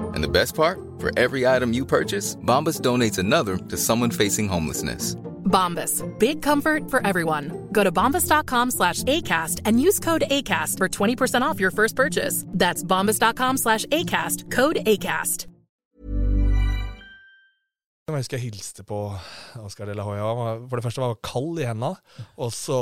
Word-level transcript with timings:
And 0.00 0.24
the 0.24 0.28
best 0.28 0.54
part? 0.54 0.78
For 0.98 1.10
every 1.18 1.46
item 1.46 1.72
you 1.72 1.84
purchase, 1.86 2.36
Bombas 2.36 2.80
donates 2.80 3.18
another 3.18 3.56
to 3.56 3.76
someone 3.76 4.10
facing 4.10 4.48
homelessness. 4.48 5.16
Bombas. 5.46 6.02
Big 6.18 6.42
comfort 6.42 6.90
for 6.90 7.06
everyone. 7.06 7.68
Go 7.72 7.84
to 7.84 7.92
bombas.com 7.92 8.70
slash 8.70 9.02
ACAST 9.04 9.62
and 9.64 9.80
use 9.80 9.98
code 9.98 10.24
ACAST 10.30 10.78
for 10.78 10.88
20% 10.88 11.42
off 11.42 11.60
your 11.60 11.70
first 11.70 11.96
purchase. 11.96 12.44
That's 12.48 12.82
bombas.com 12.82 13.56
slash 13.56 13.86
ACAST. 13.86 14.50
Code 14.50 14.76
ACAST. 14.86 15.46
Jeg 18.06 18.20
husker 18.20 18.36
jeg 18.38 18.52
hilste 18.52 18.84
på 18.86 18.96
Oscar 19.58 19.88
de 19.88 19.94
la 19.98 20.04
Hoya. 20.06 20.26
For 20.70 20.78
det 20.78 20.84
første 20.84 21.00
var 21.02 21.08
han 21.10 21.24
kald 21.26 21.58
i 21.58 21.64
hendene, 21.66 21.96
og 22.38 22.52
så 22.54 22.76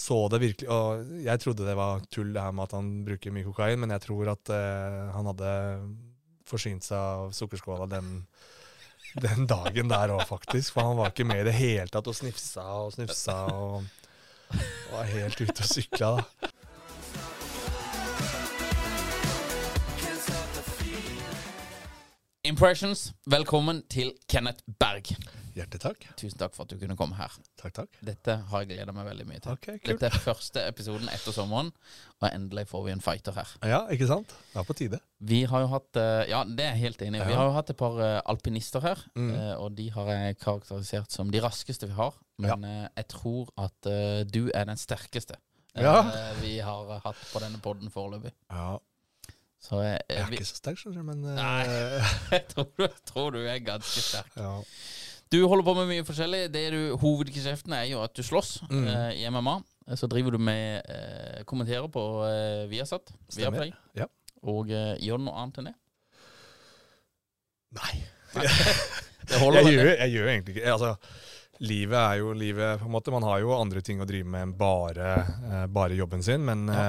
så 0.00 0.16
det 0.32 0.40
virkelig 0.40 0.70
Og 0.72 1.10
jeg 1.20 1.42
trodde 1.42 1.66
det 1.66 1.74
var 1.76 2.00
tull, 2.08 2.30
det 2.32 2.40
her 2.40 2.54
med 2.56 2.70
at 2.70 2.72
han 2.78 2.88
bruker 3.04 3.34
mye 3.36 3.44
kokain, 3.44 3.82
men 3.82 3.92
jeg 3.92 4.00
tror 4.06 4.30
at 4.32 4.48
uh, 4.48 5.12
han 5.12 5.28
hadde 5.28 5.50
forsynt 6.48 6.86
seg 6.86 6.98
av 6.98 7.32
sukkerskåla 7.36 7.88
den, 7.90 8.14
den 9.22 9.46
dagen 9.50 9.90
der 9.92 10.14
òg, 10.14 10.24
faktisk. 10.28 10.74
For 10.74 10.88
han 10.88 10.98
var 11.00 11.12
ikke 11.12 11.26
med 11.28 11.44
i 11.44 11.48
det 11.50 11.56
hele 11.58 11.88
tatt 11.92 12.10
og 12.10 12.16
snifsa 12.16 12.66
og 12.84 12.94
snufsa 12.96 13.38
og, 13.52 13.82
var 14.92 15.08
helt 15.08 15.40
ute 15.40 15.56
og 15.56 15.68
sykla. 15.68 16.16
da. 16.18 16.51
Impressions, 22.44 23.12
velkommen 23.30 23.84
til 23.86 24.08
Kenneth 24.26 24.64
Berg. 24.82 25.12
Hjertelig 25.54 25.78
takk. 25.84 26.06
Tusen 26.18 26.40
takk 26.40 26.56
for 26.56 26.64
at 26.66 26.72
du 26.72 26.80
kunne 26.80 26.96
komme 26.98 27.14
her. 27.14 27.30
Takk, 27.60 27.70
takk. 27.76 28.00
Dette 28.02 28.34
har 28.50 28.64
jeg 28.64 28.72
gleda 28.72 28.94
meg 28.96 29.06
veldig 29.06 29.26
mye 29.28 29.38
til. 29.44 29.52
Okay, 29.54 29.76
cool. 29.78 29.92
Dette 29.92 30.08
er 30.08 30.24
første 30.24 30.64
episoden 30.66 31.06
etter 31.14 31.36
sommeren, 31.36 31.70
og 32.18 32.26
endelig 32.32 32.64
får 32.72 32.82
vi 32.88 32.94
en 32.96 33.04
fighter 33.04 33.36
her. 33.38 33.52
Ja, 33.70 33.78
ikke 33.94 34.08
sant? 34.10 34.34
Det 34.50 34.58
er 34.58 34.66
på 34.66 34.74
tide. 34.80 34.98
Vi 35.22 35.44
har 35.52 35.62
jo 35.62 35.70
hatt 35.76 36.00
eh, 36.02 36.24
Ja, 36.32 36.42
det 36.48 36.66
er 36.66 36.72
jeg 36.74 36.82
helt 36.88 37.06
enig 37.06 37.22
i. 37.22 37.28
Vi 37.30 37.38
har 37.38 37.46
jo 37.46 37.54
hatt 37.60 37.70
et 37.70 37.78
par 37.78 38.02
eh, 38.02 38.18
alpinister 38.34 38.82
her, 38.88 39.06
Mm. 39.14 39.30
eh, 39.38 39.54
og 39.62 39.76
de 39.78 39.86
har 39.94 40.10
jeg 40.16 40.38
karakterisert 40.42 41.14
som 41.14 41.30
de 41.30 41.44
raskeste 41.46 41.86
vi 41.86 41.94
har. 41.94 42.18
Men 42.42 42.66
ja. 42.66 42.88
jeg 42.98 43.06
tror 43.14 43.54
at 43.60 43.86
du 44.34 44.48
er 44.50 44.64
den 44.66 44.80
sterkeste 44.80 45.38
Ja. 45.78 46.00
vi 46.42 46.56
har 46.58 46.98
hatt 47.06 47.22
på 47.30 47.38
denne 47.44 47.62
poden 47.62 47.86
foreløpig. 47.92 48.32
Ja, 48.50 48.80
Så 49.62 49.78
jeg, 49.84 50.00
jeg 50.10 50.18
er 50.24 50.32
ikke 50.34 50.46
så 50.48 50.56
sterk, 50.58 50.78
skjønner 50.80 50.98
du, 50.98 51.06
men 51.06 51.20
eh, 51.30 51.36
Nei. 51.38 52.00
jeg 52.34 52.46
tror, 52.50 52.66
du, 52.78 52.86
tror 53.06 53.28
du 53.36 53.40
er 53.46 53.60
ganske 53.62 54.02
sterk. 54.02 54.32
ja. 54.36 54.56
Du 55.32 55.38
holder 55.48 55.64
på 55.64 55.72
med 55.78 55.86
mye 55.88 56.04
forskjellig. 56.04 56.40
Det 56.52 56.62
du, 56.74 56.80
Hovedgeskjeften 57.00 57.72
er 57.72 57.86
jo 57.88 58.02
at 58.04 58.12
du 58.12 58.20
slåss 58.26 58.50
Mm. 58.68 58.82
uh, 58.84 59.12
i 59.16 59.22
MMA. 59.32 59.54
Så 59.96 60.04
driver 60.12 60.34
du 60.34 60.38
med 60.38 60.82
uh, 60.92 61.38
kommenterer 61.48 61.86
på 61.88 62.02
uh, 62.20 62.66
Viasat. 62.68 63.14
Viaplay, 63.38 63.70
Ja. 63.96 64.04
og 64.44 64.68
eh, 64.70 64.92
gjør 65.00 65.22
du 65.22 65.24
noe 65.30 65.38
annet 65.40 65.62
enn 65.62 65.70
det? 65.70 65.74
Nei. 67.78 67.94
Det 69.32 69.38
holder 69.40 69.62
jeg, 69.62 69.72
gjør, 69.78 69.86
det? 69.88 69.96
jeg 70.02 70.12
gjør 70.16 70.28
egentlig 70.34 70.54
ikke 70.58 70.72
altså, 70.74 70.92
Livet 71.62 71.94
er 72.02 72.14
jo 72.18 72.32
livet 72.34 72.80
på 72.82 72.88
en 72.88 72.94
måte. 72.96 73.12
Man 73.14 73.22
har 73.22 73.38
jo 73.40 73.52
andre 73.54 73.80
ting 73.86 74.00
å 74.02 74.06
drive 74.08 74.26
med 74.26 74.48
enn 74.48 74.54
bare, 74.58 75.12
eh, 75.46 75.66
bare 75.70 75.94
jobben 75.96 76.24
sin. 76.26 76.42
Men 76.44 76.66
Ja. 76.68 76.86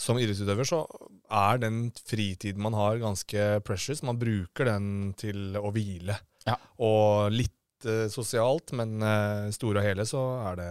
Eh, 0.00 0.02
som 0.02 0.18
idrettsutøver 0.20 0.68
så 0.68 0.82
er 1.30 1.60
den 1.62 1.80
fritiden 2.08 2.62
man 2.64 2.76
har, 2.78 2.98
ganske 3.02 3.60
precious. 3.66 4.02
Man 4.06 4.18
bruker 4.20 4.70
den 4.72 5.14
til 5.20 5.58
å 5.60 5.70
hvile. 5.74 6.16
Ja. 6.46 6.56
Og 6.82 7.30
litt 7.34 7.86
eh, 7.86 8.08
sosialt, 8.12 8.72
men 8.76 8.98
uh, 9.04 9.50
store 9.54 9.82
og 9.82 9.86
hele 9.86 10.06
så 10.08 10.22
er 10.50 10.60
det 10.60 10.70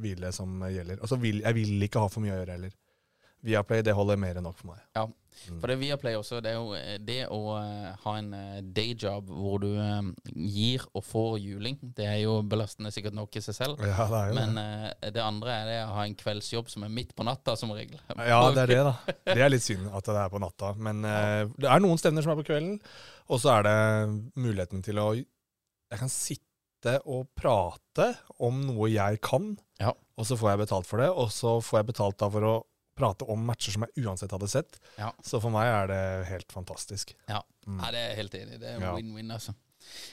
hvile 0.00 0.32
som 0.34 0.64
gjelder. 0.64 1.00
Altså, 1.00 1.20
vil, 1.20 1.42
jeg 1.44 1.58
vil 1.58 1.86
ikke 1.86 2.02
ha 2.02 2.10
for 2.12 2.24
mye 2.24 2.34
å 2.34 2.40
gjøre 2.40 2.56
heller. 2.56 2.76
Viaplay 3.46 3.80
det 3.86 3.94
holder 3.96 4.18
mer 4.20 4.36
enn 4.36 4.44
nok 4.44 4.58
for 4.60 4.72
meg. 4.74 4.80
Ja. 4.96 5.06
Mm. 5.48 5.60
For 5.62 5.70
det 5.70 5.76
Viaplay 5.80 6.16
også, 6.18 6.40
det 6.44 6.50
er 6.50 6.56
jo 6.58 6.74
eh, 6.76 6.96
det 7.00 7.20
å 7.32 7.38
eh, 7.56 7.92
ha 8.02 8.12
en 8.18 8.26
eh, 8.36 8.58
dayjob 8.76 9.30
hvor 9.32 9.62
du 9.62 9.70
gir 10.34 10.82
og 10.92 11.04
får 11.06 11.38
juling. 11.40 11.78
Det 11.96 12.04
er 12.04 12.18
jo 12.26 12.34
belastende 12.44 12.90
sikkert 12.92 13.16
nok 13.16 13.38
i 13.38 13.42
seg 13.46 13.56
selv. 13.56 13.80
Ja, 13.80 14.04
det 14.10 14.18
er 14.18 14.28
jo 14.32 14.36
Men 14.36 14.58
det. 14.58 15.12
det 15.16 15.22
andre 15.24 15.54
er 15.62 15.70
det 15.70 15.78
å 15.86 15.94
ha 15.96 16.04
en 16.04 16.18
kveldsjobb 16.20 16.68
som 16.68 16.84
er 16.84 16.92
midt 16.92 17.14
på 17.16 17.24
natta, 17.24 17.54
som 17.56 17.72
regel. 17.72 17.96
Ja, 18.18 18.42
det 18.52 18.66
er 18.66 18.72
det, 18.74 18.80
da. 18.90 18.94
Det 19.34 19.38
er 19.46 19.52
litt 19.54 19.64
synd 19.64 19.88
at 19.88 20.10
det 20.10 20.18
er 20.26 20.34
på 20.34 20.42
natta. 20.42 20.74
Men 20.76 21.00
eh, 21.08 21.46
det 21.56 21.70
er 21.72 21.80
noen 21.86 22.00
stevner 22.02 22.26
som 22.26 22.34
er 22.34 22.40
på 22.42 22.48
kvelden, 22.50 22.76
og 23.30 23.40
så 23.40 23.54
er 23.56 23.68
det 23.70 23.76
muligheten 24.42 24.84
til 24.84 25.00
å 25.00 25.08
Jeg 25.16 25.98
kan 26.02 26.10
sitte 26.12 26.98
og 27.08 27.30
prate 27.36 28.10
om 28.40 28.60
noe 28.66 28.88
jeg 28.92 29.18
kan, 29.24 29.54
Ja. 29.80 29.94
og 30.16 30.26
så 30.28 30.36
får 30.36 30.52
jeg 30.54 30.60
betalt 30.66 30.88
for 30.90 31.00
det. 31.00 31.08
Og 31.12 31.32
så 31.32 31.56
får 31.64 31.80
jeg 31.80 31.88
betalt 31.94 32.18
da 32.20 32.28
for 32.32 32.44
å 32.50 32.54
prate 32.96 33.24
om 33.30 33.42
matcher 33.46 33.72
som 33.72 33.86
jeg 33.86 34.04
uansett 34.04 34.32
hadde 34.34 34.48
sett. 34.50 34.78
Ja. 34.98 35.12
Så 35.24 35.40
for 35.40 35.50
meg 35.54 35.66
er 35.70 35.86
det 35.90 36.02
helt 36.28 36.52
fantastisk. 36.52 37.14
Ja. 37.28 37.42
Mm. 37.66 37.76
Nei, 37.80 37.90
det 37.94 37.98
er 38.00 38.08
jeg 38.10 38.16
helt 38.24 38.38
enig 38.42 38.54
i. 38.54 38.58
Det 38.58 38.68
er 38.74 38.80
Ja. 38.80 38.94
win-win, 38.96 39.30
altså. 39.32 39.54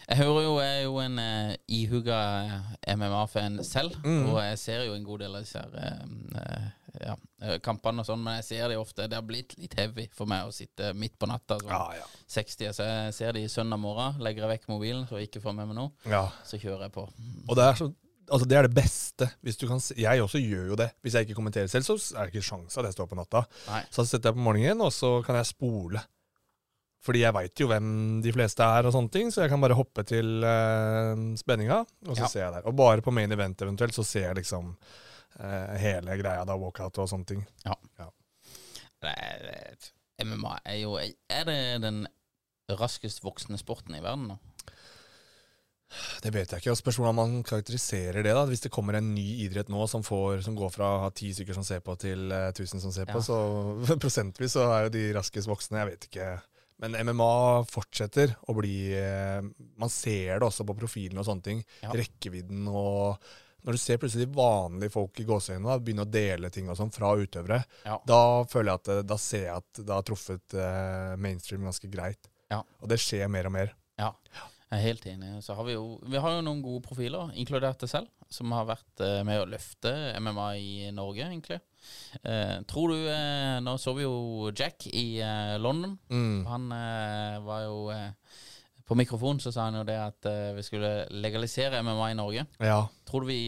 Jeg 0.08 0.18
hører 0.22 0.44
jo, 0.46 0.52
jeg 0.64 0.78
er 0.78 0.84
jo 0.86 0.98
en 1.04 1.20
uh, 1.20 1.56
ihuga 1.68 2.18
MMA-fan 2.88 3.64
selv, 3.64 3.98
Mm. 4.04 4.30
og 4.32 4.40
jeg 4.42 4.60
ser 4.60 4.86
jo 4.86 4.94
en 4.94 5.04
god 5.04 5.20
del 5.20 5.36
av 5.36 5.42
disse 5.44 5.60
her, 5.60 5.74
uh, 5.76 6.40
eh, 6.40 6.70
ja, 7.04 7.16
eh, 7.42 7.58
kampene 7.60 8.00
og 8.00 8.06
sånn, 8.08 8.24
men 8.24 8.40
jeg 8.40 8.46
ser 8.48 8.70
de 8.70 8.78
ofte 8.80 9.08
Det 9.10 9.14
har 9.14 9.22
blitt 9.28 9.58
litt 9.60 9.76
heavy 9.78 10.08
for 10.16 10.26
meg 10.26 10.48
å 10.48 10.54
sitte 10.56 10.94
midt 10.96 11.18
på 11.20 11.28
natta, 11.28 11.60
sånn 11.60 11.70
Ja, 11.70 11.92
ja. 12.00 12.08
60, 12.28 12.72
så 12.74 12.88
jeg 12.88 13.14
ser 13.14 13.34
de 13.34 13.44
søndag 13.52 13.80
morgen, 13.84 14.18
legger 14.24 14.48
jeg 14.48 14.54
vekk 14.62 14.68
mobilen 14.72 15.06
så 15.08 15.20
jeg 15.20 15.28
ikke 15.30 15.44
får 15.44 15.54
med 15.60 15.68
meg 15.68 15.76
noe, 15.76 15.92
ja. 16.06 16.24
så 16.48 16.58
kjører 16.58 16.88
jeg 16.88 16.94
på. 16.94 17.06
Og 17.50 17.56
det 17.60 17.66
er, 17.68 17.74
så, 17.76 17.92
altså 18.32 18.48
det 18.50 18.58
er 18.58 18.68
det 18.68 18.76
beste. 18.76 19.28
Hvis 19.46 19.58
du 19.58 19.68
kan, 19.70 19.80
se- 19.84 19.96
jeg 19.98 20.22
også 20.24 20.40
gjør 20.42 20.68
jo 20.74 20.76
det. 20.80 20.90
Hvis 21.02 21.14
jeg 21.18 21.28
ikke 21.28 21.36
kommenterer 21.40 21.68
selv, 21.72 21.84
så 21.88 21.96
er 22.18 22.28
det 22.28 22.34
ikke 22.36 22.48
sjanse 22.50 22.80
at 22.80 22.86
jeg 22.90 22.94
står 22.98 23.08
på 23.12 23.18
natta. 23.20 23.42
Nei. 23.70 23.82
Så 23.92 24.06
setter 24.06 24.30
jeg 24.32 24.38
på 24.40 24.46
morgenen, 24.48 24.82
og 24.86 24.92
så 24.96 25.18
kan 25.26 25.36
jeg 25.40 25.50
spole. 25.50 26.02
Fordi 27.08 27.22
jeg 27.22 27.34
veit 27.38 27.62
jo 27.62 27.68
hvem 27.70 27.90
de 28.26 28.32
fleste 28.36 28.66
er, 28.66 28.88
og 28.90 28.92
sånne 28.96 29.12
ting, 29.14 29.30
så 29.32 29.44
jeg 29.46 29.52
kan 29.54 29.62
bare 29.64 29.78
hoppe 29.78 30.04
til 30.10 30.42
uh, 30.44 31.14
spenninga, 31.40 31.78
og 32.08 32.16
så 32.18 32.24
Ja. 32.26 32.28
ser 32.34 32.44
jeg 32.44 32.56
der. 32.58 32.66
Og 32.68 32.76
bare 32.76 33.02
på 33.06 33.14
main 33.16 33.32
event 33.32 33.62
eventuelt, 33.64 33.94
så 33.96 34.04
ser 34.04 34.26
jeg 34.28 34.36
liksom 34.42 34.74
uh, 35.40 35.76
hele 35.80 36.18
greia 36.20 36.44
da, 36.44 36.58
walkout 36.60 36.98
og 37.00 37.08
sånne 37.12 37.26
ting. 37.30 37.46
Det 37.64 39.14
er, 39.14 39.40
det 39.46 39.56
er, 39.62 39.92
MMA 40.26 40.56
er 40.66 40.80
jo 40.82 40.96
Er 40.98 41.44
det 41.46 41.58
den 41.84 42.08
raskest 42.80 43.22
voksende 43.24 43.60
sporten 43.62 43.96
i 43.96 44.02
verden 44.04 44.28
nå? 44.34 44.38
Det 46.22 46.32
vet 46.36 46.52
jeg 46.52 46.60
ikke. 46.62 46.74
og 46.74 46.78
Spørs 46.82 46.98
hvordan 47.00 47.16
man 47.16 47.36
karakteriserer 47.48 48.20
det. 48.26 48.34
da. 48.36 48.44
Hvis 48.50 48.64
det 48.66 48.72
kommer 48.74 48.98
en 49.00 49.14
ny 49.16 49.26
idrett 49.46 49.70
nå 49.72 49.86
som, 49.88 50.04
får, 50.04 50.42
som 50.46 50.56
går 50.58 50.70
fra 50.74 50.90
å 50.98 51.00
ha 51.06 51.10
ti 51.16 51.32
stykker 51.34 51.56
som 51.56 51.64
ser 51.68 51.80
på, 51.86 51.96
til 52.02 52.32
eh, 52.36 52.50
1000 52.52 52.84
som 52.84 52.92
ser 52.94 53.08
på, 53.10 53.22
så 53.24 53.38
prosentvis 54.04 54.58
så 54.58 54.68
er 54.74 54.88
jo 54.88 54.94
de 54.98 55.06
raskest 55.16 55.48
voksne. 55.50 55.80
Jeg 55.84 55.92
vet 55.94 56.08
ikke. 56.10 56.30
Men 56.84 56.94
MMA 57.08 57.32
fortsetter 57.72 58.36
å 58.52 58.54
bli 58.54 58.76
eh, 58.94 59.40
Man 59.82 59.90
ser 59.90 60.38
det 60.38 60.46
også 60.46 60.66
på 60.68 60.76
profilen 60.78 61.18
og 61.24 61.26
sånne 61.26 61.46
ting. 61.48 61.64
Ja. 61.82 61.90
Rekkevidden 61.96 62.68
og 62.70 63.24
Når 63.66 63.74
du 63.74 63.82
ser 63.82 63.98
plutselig 64.00 64.28
vanlige 64.36 64.94
folk 64.94 65.18
i 65.20 65.26
gåseøynene 65.28 65.80
begynne 65.84 66.06
å 66.06 66.12
dele 66.14 66.52
ting 66.54 66.70
og 66.70 66.78
sånn 66.78 66.92
fra 66.94 67.10
utøvere, 67.18 67.58
Ja. 67.88 67.98
da 68.08 68.20
føler 68.48 68.70
jeg 68.70 68.80
at 69.02 69.08
da 69.10 69.18
ser 69.20 69.48
jeg 69.48 69.56
at 69.58 69.82
det 69.82 69.92
har 69.96 70.06
truffet 70.08 70.54
eh, 70.56 71.16
mainstream 71.20 71.66
ganske 71.68 71.90
greit. 71.92 72.30
Ja. 72.54 72.62
Og 72.80 72.88
det 72.94 73.00
skjer 73.04 73.28
mer 73.34 73.50
og 73.50 73.56
mer. 73.58 73.74
Ja. 74.00 74.14
Jeg 74.68 74.82
er 74.82 74.84
helt 74.84 75.06
enig. 75.08 75.30
Så 75.46 75.56
har 75.56 75.64
vi 75.64 75.78
jo 75.78 75.96
Vi 76.04 76.20
har 76.20 76.34
jo 76.36 76.44
noen 76.44 76.60
gode 76.64 76.84
profiler, 76.84 77.32
inkludert 77.40 77.80
deg 77.80 77.92
selv, 77.92 78.10
som 78.28 78.52
har 78.52 78.68
vært 78.68 79.04
eh, 79.04 79.22
med 79.24 79.40
å 79.40 79.48
løfte 79.48 79.94
MMA 80.20 80.48
i 80.60 80.72
Norge, 80.96 81.24
egentlig. 81.24 81.62
Eh, 82.20 82.58
tror 82.68 82.92
du 82.92 83.06
eh, 83.08 83.62
Nå 83.64 83.78
så 83.80 83.94
vi 83.96 84.04
jo 84.04 84.52
Jack 84.52 84.90
i 84.92 85.22
eh, 85.24 85.56
London. 85.64 85.96
Mm. 86.12 86.44
Han 86.52 86.68
eh, 86.76 87.38
var 87.48 87.64
jo 87.64 87.80
eh, 87.96 88.12
På 88.84 88.98
mikrofonen 89.00 89.40
så 89.44 89.56
sa 89.56 89.70
han 89.70 89.80
jo 89.80 89.88
det 89.88 89.98
at 90.00 90.28
vi 90.56 90.64
skulle 90.64 90.92
legalisere 91.12 91.82
MMA 91.84 92.12
i 92.12 92.20
Norge. 92.20 92.46
Ja. 92.64 92.82
Tror 93.08 93.24
du 93.24 93.32
vi 93.32 93.42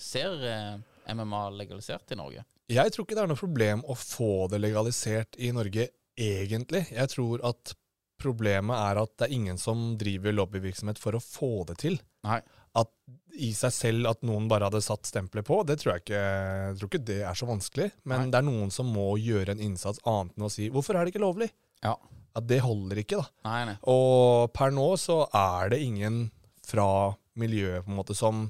ser 0.00 0.40
MMA 1.04 1.42
legalisert 1.56 2.12
i 2.12 2.16
Norge? 2.16 2.44
Jeg 2.70 2.92
tror 2.94 3.04
ikke 3.04 3.18
det 3.18 3.24
er 3.26 3.28
noe 3.28 3.40
problem 3.40 3.82
å 3.84 3.96
få 3.98 4.46
det 4.48 4.60
legalisert 4.62 5.36
i 5.36 5.50
Norge, 5.52 5.90
egentlig. 6.16 6.86
Jeg 6.94 7.12
tror 7.12 7.44
at 7.44 7.74
problemet 8.22 8.76
er 8.76 9.00
at 9.02 9.12
det 9.18 9.28
er 9.28 9.34
ingen 9.36 9.58
som 9.60 9.94
driver 10.00 10.34
lobbyvirksomhet 10.36 11.00
for 11.00 11.16
å 11.18 11.22
få 11.24 11.52
det 11.70 11.78
til. 11.82 11.98
Nei. 12.28 12.40
At 12.78 12.90
i 13.40 13.50
seg 13.56 13.72
selv 13.74 14.10
at 14.10 14.22
noen 14.26 14.46
bare 14.50 14.68
hadde 14.68 14.82
satt 14.84 15.08
stempelet 15.08 15.46
på, 15.46 15.60
det 15.66 15.78
tror 15.80 15.94
jeg 15.94 16.04
ikke, 16.04 16.20
jeg 16.20 16.78
tror 16.78 16.90
ikke 16.90 17.04
det 17.08 17.18
er 17.26 17.38
så 17.38 17.48
vanskelig. 17.48 17.88
Men 18.04 18.26
Nei. 18.26 18.30
det 18.32 18.40
er 18.40 18.46
noen 18.46 18.72
som 18.74 18.90
må 18.92 19.08
gjøre 19.22 19.54
en 19.56 19.62
innsats 19.70 20.02
annet 20.04 20.36
enn 20.36 20.46
å 20.46 20.52
si 20.52 20.68
'hvorfor 20.70 20.94
er 20.98 21.04
det 21.04 21.14
ikke 21.14 21.24
lovlig'? 21.24 21.50
Ja. 21.82 21.96
At 22.36 22.46
det 22.46 22.60
holder 22.62 23.00
ikke, 23.02 23.18
da. 23.18 23.26
Nei, 23.48 23.64
nei. 23.72 23.76
Og 23.90 24.52
per 24.54 24.70
nå 24.70 24.86
så 25.00 25.24
er 25.34 25.70
det 25.72 25.80
ingen 25.82 26.30
fra 26.66 27.16
miljøet 27.40 27.84
på 27.84 27.90
en 27.90 27.98
måte 27.98 28.14
som 28.14 28.44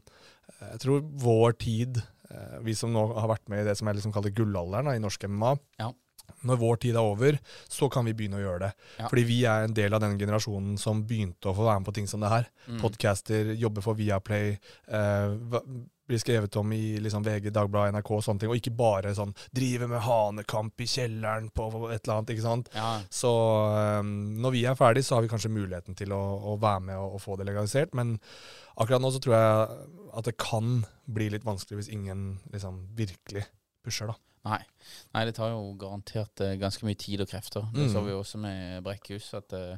eh, 0.60 0.72
Jeg 0.72 0.80
tror 0.80 1.00
vår 1.00 1.52
tid, 1.58 2.02
eh, 2.30 2.58
vi 2.60 2.74
som 2.74 2.92
nå 2.92 3.06
har 3.16 3.28
vært 3.28 3.48
med 3.48 3.62
i 3.62 3.68
det 3.70 3.76
som 3.78 3.88
jeg 3.88 3.96
liksom 3.96 4.12
kaller 4.12 4.34
gullalderen 4.36 4.84
da, 4.90 4.96
i 4.98 4.98
norsk 5.02 5.24
MMA, 5.28 5.54
Ja. 5.78 5.92
Når 6.46 6.60
vår 6.60 6.80
tid 6.86 6.96
er 6.96 7.06
over, 7.12 7.38
så 7.68 7.88
kan 7.92 8.06
vi 8.08 8.14
begynne 8.16 8.40
å 8.40 8.44
gjøre 8.44 8.64
det. 8.66 8.72
Ja. 8.98 9.08
Fordi 9.10 9.24
vi 9.28 9.38
er 9.48 9.66
en 9.66 9.76
del 9.76 9.96
av 9.96 10.02
den 10.04 10.18
generasjonen 10.20 10.76
som 10.80 11.04
begynte 11.06 11.50
å 11.50 11.56
få 11.56 11.68
være 11.68 11.82
med 11.82 11.90
på 11.90 11.96
ting 12.00 12.10
som 12.10 12.24
det 12.24 12.32
her. 12.32 12.50
Mm. 12.66 12.82
Podcaster, 12.82 13.54
jobbe 13.60 13.84
for 13.84 13.98
Viaplay, 13.98 14.58
eh, 14.88 15.38
bli 15.54 15.62
blir 16.10 16.18
skrevet 16.18 16.56
om 16.56 16.72
i 16.74 16.98
liksom 16.98 17.22
VG, 17.22 17.52
Dagbladet, 17.54 17.94
NRK 17.94 18.10
og 18.16 18.24
sånne 18.24 18.42
ting. 18.42 18.50
Og 18.50 18.58
ikke 18.58 18.74
bare 18.74 19.12
sånn 19.14 19.30
drive 19.54 19.86
med 19.90 20.02
hanekamp 20.02 20.82
i 20.82 20.88
kjelleren 20.90 21.50
på 21.54 21.68
et 21.90 22.02
eller 22.02 22.16
annet, 22.16 22.32
ikke 22.34 22.46
sant. 22.46 22.70
Ja. 22.74 22.88
Så 23.14 23.30
eh, 23.78 24.00
når 24.42 24.56
vi 24.56 24.64
er 24.66 24.78
ferdig, 24.78 25.04
så 25.06 25.16
har 25.16 25.24
vi 25.24 25.30
kanskje 25.30 25.52
muligheten 25.54 25.98
til 25.98 26.14
å, 26.16 26.20
å 26.50 26.56
være 26.60 26.82
med 26.88 26.98
og, 26.98 27.14
og 27.14 27.22
få 27.22 27.38
det 27.38 27.46
legalisert. 27.48 27.94
Men 27.98 28.16
akkurat 28.74 29.02
nå 29.04 29.12
så 29.14 29.22
tror 29.22 29.36
jeg 29.36 29.92
at 30.18 30.26
det 30.26 30.38
kan 30.42 30.80
bli 31.10 31.30
litt 31.30 31.46
vanskelig 31.46 31.82
hvis 31.82 31.92
ingen 31.94 32.40
liksom 32.50 32.82
virkelig 32.98 33.46
pusher, 33.84 34.10
da. 34.10 34.18
Nei. 34.48 34.60
Nei, 35.14 35.24
det 35.28 35.34
tar 35.36 35.52
jo 35.52 35.74
garantert 35.80 36.40
uh, 36.40 36.54
ganske 36.60 36.86
mye 36.88 36.96
tid 36.98 37.20
og 37.20 37.28
krefter. 37.28 37.66
Det 37.74 37.88
Mm. 37.88 37.92
så 37.92 38.04
vi 38.06 38.14
jo 38.14 38.22
også 38.22 38.38
med 38.40 38.80
Brekkhus, 38.86 39.34
at 39.36 39.52
uh, 39.52 39.76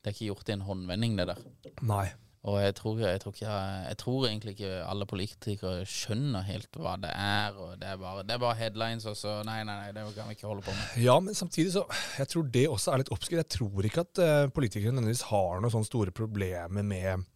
det 0.00 0.10
er 0.10 0.16
ikke 0.16 0.32
gjort 0.32 0.48
i 0.50 0.56
en 0.56 0.66
håndvending, 0.66 1.16
det 1.20 1.28
der. 1.30 1.46
Nei. 1.82 2.08
Og 2.48 2.56
jeg 2.62 2.74
tror, 2.74 2.98
jeg, 2.98 3.20
tror 3.20 3.34
ikke, 3.36 3.54
jeg 3.84 3.96
tror 4.00 4.26
egentlig 4.26 4.52
ikke 4.54 4.68
alle 4.88 5.06
politikere 5.06 5.82
skjønner 5.84 6.46
helt 6.48 6.78
hva 6.80 6.94
det 6.96 7.10
er. 7.12 7.52
Og 7.52 7.74
det 7.82 7.90
er 7.90 7.98
bare, 8.00 8.22
det 8.24 8.32
er 8.32 8.40
bare 8.40 8.56
headlines, 8.56 9.04
og 9.04 9.16
så 9.20 9.34
Nei, 9.44 9.58
nei, 9.68 9.74
nei, 9.82 9.90
det 9.92 10.06
kan 10.16 10.30
vi 10.30 10.38
ikke 10.38 10.48
holde 10.48 10.64
på 10.64 10.72
med. 10.72 11.02
Ja, 11.04 11.18
men 11.20 11.36
samtidig 11.36 11.74
så 11.74 11.84
Jeg 12.16 12.28
tror 12.32 12.48
det 12.54 12.64
også 12.68 12.94
er 12.94 13.02
litt 13.02 13.12
oppskrytt. 13.12 13.42
Jeg 13.42 13.52
tror 13.58 13.84
ikke 13.90 14.06
at 14.06 14.22
uh, 14.24 14.46
politikere 14.56 14.94
nødvendigvis 14.94 15.26
har 15.28 15.60
noen 15.60 15.74
sånne 15.76 15.90
store 15.90 16.16
problemer 16.16 16.80
med 16.80 17.26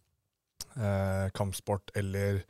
uh, 0.73 1.29
kampsport 1.37 1.93
eller 1.95 2.41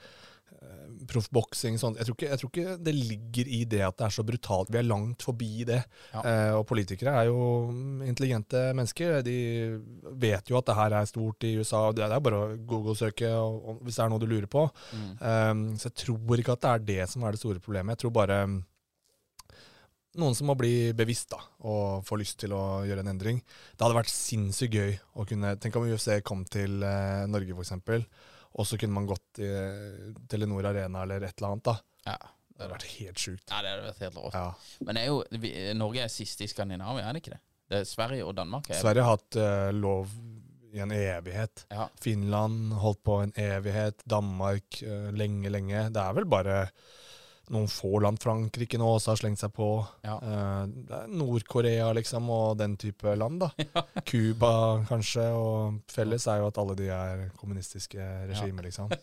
proffboksing. 1.10 1.80
Sånn. 1.82 1.98
Jeg, 2.00 2.16
jeg 2.26 2.42
tror 2.42 2.52
ikke 2.52 2.76
det 2.86 2.94
ligger 2.96 3.50
i 3.58 3.62
det 3.70 3.82
at 3.88 3.98
det 4.00 4.08
er 4.08 4.16
så 4.16 4.26
brutalt. 4.28 4.72
Vi 4.74 4.80
er 4.82 4.88
langt 4.88 5.26
forbi 5.26 5.66
det. 5.68 5.82
Ja. 6.14 6.22
Eh, 6.22 6.52
og 6.60 6.66
politikere 6.70 7.16
er 7.20 7.30
jo 7.30 7.40
intelligente 8.06 8.68
mennesker. 8.78 9.20
De 9.26 9.38
vet 10.26 10.52
jo 10.52 10.60
at 10.60 10.70
det 10.70 10.78
her 10.80 11.00
er 11.00 11.10
stort 11.10 11.48
i 11.48 11.56
USA. 11.60 11.88
Det 11.96 12.06
er 12.06 12.24
bare 12.24 12.44
å 12.44 12.54
Google-søke 12.58 13.32
og, 13.40 13.58
og 13.58 13.84
hvis 13.86 14.00
det 14.00 14.06
er 14.06 14.14
noe 14.14 14.24
du 14.24 14.30
lurer 14.30 14.50
på. 14.52 14.68
Mm. 14.96 15.10
Um, 15.20 15.66
så 15.80 15.90
jeg 15.90 16.00
tror 16.06 16.42
ikke 16.42 16.56
at 16.56 16.64
det 16.64 16.72
er 16.72 16.88
det 16.92 17.12
som 17.12 17.26
er 17.26 17.36
det 17.36 17.42
store 17.42 17.64
problemet. 17.64 17.96
Jeg 17.96 18.06
tror 18.06 18.16
bare 18.16 18.44
um, 18.50 18.60
noen 20.20 20.36
som 20.38 20.48
må 20.50 20.56
bli 20.60 20.94
bevisst 20.96 21.34
da, 21.34 21.42
og 21.68 22.06
få 22.08 22.20
lyst 22.20 22.40
til 22.44 22.56
å 22.56 22.86
gjøre 22.88 23.04
en 23.04 23.12
endring. 23.12 23.42
Det 23.76 23.84
hadde 23.84 23.98
vært 23.98 24.14
sinnssykt 24.14 24.78
gøy 24.78 24.96
å 25.16 25.26
kunne 25.28 25.56
Tenk 25.62 25.76
om 25.80 25.88
UFC 25.90 26.22
kom 26.26 26.46
til 26.48 26.84
eh, 26.86 27.26
Norge, 27.32 27.56
f.eks., 27.56 27.76
og 28.56 28.68
så 28.68 28.80
kunne 28.80 28.96
man 28.96 29.10
gått 29.10 29.42
i 29.44 29.50
eh, 29.52 30.14
Telenor 30.32 30.70
Arena 30.72 31.04
eller 31.04 31.28
et 31.28 31.36
eller 31.38 31.56
annet. 31.56 31.68
da. 31.68 31.76
Ja. 32.08 32.18
Det 32.56 32.64
hadde 32.64 32.72
vært 32.72 32.88
helt 32.94 33.20
sjukt. 33.20 33.50
ja, 33.52 33.58
det 33.60 33.72
hadde 33.74 33.88
vært 33.90 34.04
helt 34.06 34.20
rått. 34.22 34.36
Ja. 34.38 34.86
Men 34.88 35.00
er 35.02 35.10
jo, 35.10 35.18
vi, 35.44 35.52
Norge 35.76 36.06
er 36.06 36.12
siste 36.14 36.46
i 36.46 36.48
Skandinavia, 36.48 37.10
er 37.10 37.18
det 37.18 37.24
ikke 37.26 37.34
det? 37.34 37.42
Det 37.66 37.82
er 37.82 37.90
Sverige 37.90 38.28
og 38.30 38.36
Danmark. 38.38 38.70
Er 38.70 38.80
Sverige 38.80 39.04
har 39.04 39.18
hatt 39.18 39.38
uh, 39.42 39.72
lov 39.76 40.14
i 40.72 40.80
en 40.84 40.94
evighet. 40.96 41.66
Ja. 41.74 41.90
Finland 42.00 42.78
holdt 42.80 43.02
på 43.04 43.18
en 43.26 43.34
evighet. 43.42 44.06
Danmark 44.08 44.80
uh, 44.86 45.10
lenge, 45.18 45.52
lenge. 45.52 45.88
Det 45.92 46.00
er 46.00 46.16
vel 46.16 46.30
bare 46.32 46.62
noen 47.54 47.68
få 47.72 48.00
land. 48.04 48.20
Frankrike 48.22 48.80
nå 48.82 48.88
også 48.96 49.14
har 49.14 49.20
slengt 49.22 49.42
seg 49.42 49.54
på. 49.56 49.70
Ja. 50.06 50.16
Eh, 50.18 51.06
Nord-Korea 51.12 51.92
liksom, 51.98 52.30
og 52.34 52.58
den 52.60 52.78
type 52.82 53.16
land. 53.18 53.44
da. 53.44 53.52
Cuba 54.10 54.52
kanskje, 54.90 55.28
og 55.36 55.82
felles 55.92 56.28
er 56.32 56.42
jo 56.42 56.50
at 56.50 56.60
alle 56.62 56.78
de 56.80 56.90
er 56.94 57.26
kommunistiske 57.40 58.10
regimer, 58.32 58.70
liksom. 58.70 58.92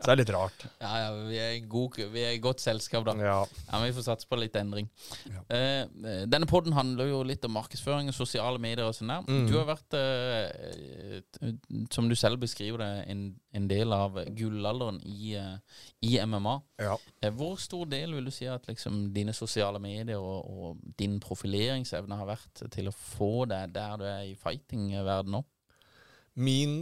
Så 0.00 0.06
det 0.06 0.12
er 0.14 0.20
litt 0.22 0.32
rart. 0.32 0.64
Ja, 0.80 0.90
ja, 1.02 1.08
vi 1.28 1.38
er, 1.40 1.56
god, 1.68 1.98
vi 2.12 2.22
er 2.24 2.36
i 2.36 2.40
godt 2.42 2.62
selskap, 2.62 3.04
da. 3.08 3.14
Ja. 3.20 3.38
Ja, 3.66 3.74
men 3.76 3.88
Vi 3.90 3.96
får 3.98 4.06
satse 4.08 4.28
på 4.30 4.38
litt 4.40 4.56
endring. 4.56 4.88
Ja. 5.28 5.42
Eh, 5.56 6.24
denne 6.30 6.48
podden 6.48 6.74
handler 6.76 7.10
jo 7.10 7.20
litt 7.26 7.44
om 7.44 7.54
markedsføring 7.58 8.08
og 8.08 8.16
sosiale 8.16 8.60
medier 8.62 8.86
og 8.86 8.96
sånn 8.96 9.12
der. 9.12 9.26
Mm. 9.28 9.46
Du 9.50 9.56
har 9.58 9.68
vært, 9.68 9.98
eh, 9.98 11.20
som 11.92 12.08
du 12.08 12.16
selv 12.16 12.40
beskriver 12.40 12.80
det, 12.80 12.90
en, 13.12 13.24
en 13.56 13.66
del 13.70 13.92
av 13.92 14.18
gullalderen 14.36 15.00
i, 15.06 15.34
eh, 15.38 15.56
i 16.06 16.18
MMA. 16.22 16.54
ja. 16.78 16.98
Eh, 17.20 17.32
hvor 17.34 17.56
stor 17.58 17.88
del 17.90 18.14
vil 18.14 18.28
du 18.28 18.34
si 18.34 18.46
at 18.46 18.68
liksom, 18.70 19.08
dine 19.14 19.34
sosiale 19.36 19.80
medier 19.82 20.18
og, 20.18 20.46
og 20.46 20.94
din 20.98 21.18
profileringsevne 21.22 22.20
har 22.20 22.30
vært 22.30 22.62
til 22.70 22.90
å 22.90 22.94
få 22.94 23.46
deg 23.50 23.74
der 23.74 23.98
du 23.98 24.06
er 24.06 24.22
i 24.28 24.38
fighting-verden 24.38 25.38
nå? 25.38 25.44
Min 26.40 26.80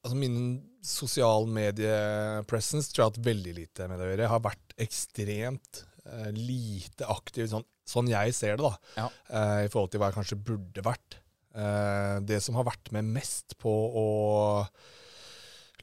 Altså 0.00 0.16
min 0.16 0.36
sosial 0.80 1.44
medie-presence 1.44 2.88
tror 2.88 3.02
jeg 3.02 3.04
har 3.04 3.10
hatt 3.10 3.26
veldig 3.26 3.52
lite 3.52 3.88
med 3.90 3.98
det 4.00 4.06
å 4.06 4.08
gjøre. 4.08 4.22
Jeg 4.24 4.32
har 4.32 4.42
vært 4.46 4.72
ekstremt 4.80 5.80
uh, 6.06 6.30
lite 6.32 7.04
aktiv, 7.12 7.50
sånn, 7.50 7.66
sånn 7.84 8.08
jeg 8.08 8.32
ser 8.32 8.56
det, 8.56 8.64
da. 8.64 8.94
Ja. 8.96 9.04
uh, 9.28 9.58
I 9.66 9.68
forhold 9.68 9.92
til 9.92 10.00
hva 10.00 10.08
jeg 10.08 10.16
kanskje 10.16 10.38
burde 10.40 10.86
vært. 10.86 11.18
Uh, 11.52 12.16
det 12.24 12.40
som 12.40 12.56
har 12.56 12.64
vært 12.70 12.88
med 12.96 13.12
mest 13.12 13.58
på 13.60 13.68
å 14.00 14.06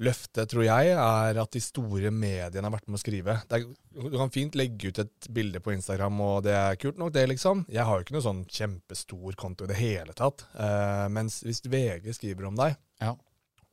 løfte, 0.03 0.45
tror 0.49 0.65
jeg, 0.65 0.93
er 0.93 1.39
at 1.41 1.53
de 1.53 1.61
store 1.63 2.11
mediene 2.13 2.65
har 2.67 2.73
vært 2.73 2.87
med 2.89 2.99
å 2.99 3.01
skrive. 3.01 3.37
Er, 3.53 3.63
du 3.97 4.17
kan 4.17 4.33
fint 4.33 4.57
legge 4.59 4.91
ut 4.91 5.01
et 5.03 5.29
bilde 5.33 5.61
på 5.63 5.73
Instagram, 5.73 6.19
og 6.23 6.43
det 6.47 6.55
er 6.57 6.79
kult 6.81 6.99
nok, 7.01 7.13
det, 7.15 7.25
liksom. 7.31 7.65
Jeg 7.73 7.85
har 7.87 7.97
jo 7.97 8.05
ikke 8.05 8.17
noe 8.17 8.25
sånn 8.25 8.43
kjempestor 8.45 9.37
konto 9.39 9.65
i 9.65 9.71
det 9.71 9.79
hele 9.79 10.15
tatt. 10.17 10.45
Uh, 10.53 11.07
mens 11.13 11.41
hvis 11.45 11.63
VG 11.65 12.11
skriver 12.17 12.49
om 12.49 12.59
deg, 12.59 12.77
Ja. 13.03 13.15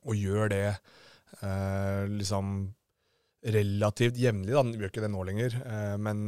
og 0.05 0.17
gjør 0.17 0.51
det 0.53 0.65
uh, 1.43 2.03
liksom 2.09 2.73
relativt 3.45 4.17
jevnlig, 4.17 4.53
da, 4.55 4.63
den 4.65 4.79
gjør 4.79 4.89
ikke 4.89 5.05
det 5.05 5.13
nå 5.13 5.23
lenger, 5.27 5.57
uh, 5.61 5.95
men 6.01 6.25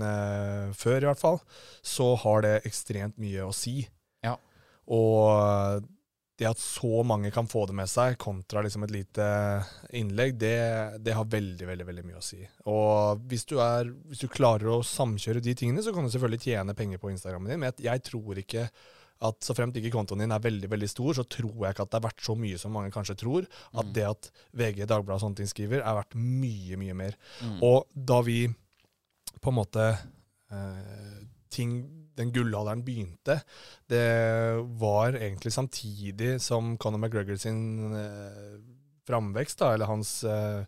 før 0.78 1.02
i 1.02 1.10
hvert 1.10 1.22
fall, 1.22 1.40
så 1.82 2.12
har 2.22 2.46
det 2.46 2.56
ekstremt 2.70 3.18
mye 3.22 3.48
å 3.48 3.54
si. 3.56 3.80
Ja. 4.26 4.36
Og 4.94 5.88
det 6.38 6.46
at 6.46 6.60
så 6.62 7.02
mange 7.08 7.32
kan 7.34 7.48
få 7.50 7.64
det 7.66 7.74
med 7.78 7.90
seg, 7.90 8.18
kontra 8.22 8.62
liksom 8.62 8.84
et 8.86 8.92
lite 8.94 9.26
innlegg, 9.98 10.36
det, 10.38 10.54
det 11.02 11.16
har 11.18 11.26
veldig 11.26 11.66
veldig, 11.66 11.88
veldig 11.88 12.04
mye 12.06 12.20
å 12.20 12.26
si. 12.26 12.44
Og 12.70 13.24
hvis 13.32 13.48
du, 13.50 13.56
er, 13.64 13.90
hvis 14.12 14.22
du 14.22 14.28
klarer 14.30 14.70
å 14.76 14.84
samkjøre 14.86 15.42
de 15.42 15.56
tingene, 15.58 15.82
så 15.82 15.94
kan 15.96 16.06
du 16.06 16.14
selvfølgelig 16.14 16.44
tjene 16.46 16.78
penger 16.78 17.02
på 17.02 17.10
Instagrammen 17.10 17.50
din, 17.50 17.64
men 17.64 17.72
jeg, 17.72 17.88
jeg 17.88 18.06
tror 18.12 18.38
ikke 18.44 18.68
at 19.26 19.42
så 19.42 19.56
fremt 19.58 19.74
ikke 19.80 19.90
kontoen 19.96 20.22
din 20.22 20.34
er 20.36 20.44
veldig 20.44 20.70
veldig 20.70 20.88
stor, 20.92 21.16
så 21.18 21.24
tror 21.26 21.64
jeg 21.66 21.74
ikke 21.74 21.88
at 21.88 21.94
det 21.96 21.98
er 21.98 22.06
verdt 22.06 22.22
så 22.28 22.36
mye 22.38 22.60
som 22.62 22.76
mange 22.78 22.92
kanskje 22.94 23.16
tror. 23.18 23.48
At 23.74 23.88
Mm. 23.88 23.94
det 23.96 24.04
at 24.06 24.28
VG, 24.54 24.84
Dagbladet 24.86 25.16
og 25.18 25.24
sånne 25.26 25.40
ting 25.40 25.50
skriver, 25.50 25.82
er 25.82 25.98
verdt 25.98 26.14
mye, 26.14 26.78
mye 26.78 26.94
mer. 26.94 27.18
Mm. 27.42 27.56
Og 27.66 27.88
da 27.98 28.22
vi 28.22 28.44
på 29.42 29.50
en 29.50 29.58
måte 29.58 29.88
eh, 30.54 31.18
ting, 31.50 31.80
Den 32.18 32.34
gullalderen 32.34 32.84
begynte, 32.86 33.40
det 33.90 34.06
var 34.82 35.16
egentlig 35.16 35.54
samtidig 35.54 36.38
som 36.42 36.76
Conor 36.82 37.04
McGregor 37.04 37.38
sin 37.42 37.94
eh, 37.94 38.58
framvekst, 39.08 39.60
da, 39.62 39.74
eller 39.74 39.90
hans 39.90 40.24
eh, 40.28 40.64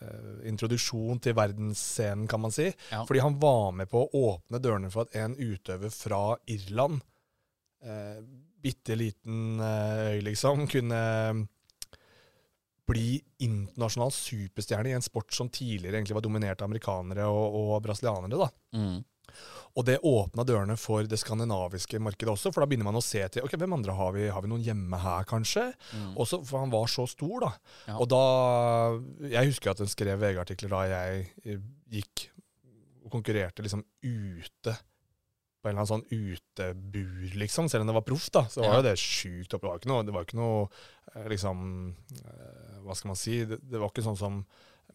eh, 0.00 0.38
introduksjon 0.50 1.20
til 1.22 1.36
verdensscenen, 1.38 2.26
kan 2.30 2.42
man 2.42 2.54
si. 2.54 2.70
Ja. 2.90 3.04
Fordi 3.06 3.22
han 3.22 3.38
var 3.42 3.70
med 3.76 3.90
på 3.92 4.02
å 4.02 4.22
åpne 4.32 4.62
dørene 4.62 4.90
for 4.92 5.06
at 5.06 5.18
en 5.20 5.36
utøver 5.38 5.92
fra 5.94 6.22
Irland, 6.50 7.04
eh, 7.84 8.22
bitte 8.66 8.96
liten 8.98 9.60
eh, 9.62 10.16
øy 10.16 10.24
liksom, 10.30 10.66
kunne 10.70 11.02
bli 12.86 13.16
internasjonal 13.42 14.12
superstjerne 14.14 14.92
i 14.92 14.94
en 14.94 15.04
sport 15.04 15.34
som 15.34 15.48
tidligere 15.50 15.98
egentlig 15.98 16.14
var 16.14 16.22
dominert 16.22 16.62
av 16.62 16.68
amerikanere 16.70 17.26
og, 17.26 17.56
og 17.58 17.72
brasilianere. 17.82 18.38
da. 18.38 18.50
Mm. 18.78 19.00
Og 19.76 19.84
det 19.84 19.98
åpna 20.08 20.44
dørene 20.48 20.76
for 20.80 21.04
det 21.04 21.18
skandinaviske 21.20 21.98
markedet 22.00 22.32
også, 22.32 22.48
for 22.54 22.62
da 22.64 22.68
begynner 22.70 22.88
man 22.88 22.96
å 22.96 23.04
se 23.04 23.20
til 23.28 23.44
ok, 23.44 23.58
hvem 23.60 23.74
andre 23.76 23.92
har 23.98 24.14
vi. 24.16 24.24
Har 24.32 24.40
vi 24.40 24.48
noen 24.48 24.64
hjemme 24.64 24.96
her, 25.02 25.26
kanskje? 25.28 25.66
Også, 26.16 26.38
for 26.48 26.62
han 26.62 26.72
var 26.72 26.88
så 26.88 27.04
stor, 27.10 27.36
da. 27.44 27.50
Mm. 27.58 27.90
Ja. 27.90 27.96
Og 28.00 28.08
da 28.08 28.22
Jeg 29.36 29.50
husker 29.52 29.70
at 29.74 29.82
hun 29.84 29.92
skrev 29.92 30.18
VG-artikler 30.22 30.72
da 30.72 30.82
jeg 30.94 31.26
eh, 31.44 31.60
gikk 31.92 32.28
og 33.04 33.12
konkurrerte 33.18 33.62
liksom 33.62 33.84
ute. 34.02 34.72
På 35.62 35.68
en 35.70 35.76
eller 35.76 35.82
annen 35.84 35.92
sånn 35.92 36.08
utebur, 36.08 37.36
liksom. 37.38 37.68
Selv 37.68 37.84
om 37.84 37.90
det 37.90 37.94
var 37.98 38.06
proff, 38.06 38.30
da, 38.34 38.44
så 38.48 38.62
var 38.64 38.68
Ja. 38.72 38.76
jo 38.80 38.86
det 38.88 38.96
sjukt 38.98 39.54
opp. 39.54 39.60
Det 39.62 39.68
var 39.68 39.78
ikke 39.78 39.90
noe, 39.92 40.02
det 40.08 40.14
var 40.14 40.24
ikke 40.24 40.40
noe 40.40 40.68
eh, 41.14 41.28
liksom 41.28 41.94
eh, 42.24 42.80
Hva 42.86 42.94
skal 42.96 43.08
man 43.12 43.16
si? 43.20 43.44
Det, 43.44 43.60
det 43.60 43.78
var 43.82 43.90
ikke 43.92 44.04
sånn 44.06 44.16
som 44.18 44.40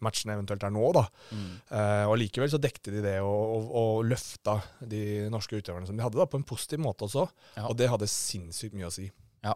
matchene 0.05 0.37
eventuelt 0.37 0.63
er 0.67 0.73
nå, 0.73 0.85
da. 0.97 1.05
Mm. 1.31 1.49
Eh, 1.77 2.05
og 2.09 2.15
likevel 2.21 2.51
så 2.53 2.61
dekte 2.61 2.93
de 2.93 3.03
det 3.05 3.17
og, 3.25 3.57
og, 3.57 3.67
og 3.81 4.07
løfta 4.09 4.57
de 4.93 5.27
norske 5.33 5.59
utøverne 5.59 5.89
som 5.89 5.97
de 5.97 6.05
hadde, 6.05 6.19
da, 6.19 6.29
på 6.29 6.39
en 6.41 6.47
positiv 6.47 6.81
måte 6.83 7.07
også. 7.07 7.27
Ja. 7.57 7.67
Og 7.69 7.77
det 7.79 7.91
hadde 7.91 8.09
sinnssykt 8.11 8.77
mye 8.77 8.89
å 8.89 8.95
si. 8.95 9.09
Ja. 9.45 9.55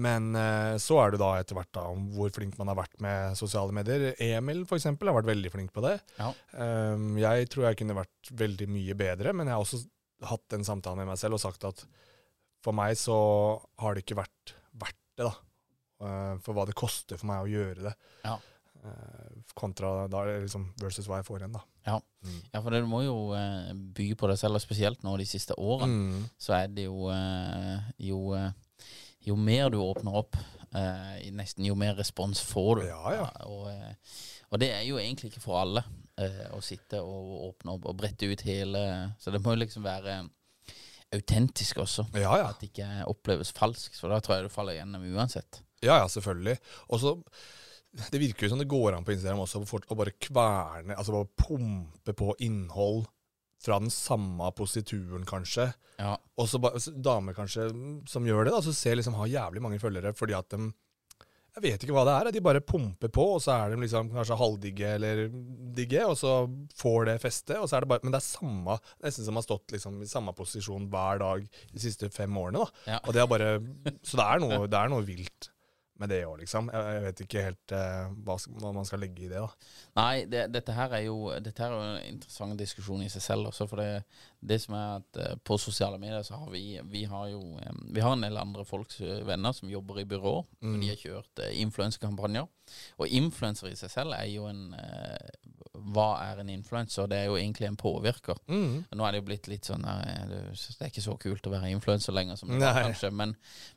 Men 0.00 0.34
eh, 0.38 0.76
så 0.82 1.00
er 1.02 1.12
det 1.12 1.20
da 1.22 1.32
etter 1.40 1.56
hvert 1.58 1.72
da 1.74 1.88
om 1.90 2.10
hvor 2.14 2.30
flink 2.34 2.54
man 2.60 2.70
har 2.70 2.78
vært 2.78 3.00
med 3.02 3.38
sosiale 3.38 3.74
medier. 3.74 4.12
Emil 4.22 4.62
for 4.68 4.78
eksempel 4.78 5.10
har 5.10 5.18
vært 5.18 5.32
veldig 5.32 5.52
flink 5.52 5.74
på 5.74 5.82
det. 5.84 5.96
Ja. 6.20 6.30
Um, 6.54 7.16
jeg 7.20 7.50
tror 7.50 7.68
jeg 7.68 7.80
kunne 7.80 7.98
vært 7.98 8.30
veldig 8.38 8.70
mye 8.70 8.96
bedre, 8.98 9.34
men 9.36 9.50
jeg 9.50 9.56
har 9.56 9.66
også 9.66 9.82
hatt 10.30 10.46
den 10.52 10.66
samtalen 10.66 11.02
med 11.02 11.10
meg 11.10 11.20
selv 11.20 11.38
og 11.38 11.42
sagt 11.42 11.66
at 11.66 11.84
for 12.64 12.76
meg 12.76 12.96
så 13.00 13.16
har 13.80 13.96
det 13.96 14.04
ikke 14.04 14.20
vært 14.20 14.54
verdt 14.80 15.00
det, 15.16 15.26
da. 15.26 15.32
Eh, 16.00 16.34
for 16.44 16.56
hva 16.56 16.66
det 16.68 16.76
koster 16.78 17.20
for 17.20 17.28
meg 17.30 17.44
å 17.44 17.50
gjøre 17.50 17.88
det. 17.88 17.94
Ja. 18.24 18.36
Eh, 18.84 19.40
kontra 19.54 20.08
da 20.08 20.22
liksom 20.24 20.70
versus 20.80 21.08
hva 21.08 21.18
jeg 21.20 21.26
får 21.26 21.42
igjen, 21.42 21.56
da. 21.56 21.60
Ja. 21.84 21.96
ja, 22.52 22.60
for 22.62 22.72
det, 22.72 22.80
du 22.84 22.88
må 22.88 23.02
jo 23.04 23.16
eh, 23.36 23.72
by 23.74 24.06
på 24.16 24.30
deg 24.30 24.38
selv, 24.40 24.56
og 24.56 24.64
spesielt 24.64 25.04
nå 25.04 25.16
de 25.20 25.26
siste 25.28 25.56
årene. 25.60 26.16
Mm. 26.16 26.24
så 26.40 26.54
er 26.56 26.72
det 26.72 26.86
jo 26.86 27.10
eh, 27.12 27.90
jo, 28.08 28.20
eh, 28.38 28.86
jo 29.28 29.36
mer 29.36 29.68
du 29.72 29.76
åpner 29.84 30.16
opp, 30.22 30.38
eh, 30.72 31.28
nesten 31.36 31.68
jo 31.68 31.76
mer 31.76 31.98
respons 31.98 32.40
får 32.46 32.80
du. 32.80 32.86
Ja, 32.88 33.14
ja. 33.18 33.28
Og, 33.50 33.68
eh, 33.74 34.16
og 34.48 34.62
det 34.62 34.72
er 34.78 34.86
jo 34.88 35.00
egentlig 35.02 35.34
ikke 35.34 35.44
for 35.44 35.60
alle 35.62 35.84
å 36.52 36.58
sitte 36.60 36.98
og 37.00 37.28
åpne 37.46 37.78
opp 37.78 37.86
og 37.88 37.94
brette 37.96 38.26
ut 38.28 38.42
hele 38.44 38.80
Så 39.16 39.32
det 39.32 39.38
må 39.40 39.54
jo 39.54 39.62
liksom 39.62 39.86
være 39.86 40.18
autentisk 41.16 41.80
også. 41.80 42.04
Ja, 42.12 42.34
ja. 42.36 42.50
At 42.50 42.60
det 42.60 42.74
ikke 42.74 42.88
oppleves 43.08 43.54
falskt, 43.56 43.96
for 43.96 44.12
da 44.12 44.18
tror 44.20 44.36
jeg 44.36 44.50
du 44.50 44.52
faller 44.52 44.76
gjennom 44.76 45.06
uansett. 45.14 45.62
Ja, 45.80 45.96
ja, 46.02 46.10
selvfølgelig. 46.12 46.58
Og 46.92 47.00
så 47.00 47.14
Det 47.90 48.20
virker 48.22 48.46
jo 48.46 48.52
som 48.52 48.60
det 48.60 48.68
går 48.70 48.94
an 48.94 49.06
på 49.06 49.14
Instagram 49.16 49.42
også 49.42 49.64
for 49.66 49.82
å 49.90 49.96
bare 49.98 50.14
kverne, 50.22 50.94
altså 50.94 51.14
bare 51.16 51.32
pumpe 51.42 52.14
på 52.14 52.34
innhold 52.46 53.08
fra 53.60 53.80
den 53.82 53.90
samme 53.92 54.46
posituren, 54.56 55.26
kanskje. 55.28 55.66
Ja. 56.00 56.14
Og 56.40 56.48
så 56.48 56.60
damer 56.96 57.36
kanskje 57.36 57.68
som 58.08 58.28
gjør 58.28 58.46
det, 58.46 58.54
da, 58.54 58.62
så 58.64 58.72
ser 58.76 58.96
liksom 58.96 59.18
har 59.18 59.28
jævlig 59.32 59.64
mange 59.64 59.80
følgere 59.82 60.14
fordi 60.16 60.36
at 60.38 60.48
de 60.54 60.70
Jeg 61.50 61.64
vet 61.64 61.82
ikke 61.82 61.94
hva 61.96 62.04
det 62.06 62.12
er. 62.14 62.28
De 62.30 62.40
bare 62.46 62.62
pumper 62.62 63.10
på, 63.10 63.24
og 63.34 63.40
så 63.42 63.56
er 63.56 63.72
de 63.72 63.80
liksom 63.82 64.12
kanskje 64.14 64.36
halvdigge 64.38 64.92
eller 64.94 65.24
digge, 65.74 66.04
og 66.06 66.14
så 66.16 66.46
får 66.78 67.08
det 67.08 67.16
feste. 67.24 67.56
Og 67.58 67.66
så 67.66 67.76
er 67.76 67.82
det 67.82 67.90
bare, 67.90 68.04
men 68.06 68.14
det 68.14 68.20
er 68.20 68.28
samme, 68.28 68.76
nesten 69.02 69.26
som 69.26 69.34
har 69.34 69.42
stått 69.44 69.74
liksom 69.74 69.98
i 69.98 70.06
samme 70.08 70.32
posisjon 70.38 70.86
hver 70.92 71.18
dag 71.18 71.48
de 71.74 71.82
siste 71.82 72.08
fem 72.14 72.38
årene. 72.38 72.62
da. 72.62 72.92
Ja. 72.94 73.00
Og 73.02 73.16
det 73.16 73.24
er 73.24 73.32
bare, 73.34 73.50
Så 74.06 74.14
det 74.22 74.28
er 74.28 74.44
noe, 74.46 74.68
det 74.70 74.78
er 74.78 74.94
noe 74.94 75.02
vilt 75.04 75.50
med 76.00 76.10
det 76.12 76.20
òg, 76.26 76.38
liksom. 76.40 76.70
Jeg, 76.72 76.94
jeg 76.96 77.04
vet 77.04 77.22
ikke 77.24 77.44
helt 77.44 77.74
eh, 77.76 78.12
hva, 78.24 78.36
hva 78.60 78.72
man 78.76 78.88
skal 78.88 79.02
legge 79.04 79.26
i 79.26 79.30
det. 79.30 79.40
da. 79.42 79.70
Nei, 80.00 80.24
det, 80.30 80.46
dette 80.54 80.74
her 80.76 80.94
er 80.96 81.04
jo 81.04 81.18
Dette 81.42 81.64
her 81.64 81.74
er 81.74 81.76
jo 81.76 81.96
en 81.98 82.14
interessant 82.14 82.56
diskusjon 82.58 83.04
i 83.04 83.10
seg 83.12 83.24
selv 83.24 83.50
også. 83.50 83.66
For 83.70 83.82
det, 83.82 84.04
det 84.40 84.60
som 84.64 84.76
er 84.78 85.00
at 85.00 85.20
eh, 85.20 85.36
på 85.44 85.58
sosiale 85.60 86.00
medier 86.00 86.24
så 86.26 86.40
har 86.40 86.52
vi 86.52 86.64
Vi 86.90 87.04
har 87.10 87.28
jo 87.32 87.42
eh, 87.60 87.82
Vi 87.94 88.04
har 88.04 88.16
en 88.16 88.24
del 88.24 88.40
andre 88.40 88.64
folks 88.68 89.00
eh, 89.04 89.20
venner 89.28 89.56
som 89.56 89.72
jobber 89.72 90.00
i 90.00 90.08
byrå. 90.08 90.36
og 90.40 90.80
De 90.80 90.88
har 90.92 91.00
kjørt 91.00 91.44
uh, 91.44 91.50
influensekampanjer. 91.60 92.48
Og 93.00 93.16
influenser 93.20 93.70
i 93.70 93.78
seg 93.78 93.92
selv 93.92 94.16
er 94.16 94.28
jo 94.30 94.46
en 94.48 94.70
eh, 94.78 95.30
Hva 95.94 96.08
er 96.24 96.42
en 96.42 96.52
influenser? 96.52 97.08
Det 97.10 97.18
er 97.18 97.28
jo 97.30 97.38
egentlig 97.40 97.68
en 97.70 97.78
påvirker. 97.80 98.38
Mm. 98.50 98.84
Nå 98.96 99.06
er 99.06 99.12
det 99.12 99.22
jo 99.22 99.26
blitt 99.30 99.50
litt 99.50 99.68
sånn 99.68 99.84
eh, 99.88 100.24
Det 100.30 100.78
er 100.78 100.92
ikke 100.92 101.04
så 101.04 101.16
kult 101.20 101.48
å 101.48 101.54
være 101.54 101.72
influenser 101.74 102.16
lenger 102.16 102.40
som 102.40 102.52
det 102.52 102.60
var, 102.62 102.82
kanskje. 102.84 103.12
Men, 103.16 103.34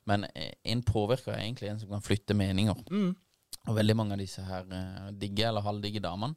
men 0.10 0.28
eh, 0.34 0.54
en 0.74 0.84
påvirker 0.88 1.36
er 1.36 1.46
egentlig 1.46 1.72
en 1.72 1.82
som 1.84 1.94
kan 1.96 2.06
flytte 2.06 2.38
meninger. 2.38 2.86
Mm. 2.92 3.12
Og 3.64 3.78
veldig 3.78 3.96
mange 3.96 4.16
av 4.18 4.20
disse 4.20 4.44
her 4.44 4.68
eh, 4.76 5.10
digge 5.20 5.48
eller 5.48 5.64
halvdigge 5.64 6.04
damene, 6.04 6.36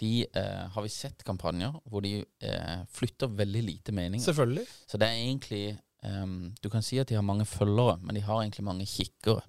de 0.00 0.12
eh, 0.24 0.66
har 0.72 0.84
vi 0.84 0.92
sett 0.92 1.24
kampanjer 1.26 1.74
hvor 1.84 2.04
de 2.04 2.18
eh, 2.22 2.84
flytter 2.96 3.32
veldig 3.42 3.64
lite 3.66 3.94
meninger. 3.96 4.24
Selvfølgelig. 4.24 4.68
Så 4.88 5.00
det 5.00 5.10
er 5.10 5.24
egentlig 5.24 5.64
Um, 6.02 6.54
Du 6.62 6.68
kan 6.70 6.82
si 6.82 6.98
at 6.98 7.06
de 7.08 7.14
har 7.14 7.22
mange 7.22 7.46
følgere, 7.46 8.00
men 8.02 8.16
de 8.16 8.24
har 8.26 8.40
egentlig 8.42 8.64
mange 8.66 8.86
kikkere. 8.90 9.44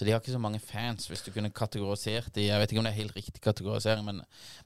Så 0.00 0.06
de 0.08 0.14
har 0.14 0.22
ikke 0.22 0.32
så 0.32 0.40
mange 0.40 0.62
fans, 0.64 1.10
hvis 1.10 1.20
du 1.26 1.28
kunne 1.34 1.50
kategorisert 1.52 2.30
de 2.32 2.46
Jeg 2.46 2.56
vet 2.62 2.70
ikke 2.72 2.80
om 2.80 2.86
det 2.88 2.94
er 2.94 3.02
helt 3.02 3.16
riktig 3.18 3.42
kategorisering, 3.44 4.06
men, 4.06 4.22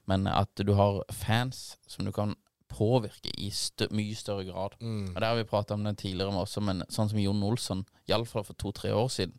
men 0.07 0.29
at 0.31 0.47
du 0.63 0.71
har 0.77 1.01
fans 1.11 1.73
som 1.91 2.07
du 2.07 2.11
kan 2.15 2.37
påvirke 2.71 3.33
i 3.37 3.49
stø 3.51 3.89
mye 3.91 4.15
større 4.15 4.45
grad. 4.47 4.77
Mm. 4.79 5.09
Og 5.11 5.19
Det 5.19 5.27
har 5.27 5.35
vi 5.35 5.43
prata 5.43 5.75
om 5.75 5.83
det 5.83 5.97
tidligere 5.99 6.31
med 6.31 6.45
også, 6.45 6.63
men 6.63 6.85
sånn 6.87 7.11
som 7.11 7.19
Jon 7.19 7.43
Olsson, 7.43 7.83
iallfall 8.07 8.47
for 8.47 8.55
to-tre 8.63 8.93
år 8.95 9.11
siden, 9.11 9.35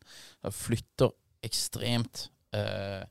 flytter 0.52 1.16
ekstremt 1.48 2.26
eh, 2.52 3.02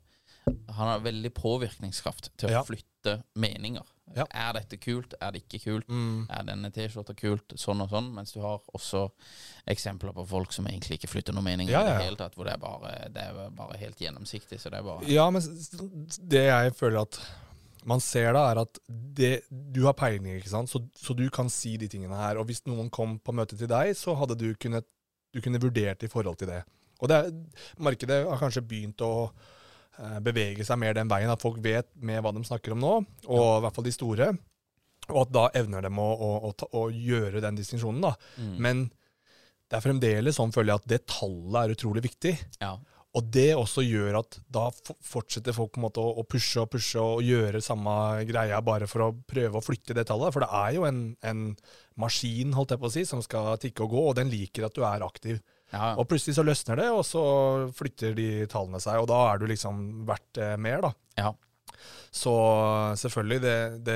Han 0.46 0.88
har 0.92 1.02
veldig 1.02 1.34
påvirkningskraft 1.34 2.30
til 2.38 2.50
å 2.52 2.60
Ja. 2.60 2.64
flytte 2.64 3.24
meninger. 3.34 3.82
Ja. 4.14 4.26
Er 4.30 4.54
dette 4.60 4.78
kult? 4.78 5.16
Er 5.20 5.34
det 5.34 5.42
ikke 5.44 5.60
kult? 5.64 5.88
Mm. 5.90 6.28
Er 6.30 6.44
denne 6.48 6.70
T-skjorta 6.74 7.16
kult? 7.18 7.56
Sånn 7.60 7.82
og 7.84 7.90
sånn. 7.90 8.12
Mens 8.14 8.36
du 8.36 8.40
har 8.44 8.62
også 8.78 9.08
eksempler 9.72 10.14
på 10.16 10.28
folk 10.30 10.54
som 10.56 10.68
egentlig 10.70 11.00
ikke 11.00 11.10
flytter 11.10 11.36
noen 11.36 11.48
mening 11.50 11.72
Ja, 11.72 11.82
i 11.82 11.90
det 11.90 12.06
hele 12.06 12.20
tatt, 12.20 12.38
hvor 12.38 12.48
det 12.48 12.54
er 12.54 12.62
bare, 12.62 12.94
det 13.16 13.26
er 13.26 13.50
bare 13.58 13.80
helt 13.82 14.04
gjennomsiktig. 14.06 14.62
Så 14.62 14.70
det 14.70 14.80
er 14.80 14.88
bare 14.88 15.10
Ja, 15.10 15.26
men 15.34 15.42
det 16.36 16.46
jeg 16.46 16.78
føler 16.78 17.02
at 17.08 17.20
man 17.86 18.02
ser 18.02 18.32
da, 18.34 18.48
er 18.50 18.64
at 18.64 18.80
det, 18.90 19.34
du 19.50 19.84
har 19.86 19.94
peiling, 19.98 20.40
ikke 20.40 20.54
sant? 20.54 20.72
Så, 20.72 20.82
så 20.98 21.14
du 21.18 21.28
kan 21.34 21.52
si 21.54 21.76
de 21.78 21.90
tingene 21.90 22.18
her. 22.18 22.40
Og 22.42 22.48
hvis 22.50 22.64
noen 22.70 22.90
kom 22.94 23.20
på 23.22 23.34
møte 23.36 23.58
til 23.58 23.70
deg, 23.70 23.94
så 23.98 24.16
hadde 24.18 24.38
du 24.42 24.52
kunnet 24.58 24.88
du 25.36 25.42
kunne 25.44 25.60
vurdert 25.60 26.06
i 26.06 26.08
forhold 26.08 26.38
til 26.40 26.48
det. 26.48 26.62
Og 27.04 27.12
det 27.12 27.18
er, 27.20 27.32
markedet 27.84 28.22
har 28.24 28.40
kanskje 28.40 28.64
begynt 28.64 29.02
å 29.04 29.28
bevege 30.26 30.66
seg 30.68 30.80
mer 30.82 30.98
den 30.98 31.10
veien, 31.12 31.32
at 31.32 31.42
folk 31.42 31.62
vet 31.64 31.88
med 31.96 32.22
hva 32.24 32.34
de 32.36 32.44
snakker 32.48 32.76
om 32.76 32.84
nå, 32.84 32.94
og 33.30 33.48
i 33.48 33.64
hvert 33.66 33.78
fall 33.78 33.88
de 33.88 33.96
store. 33.96 34.30
Og 35.12 35.22
at 35.22 35.34
da 35.36 35.46
evner 35.60 35.86
de 35.86 35.92
å, 35.92 36.10
å, 36.28 36.32
å, 36.50 36.70
å 36.82 36.84
gjøre 36.90 37.44
den 37.44 37.60
distinksjonen, 37.60 38.02
da. 38.08 38.16
Mm. 38.42 38.56
Men 38.66 38.84
det 39.70 39.78
er 39.78 39.86
fremdeles 39.86 40.38
sånn, 40.38 40.54
føler 40.54 40.74
jeg, 40.74 40.84
at 40.84 40.92
det 40.92 41.02
tallet 41.10 41.62
er 41.62 41.74
utrolig 41.76 42.06
viktig. 42.06 42.36
Ja. 42.62 42.76
Og 43.16 43.30
det 43.32 43.54
også 43.56 43.84
gjør 43.86 44.20
at 44.20 44.38
da 44.52 44.66
fortsetter 45.08 45.56
folk 45.56 45.72
på 45.74 45.80
en 45.80 45.86
måte 45.86 46.04
å 46.04 46.26
pushe 46.28 46.66
og 46.66 46.74
pushe 46.74 47.00
og 47.00 47.24
gjøre 47.24 47.64
samme 47.64 47.94
greia 48.28 48.60
bare 48.66 48.90
for 48.92 49.06
å 49.06 49.14
prøve 49.30 49.62
å 49.62 49.64
flytte 49.64 49.96
det 49.96 50.04
tallet. 50.10 50.36
For 50.36 50.44
det 50.44 50.50
er 50.60 50.74
jo 50.76 50.84
en, 50.90 51.00
en 51.24 51.46
maskin 52.02 52.52
holdt 52.58 52.76
jeg 52.76 52.82
på 52.82 52.90
å 52.90 52.96
si, 52.98 53.06
som 53.08 53.24
skal 53.24 53.54
tikke 53.62 53.86
og 53.86 53.96
gå, 53.96 54.04
og 54.10 54.18
den 54.20 54.34
liker 54.34 54.68
at 54.68 54.76
du 54.76 54.84
er 54.84 55.06
aktiv. 55.08 55.40
Ja, 55.74 55.96
Og 55.98 56.06
plutselig 56.08 56.36
så 56.38 56.44
løsner 56.46 56.78
det, 56.78 56.90
og 56.94 57.02
så 57.08 57.22
flytter 57.76 58.14
de 58.16 58.46
tallene 58.52 58.80
seg, 58.80 59.00
og 59.02 59.08
da 59.10 59.18
er 59.34 59.40
du 59.42 59.48
liksom 59.50 60.06
verdt 60.08 60.38
eh, 60.38 60.56
mer, 60.62 60.82
da. 60.86 60.94
ja. 61.18 61.34
Så 62.16 62.32
selvfølgelig, 62.96 63.42
det, 63.44 63.56
det, 63.84 63.96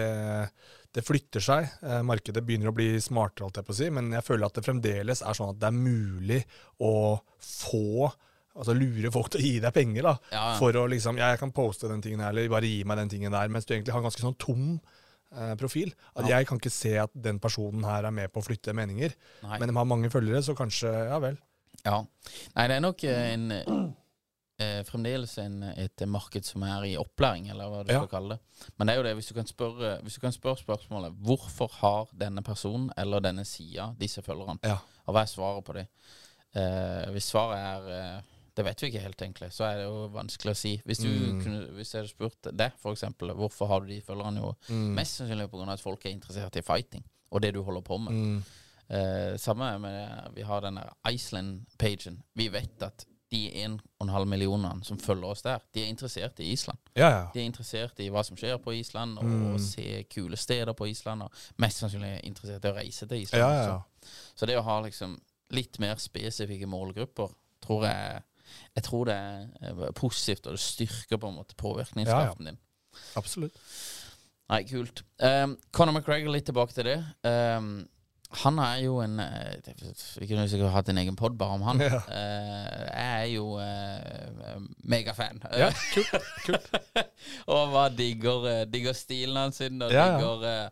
det 0.98 1.04
flytter 1.08 1.44
seg. 1.44 1.70
Eh, 1.86 2.02
markedet 2.04 2.44
begynner 2.44 2.72
å 2.72 2.76
bli 2.76 2.90
smartere, 3.02 3.48
alt 3.48 3.60
jeg 3.62 3.68
på 3.70 3.76
å 3.76 3.78
si, 3.78 3.88
men 3.96 4.10
jeg 4.18 4.26
føler 4.28 4.50
at 4.50 4.58
det 4.60 4.66
fremdeles 4.66 5.22
er 5.24 5.38
sånn 5.38 5.54
at 5.54 5.62
det 5.62 5.70
er 5.70 5.78
mulig 5.78 6.42
å 6.84 6.94
få 7.40 8.10
Altså 8.60 8.74
lure 8.76 9.08
folk 9.14 9.30
til 9.32 9.40
å 9.40 9.44
gi 9.46 9.60
deg 9.64 9.72
penger, 9.72 10.04
da. 10.04 10.12
Ja, 10.34 10.40
ja. 10.50 10.56
For 10.60 10.76
å 10.76 10.82
liksom 10.92 11.16
Ja, 11.22 11.30
jeg 11.32 11.40
kan 11.40 11.52
poste 11.56 11.88
den 11.88 12.02
tingen 12.04 12.20
her, 12.20 12.34
eller 12.34 12.50
bare 12.52 12.68
gi 12.68 12.82
meg 12.90 12.98
den 13.00 13.12
tingen 13.14 13.32
der, 13.32 13.48
mens 13.54 13.64
du 13.70 13.72
egentlig 13.72 13.94
har 13.96 14.02
en 14.02 14.08
ganske 14.10 14.24
sånn 14.26 14.36
tom 14.42 14.66
eh, 15.32 15.54
profil. 15.56 15.94
At 16.18 16.26
Ja. 16.28 16.40
jeg 16.42 16.48
kan 16.50 16.60
ikke 16.60 16.74
se 16.74 16.92
at 17.00 17.14
den 17.16 17.40
personen 17.40 17.86
her 17.88 18.04
er 18.10 18.12
med 18.12 18.34
på 18.34 18.42
å 18.42 18.44
flytte 18.44 18.74
meninger. 18.76 19.14
Nei. 19.46 19.60
Men 19.62 19.70
de 19.72 19.78
har 19.78 19.88
mange 19.88 20.10
følgere, 20.12 20.42
så 20.44 20.58
kanskje 20.58 20.92
Ja 20.92 21.22
vel. 21.24 21.38
Ja. 21.86 22.04
Nei, 22.56 22.68
det 22.68 22.76
er 22.76 22.80
nok 22.84 23.04
eh, 23.04 23.34
en 23.34 23.52
eh, 24.60 24.82
fremdeles 24.84 25.38
en, 25.40 25.62
et 25.64 26.04
marked 26.08 26.44
som 26.46 26.64
er 26.68 26.84
i 26.90 26.96
opplæring, 27.00 27.50
eller 27.50 27.70
hva 27.72 27.84
du 27.86 27.94
Ja. 27.94 28.00
skal 28.02 28.12
kalle 28.20 28.30
det. 28.36 28.68
Men 28.78 28.88
det 28.88 28.94
er 28.94 28.98
jo 28.98 29.04
det, 29.04 29.14
hvis 29.16 29.28
du 29.28 29.34
kan 29.34 29.48
spørre, 29.48 30.02
hvis 30.04 30.16
du 30.16 30.20
kan 30.22 30.32
spørre 30.36 30.58
spørsmålet 30.58 31.14
Hvorfor 31.24 31.72
har 31.80 32.10
denne 32.20 32.44
personen 32.44 32.92
eller 32.98 33.20
denne 33.24 33.46
sida 33.46 33.94
disse 34.00 34.22
følgerne? 34.22 34.60
Ja. 34.64 34.78
Og 35.08 35.14
hva 35.16 35.22
er 35.22 35.32
svaret 35.32 35.64
på 35.66 35.74
det? 35.74 35.88
Eh, 36.56 37.10
hvis 37.14 37.24
svaret 37.32 37.58
er 37.60 37.90
eh, 38.18 38.22
Det 38.58 38.66
vet 38.66 38.82
vi 38.82 38.88
ikke 38.90 39.00
helt, 39.00 39.22
egentlig. 39.22 39.52
Så 39.54 39.64
er 39.64 39.76
det 39.78 39.84
jo 39.86 40.08
vanskelig 40.12 40.52
å 40.52 40.58
si. 40.58 40.82
Hvis 40.86 40.98
du 41.00 41.08
Mm. 41.08 41.42
kunne, 41.44 41.60
hvis 41.78 41.94
jeg 41.94 42.02
hadde 42.02 42.10
spurt 42.10 42.74
for 42.82 42.92
eksempel, 42.92 43.32
hvorfor 43.32 43.68
har 43.68 43.80
du 43.80 43.88
de 43.88 44.02
følgerne? 44.02 44.42
Jo 44.42 44.54
Mm. 44.70 44.96
mest 44.96 45.16
sannsynlig 45.22 45.48
pga. 45.50 45.72
at 45.72 45.80
folk 45.80 46.06
er 46.06 46.10
interessert 46.10 46.56
i 46.58 46.62
fighting, 46.62 47.04
og 47.32 47.42
det 47.42 47.54
du 47.54 47.64
holder 47.64 47.82
på 47.82 47.98
med. 47.98 48.12
Mm. 48.12 48.44
Eh, 48.90 49.38
samme 49.38 49.78
med 49.80 50.32
Vi 50.36 50.42
har 50.42 50.62
denne 50.62 50.84
Iceland-pagen. 51.12 52.22
Vi 52.36 52.48
vet 52.54 52.82
at 52.84 53.06
de 53.32 53.44
1,5 53.64 54.26
millionene 54.26 54.84
som 54.84 54.98
følger 54.98 55.28
oss 55.30 55.42
der, 55.46 55.60
de 55.76 55.84
er 55.84 55.88
interessert 55.92 56.40
i 56.42 56.48
Island. 56.52 56.80
Ja, 56.98 57.10
ja. 57.10 57.26
De 57.34 57.40
er 57.40 57.46
interessert 57.46 58.00
i 58.02 58.08
hva 58.10 58.24
som 58.26 58.38
skjer 58.38 58.58
på 58.58 58.74
Island, 58.74 59.18
og 59.20 59.26
Mm. 59.26 59.60
se 59.60 60.04
kule 60.10 60.38
steder 60.38 60.74
på 60.74 60.88
Island. 60.90 61.22
Og 61.22 61.32
mest 61.58 61.78
sannsynlig 61.84 62.16
er 62.16 62.26
interessert 62.26 62.66
i 62.66 62.72
å 62.72 62.76
reise 62.76 63.06
til 63.08 63.22
Island. 63.22 63.44
ja, 63.44 63.52
ja, 63.54 63.64
ja. 63.70 63.82
Så, 64.02 64.10
så 64.36 64.46
det 64.50 64.58
å 64.58 64.64
ha 64.66 64.80
liksom 64.82 65.20
litt 65.52 65.80
mer 65.80 65.96
spesifikke 65.96 66.66
målgrupper, 66.68 67.30
tror 67.62 67.86
jeg 67.86 68.24
Jeg 68.76 68.84
tror 68.84 69.06
det 69.06 69.14
er 69.14 69.92
positivt, 69.92 70.48
og 70.48 70.54
det 70.54 70.60
styrker 70.60 71.18
på 71.18 71.28
en 71.30 71.36
måte 71.36 71.54
påvirkningskraften 71.56 72.46
din. 72.46 72.58
Absolutt. 73.16 73.54
Nei, 74.50 74.64
kult. 74.64 75.04
Um, 75.22 75.58
Conor 75.72 75.92
McGregor, 75.94 76.32
litt 76.34 76.46
tilbake 76.46 76.74
til 76.74 76.84
det. 76.86 77.06
Um, 77.24 77.88
han 78.30 78.60
er 78.62 78.76
jo 78.84 79.00
en 79.02 79.20
eh, 79.20 79.70
Vi 80.22 80.28
kunne 80.30 80.46
sikkert 80.50 80.74
hatt 80.76 80.90
en 80.92 81.00
egen 81.02 81.16
pod 81.18 81.38
bare 81.38 81.58
om 81.58 81.64
han. 81.66 81.82
Ja. 81.82 82.02
Eh, 82.14 82.84
jeg 82.86 83.22
er 83.22 83.30
jo 83.34 83.56
uh, 83.58 84.60
megafan. 84.86 85.42
Ja, 85.58 85.72
kult. 85.96 86.28
kult. 86.46 86.70
og 87.54 87.74
bare 87.74 87.96
digger, 87.98 88.66
digger 88.70 88.94
stilen 88.94 89.38
hans, 89.38 89.62
og 89.62 89.90
digger, 89.90 90.70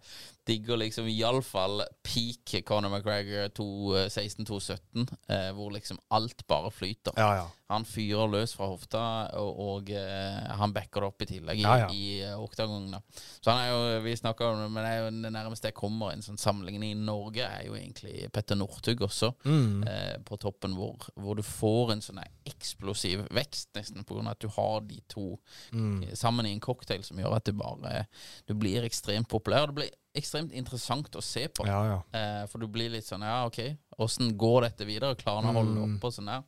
digger 0.48 0.78
liksom 0.80 1.08
iallfall 1.12 1.82
peak 2.04 2.56
Conor 2.66 2.90
McGregor 2.94 3.50
2016-2017, 3.58 5.08
eh, 5.30 5.52
hvor 5.56 5.72
liksom 5.76 6.00
alt 6.16 6.48
bare 6.48 6.72
flyter. 6.72 7.14
Ja, 7.18 7.36
ja. 7.42 7.48
Han 7.68 7.84
fyrer 7.84 8.30
løs 8.32 8.54
fra 8.56 8.70
hofta, 8.72 9.00
og, 9.36 9.58
og 9.60 9.90
eh, 9.92 10.46
han 10.56 10.72
backer 10.72 11.04
det 11.04 11.08
opp 11.10 11.24
i 11.26 11.28
tillegg 11.28 11.60
i, 11.60 11.66
Ja, 11.66 11.74
ja. 11.82 11.88
eh, 12.30 12.38
oktagongen. 12.40 12.96
Så 13.44 13.52
han 13.52 13.60
er 13.66 13.74
jo, 13.74 13.82
vi 14.06 14.14
snakker 14.16 14.54
om 14.54 14.62
det, 14.62 14.70
men 14.72 14.86
det 14.88 14.92
er 14.94 15.02
jo 15.02 15.10
det 15.26 15.32
nærmeste 15.36 15.68
jeg 15.68 15.76
kommer 15.76 16.14
en 16.14 16.24
sånn 16.24 16.40
sammenligning 16.40 16.94
i 16.96 17.02
Norge, 17.02 17.44
er 17.44 17.66
jo 17.68 17.76
egentlig 17.76 18.30
Petter 18.32 18.56
Northug 18.56 19.04
også. 19.10 19.34
Mm. 19.44 19.84
Eh, 19.84 20.16
på 20.28 20.40
toppen, 20.40 20.78
hvor, 20.80 21.10
hvor 21.20 21.36
du 21.36 21.44
får 21.44 21.92
en 21.98 22.06
sånn 22.08 22.24
eksplosiv 22.48 23.26
vekst, 23.36 23.74
nesten 23.76 24.08
på 24.08 24.16
grunn 24.16 24.32
av 24.32 24.38
at 24.38 24.46
du 24.48 24.52
har 24.56 24.80
de 24.88 25.02
to 25.12 25.28
Mm. 25.74 26.04
eh, 26.08 26.14
sammen 26.16 26.46
i 26.48 26.54
en 26.56 26.62
cocktail 26.64 27.04
som 27.04 27.18
gjør 27.20 27.36
at 27.36 27.44
du 27.50 27.52
bare 27.58 28.06
Du 28.48 28.54
blir 28.56 28.86
ekstremt 28.88 29.28
populær. 29.28 29.68
Du 29.68 29.74
blir 29.74 29.90
ekstremt 30.18 30.52
interessant 30.58 31.16
å 31.16 31.22
se 31.24 31.46
på. 31.48 31.66
Ja, 31.70 31.80
ja. 31.92 31.98
Eh, 32.18 32.44
for 32.52 32.60
du 32.64 32.68
blir 32.72 32.90
litt 32.94 33.06
sånn 33.08 33.22
Ja, 33.26 33.46
OK, 33.48 33.60
åssen 34.04 34.34
går 34.38 34.68
dette 34.68 34.86
videre? 34.90 35.16
Klarer 35.20 35.46
han 35.46 35.56
å 35.56 35.60
holde 35.60 35.74
det 35.76 35.84
Mm. 35.86 35.96
oppe 35.98 36.10
og 36.10 36.14
sånn 36.18 36.30
der? 36.32 36.44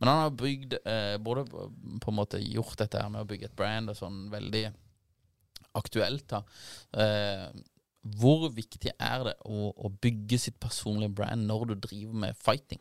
Men 0.00 0.08
han 0.12 0.22
har 0.24 0.30
bygd 0.30 0.78
eh, 0.84 1.16
Både 1.18 1.44
på 1.50 2.08
en 2.12 2.16
måte 2.18 2.40
gjort 2.42 2.76
dette 2.80 3.00
her 3.02 3.08
med 3.12 3.22
å 3.22 3.28
bygge 3.30 3.50
et 3.50 3.56
brand 3.56 3.90
og 3.92 3.96
sånn 3.96 4.30
veldig 4.32 4.64
aktuelt, 5.78 6.26
da. 6.32 6.42
Eh, 6.98 7.50
hvor 8.16 8.48
viktig 8.50 8.90
er 8.98 9.24
det 9.28 9.34
å, 9.44 9.70
å 9.76 9.90
bygge 10.00 10.38
sitt 10.40 10.56
personlige 10.58 11.12
brand 11.14 11.46
når 11.46 11.66
du 11.68 11.74
driver 11.86 12.14
med 12.24 12.36
fighting? 12.40 12.80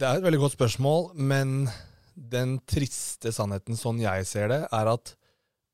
Det 0.00 0.08
er 0.08 0.16
et 0.16 0.24
veldig 0.24 0.40
godt 0.40 0.56
spørsmål, 0.56 1.10
men 1.14 1.68
den 2.16 2.58
triste 2.68 3.32
sannheten, 3.32 3.76
sånn 3.76 4.00
jeg 4.00 4.26
ser 4.28 4.48
det, 4.52 4.60
er 4.72 4.90
at 4.94 5.14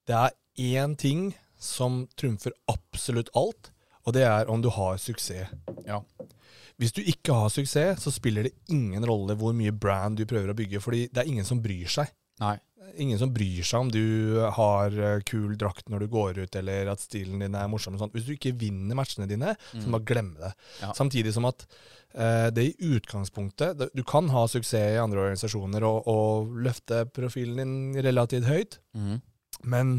det 0.07 0.17
er 0.19 0.35
én 0.83 0.97
ting 0.99 1.29
som 1.67 2.05
trumfer 2.19 2.55
absolutt 2.73 3.33
alt, 3.39 3.73
og 4.07 4.15
det 4.15 4.27
er 4.29 4.51
om 4.53 4.63
du 4.63 4.71
har 4.71 4.99
suksess. 5.03 5.51
Ja. 5.87 6.03
Hvis 6.77 6.93
du 6.93 7.01
ikke 7.01 7.35
har 7.35 7.51
suksess, 7.53 8.05
så 8.05 8.13
spiller 8.13 8.47
det 8.47 8.55
ingen 8.73 9.05
rolle 9.09 9.37
hvor 9.39 9.55
mye 9.57 9.73
brand 9.73 10.19
du 10.21 10.27
prøver 10.29 10.53
å 10.53 10.57
bygge, 10.57 10.83
fordi 10.85 11.07
det 11.09 11.23
er 11.23 11.31
ingen 11.31 11.49
som 11.49 11.63
bryr 11.65 11.89
seg. 11.91 12.11
Nei. 12.43 12.57
Ingen 13.03 13.19
som 13.19 13.33
bryr 13.35 13.65
seg 13.67 13.83
om 13.83 13.89
du 13.91 14.39
har 14.59 14.95
eh, 14.95 15.23
kul 15.27 15.57
drakt 15.59 15.89
når 15.91 16.05
du 16.05 16.13
går 16.13 16.43
ut, 16.45 16.59
eller 16.61 16.93
at 16.93 17.03
stilen 17.03 17.41
din 17.43 17.57
er 17.59 17.71
morsom. 17.73 17.97
Hvis 18.13 18.29
du 18.29 18.35
ikke 18.37 18.55
vinner 18.61 18.97
matchene 18.99 19.27
dine, 19.29 19.57
så 19.73 19.83
må 19.83 19.89
du 19.89 19.97
bare 19.97 20.09
glemme 20.13 20.37
det. 20.43 20.53
Ja. 20.85 20.93
Samtidig 20.97 21.33
som 21.35 21.49
at 21.49 21.65
eh, 22.13 22.53
det 22.55 22.69
i 22.69 22.93
utgangspunktet 22.95 23.89
Du 23.97 24.05
kan 24.07 24.31
ha 24.33 24.45
suksess 24.49 24.95
i 24.95 25.01
andre 25.03 25.25
organisasjoner 25.25 25.89
og, 25.89 26.07
og 26.13 26.61
løfte 26.69 27.07
profilen 27.17 27.59
din 27.65 28.07
relativt 28.07 28.47
høyt, 28.53 28.79
mm. 28.95 29.19
men 29.73 29.99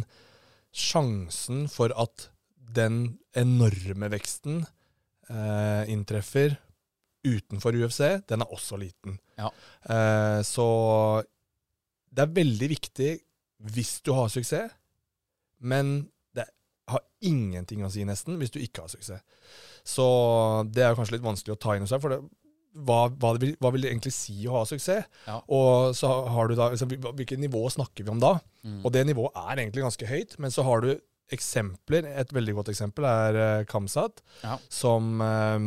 sjansen 0.76 1.66
for 1.72 1.94
at 1.98 2.30
den 2.78 3.18
enorme 3.38 4.10
veksten 4.12 4.62
eh, 5.30 5.84
inntreffer 5.92 6.58
utenfor 7.28 7.76
UFC, 7.76 8.02
den 8.30 8.44
er 8.44 8.54
også 8.54 8.80
liten. 8.80 9.18
Ja. 9.40 9.50
Eh, 9.90 10.42
så 10.48 10.68
det 12.10 12.24
er 12.24 12.36
veldig 12.38 12.70
viktig 12.72 13.12
hvis 13.74 13.98
du 14.06 14.14
har 14.16 14.30
suksess, 14.32 14.74
men 15.66 16.10
det 16.38 16.46
har 16.92 17.04
ingenting 17.26 17.84
å 17.84 17.92
si 17.92 18.06
nesten 18.06 18.38
hvis 18.38 18.54
du 18.54 18.60
ikke 18.62 18.86
har 18.86 18.94
suksess. 18.94 19.24
Så 19.88 20.06
det 20.74 20.84
er 20.86 20.98
kanskje 20.98 21.18
litt 21.18 21.26
vanskelig 21.26 21.56
å 21.56 21.62
ta 21.62 21.76
inn 21.76 21.86
hos 21.86 21.94
deg, 21.96 22.04
for 22.04 22.14
det, 22.14 22.22
hva, 22.86 23.08
hva, 23.10 23.34
det 23.36 23.42
vil, 23.44 23.56
hva 23.64 23.72
vil 23.74 23.84
det 23.86 23.92
egentlig 23.92 24.14
si 24.16 24.36
å 24.46 24.60
ha 24.60 24.64
suksess? 24.70 25.08
Ja. 25.26 25.40
Og 25.50 25.96
så 25.98 26.12
har 26.30 26.50
du 26.52 26.56
da, 26.60 26.70
altså, 26.74 26.86
hvilket 26.90 27.42
nivå 27.42 27.64
snakker 27.74 28.06
vi 28.06 28.14
om 28.14 28.22
da? 28.22 28.36
Mm. 28.64 28.82
Og 28.86 28.94
det 28.94 29.06
nivået 29.10 29.38
er 29.42 29.64
egentlig 29.64 29.86
ganske 29.88 30.10
høyt, 30.10 30.38
men 30.44 30.54
så 30.54 30.66
har 30.68 30.86
du 30.86 30.92
eksempler. 31.34 32.06
Et 32.22 32.30
veldig 32.32 32.54
godt 32.60 32.70
eksempel 32.72 33.08
er 33.10 33.40
uh, 33.42 33.66
Kamsat, 33.68 34.22
Ja. 34.46 34.56
som 34.72 35.20
eh, 35.22 35.66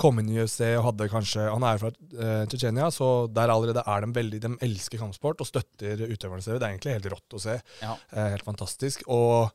kom 0.00 0.18
inn 0.20 0.28
i 0.32 0.38
UFC 0.42 0.60
og 0.78 0.84
hadde 0.86 1.06
kanskje 1.12 1.44
Han 1.52 1.64
er 1.66 1.78
fra 1.80 1.90
uh, 1.92 2.44
Tsjetsjenia, 2.48 2.86
så 2.94 3.08
der 3.32 3.50
allerede 3.52 3.82
er 3.86 4.04
de 4.06 4.08
veldig 4.16 4.40
De 4.44 4.50
elsker 4.66 4.98
kampsport 5.00 5.40
og 5.42 5.48
støtter 5.48 6.00
utøverne 6.06 6.42
sine. 6.44 6.56
Det 6.60 6.66
er 6.68 6.72
egentlig 6.76 6.94
helt 6.96 7.08
rått 7.12 7.36
å 7.36 7.40
se. 7.42 7.56
Ja. 7.82 7.96
Uh, 8.14 8.28
helt 8.32 8.46
fantastisk. 8.46 9.02
Og 9.12 9.50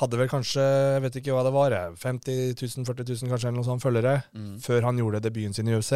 hadde 0.00 0.16
vel 0.22 0.30
kanskje, 0.32 0.62
jeg 0.96 1.02
vet 1.04 1.18
ikke 1.20 1.34
hva 1.36 1.42
det 1.44 1.52
var, 1.52 1.74
eh, 1.76 1.90
50 2.00 2.54
000, 2.56 2.86
40 2.88 3.10
000 3.12 3.32
kanskje, 3.34 3.50
eller 3.50 3.58
noe 3.60 3.68
sånt 3.68 3.84
følgere, 3.84 4.14
Mm. 4.32 4.54
før 4.64 4.82
han 4.88 4.96
gjorde 4.96 5.20
debuten 5.26 5.52
sin 5.54 5.68
i 5.68 5.74
UFC. 5.76 5.92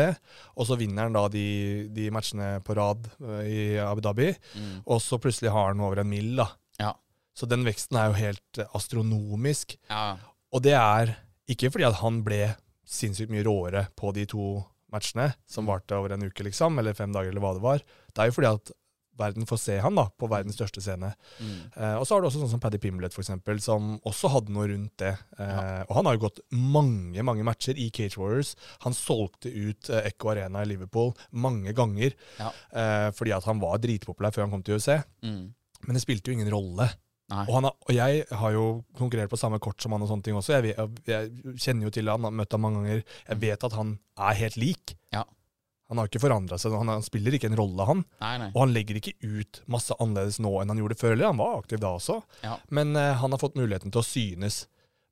Og 0.56 0.66
så 0.68 0.76
vinner 0.76 1.06
han 1.08 1.16
da 1.16 1.24
de, 1.32 1.88
de 1.96 2.10
matchene 2.12 2.60
på 2.66 2.76
rad 2.76 3.08
uh, 3.22 3.40
i 3.48 3.78
Abu 3.80 4.02
Dhabi. 4.04 4.28
Mm. 4.54 4.82
Og 4.84 5.00
så 5.00 5.16
plutselig 5.22 5.50
har 5.54 5.70
han 5.72 5.80
over 5.80 6.02
en 6.04 6.10
mill, 6.10 6.34
da. 6.36 6.50
Ja. 6.78 6.92
Så 7.36 7.48
den 7.48 7.64
veksten 7.64 7.96
er 8.00 8.10
jo 8.12 8.18
helt 8.20 8.60
astronomisk. 8.76 9.76
Ja. 9.90 10.16
Og 10.52 10.62
det 10.64 10.76
er 10.78 11.16
ikke 11.50 11.70
fordi 11.72 11.86
at 11.88 11.98
han 12.00 12.22
ble 12.26 12.54
sinnssykt 12.86 13.32
mye 13.34 13.44
råere 13.46 13.86
på 13.98 14.12
de 14.16 14.24
to 14.30 14.62
matchene, 14.94 15.32
som 15.50 15.66
varte 15.66 15.96
over 15.98 16.14
en 16.14 16.22
uke, 16.28 16.44
liksom, 16.46 16.78
eller 16.78 16.94
fem 16.94 17.12
dager, 17.12 17.32
eller 17.34 17.42
hva 17.42 17.54
det 17.56 17.64
var. 17.64 17.82
Det 18.14 18.22
er 18.22 18.30
jo 18.30 18.36
fordi 18.38 18.52
at 18.54 18.70
verden 19.16 19.46
får 19.48 19.58
se 19.62 19.78
han 19.80 19.96
da, 19.96 20.04
på 20.20 20.28
verdens 20.28 20.58
største 20.58 20.82
scene. 20.84 21.08
Mm. 21.40 21.54
Eh, 21.72 21.94
og 21.96 22.04
så 22.04 22.14
har 22.14 22.20
du 22.20 22.26
også 22.28 22.42
sånn 22.42 22.50
som 22.52 22.60
Paddy 22.60 22.76
Pimblett, 22.82 23.14
for 23.16 23.24
eksempel, 23.24 23.58
som 23.64 23.94
også 24.06 24.28
hadde 24.34 24.52
noe 24.52 24.66
rundt 24.68 24.92
det. 25.00 25.14
Eh, 25.40 25.46
Ja. 25.56 25.84
Og 25.88 25.94
han 25.96 26.04
har 26.06 26.18
jo 26.18 26.24
gått 26.26 26.40
mange, 26.52 27.22
mange 27.24 27.42
matcher 27.48 27.80
i 27.80 27.88
Cage 27.96 28.18
Warriors. 28.20 28.54
Han 28.84 28.92
solgte 28.92 29.48
ut 29.48 29.88
eh, 29.88 30.04
Echo 30.12 30.28
Arena 30.34 30.62
i 30.62 30.68
Liverpool 30.68 31.14
mange 31.32 31.72
ganger, 31.74 32.12
Ja. 32.38 32.52
eh, 32.76 33.08
fordi 33.16 33.32
at 33.32 33.44
han 33.48 33.58
var 33.58 33.78
dritpopulær 33.80 34.36
før 34.36 34.44
han 34.46 34.50
kom 34.52 34.62
til 34.62 34.76
UFC. 34.76 35.00
Mm. 35.24 35.54
Men 35.86 35.94
det 35.96 36.02
spilte 36.04 36.28
jo 36.30 36.36
ingen 36.36 36.52
rolle. 36.52 36.90
Og, 37.26 37.54
han 37.56 37.66
har, 37.66 37.72
og 37.74 37.90
jeg 37.90 38.26
har 38.38 38.52
jo 38.54 38.66
konkurrert 38.98 39.32
på 39.32 39.38
samme 39.40 39.58
kort 39.62 39.82
som 39.82 39.94
han 39.96 40.04
og 40.04 40.10
sånne 40.12 40.26
ting 40.26 40.36
også. 40.38 40.60
Jeg, 40.60 40.66
vet, 40.68 41.08
jeg 41.10 41.56
kjenner 41.58 41.88
jo 41.88 41.94
til 41.96 42.10
han, 42.12 42.26
har 42.28 42.36
møtt 42.38 42.54
ham 42.54 42.62
mange 42.62 42.84
ganger. 42.84 43.02
Jeg 43.26 43.40
vet 43.42 43.66
at 43.66 43.74
han 43.74 43.96
er 44.28 44.38
helt 44.44 44.58
lik. 44.62 44.94
Ja. 45.14 45.24
Han 45.90 46.00
har 46.00 46.10
ikke 46.10 46.22
forandra 46.22 46.58
seg. 46.58 46.74
Han, 46.78 46.90
han 46.90 47.04
spiller 47.06 47.34
ikke 47.34 47.50
en 47.50 47.58
rolle, 47.58 47.88
han. 47.88 48.06
Nei, 48.22 48.32
nei. 48.42 48.48
Og 48.52 48.62
han 48.64 48.72
legger 48.74 49.00
ikke 49.00 49.16
ut 49.22 49.60
masse 49.70 49.94
annerledes 49.98 50.38
nå 50.42 50.54
enn 50.60 50.70
han 50.70 50.80
gjorde 50.82 50.98
før. 51.02 51.16
Eller 51.16 51.30
han 51.30 51.42
var 51.42 51.60
aktiv 51.60 51.82
da 51.82 51.92
også. 51.98 52.20
Ja. 52.46 52.56
Men 52.74 52.94
uh, 52.98 53.12
han 53.20 53.34
har 53.34 53.42
fått 53.42 53.58
muligheten 53.58 53.94
til 53.94 54.02
å 54.02 54.06
synes. 54.06 54.64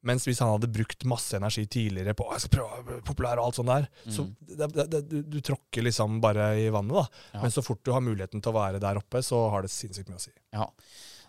Mens 0.04 0.26
hvis 0.28 0.42
han 0.44 0.52
hadde 0.52 0.68
brukt 0.68 1.06
masse 1.08 1.34
energi 1.38 1.64
tidligere 1.70 2.12
på 2.18 2.26
«Å, 2.26 2.34
jeg 2.36 2.44
skal 2.44 2.58
prøve 2.58 2.98
populær 3.08 3.40
og 3.40 3.46
alt 3.48 3.56
sånt 3.56 3.70
der, 3.70 3.86
så 4.12 4.26
det, 4.36 4.66
det, 4.74 4.84
det, 4.92 5.00
du, 5.08 5.14
du 5.32 5.38
tråkker 5.40 5.86
liksom 5.86 6.18
bare 6.20 6.50
i 6.60 6.66
vannet, 6.74 6.98
da. 6.98 7.22
Ja. 7.32 7.40
Men 7.40 7.54
så 7.54 7.64
fort 7.64 7.80
du 7.80 7.88
har 7.94 8.04
muligheten 8.04 8.44
til 8.44 8.52
å 8.52 8.58
være 8.58 8.82
der 8.84 9.00
oppe, 9.00 9.22
så 9.24 9.46
har 9.54 9.64
det 9.64 9.72
sinnssykt 9.72 10.12
mye 10.12 10.20
å 10.20 10.24
si. 10.26 10.34
Ja. 10.52 10.68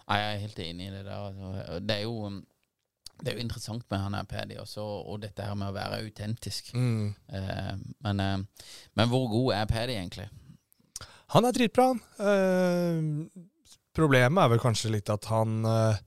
Nei, 0.06 0.18
jeg 0.22 0.34
er 0.36 0.44
helt 0.44 0.60
enig 0.62 0.88
i 0.88 0.94
det 0.94 1.04
der. 1.08 1.16
altså. 1.18 1.80
Det 1.82 1.96
er 1.96 2.04
jo, 2.06 2.30
det 3.22 3.32
er 3.32 3.38
jo 3.40 3.44
interessant 3.46 3.86
med 3.90 4.04
han 4.04 4.18
her 4.20 4.28
Paddy 4.30 4.58
også, 4.62 4.84
og 5.10 5.22
dette 5.24 5.46
her 5.48 5.56
med 5.58 5.72
å 5.72 5.76
være 5.76 6.02
autentisk. 6.04 6.74
Mm. 6.78 7.14
Eh, 7.40 7.72
men, 8.06 8.20
eh, 8.22 8.68
men 9.00 9.10
hvor 9.10 9.26
god 9.32 9.54
er 9.58 9.72
Paddy 9.72 9.96
egentlig? 9.98 10.28
Han 11.34 11.48
er 11.48 11.56
dritbra, 11.58 11.88
han. 11.94 12.04
Eh, 12.22 13.48
problemet 13.96 14.44
er 14.44 14.52
vel 14.54 14.62
kanskje 14.62 14.92
litt 14.94 15.10
at 15.10 15.26
han 15.32 15.64
eh, 15.66 15.98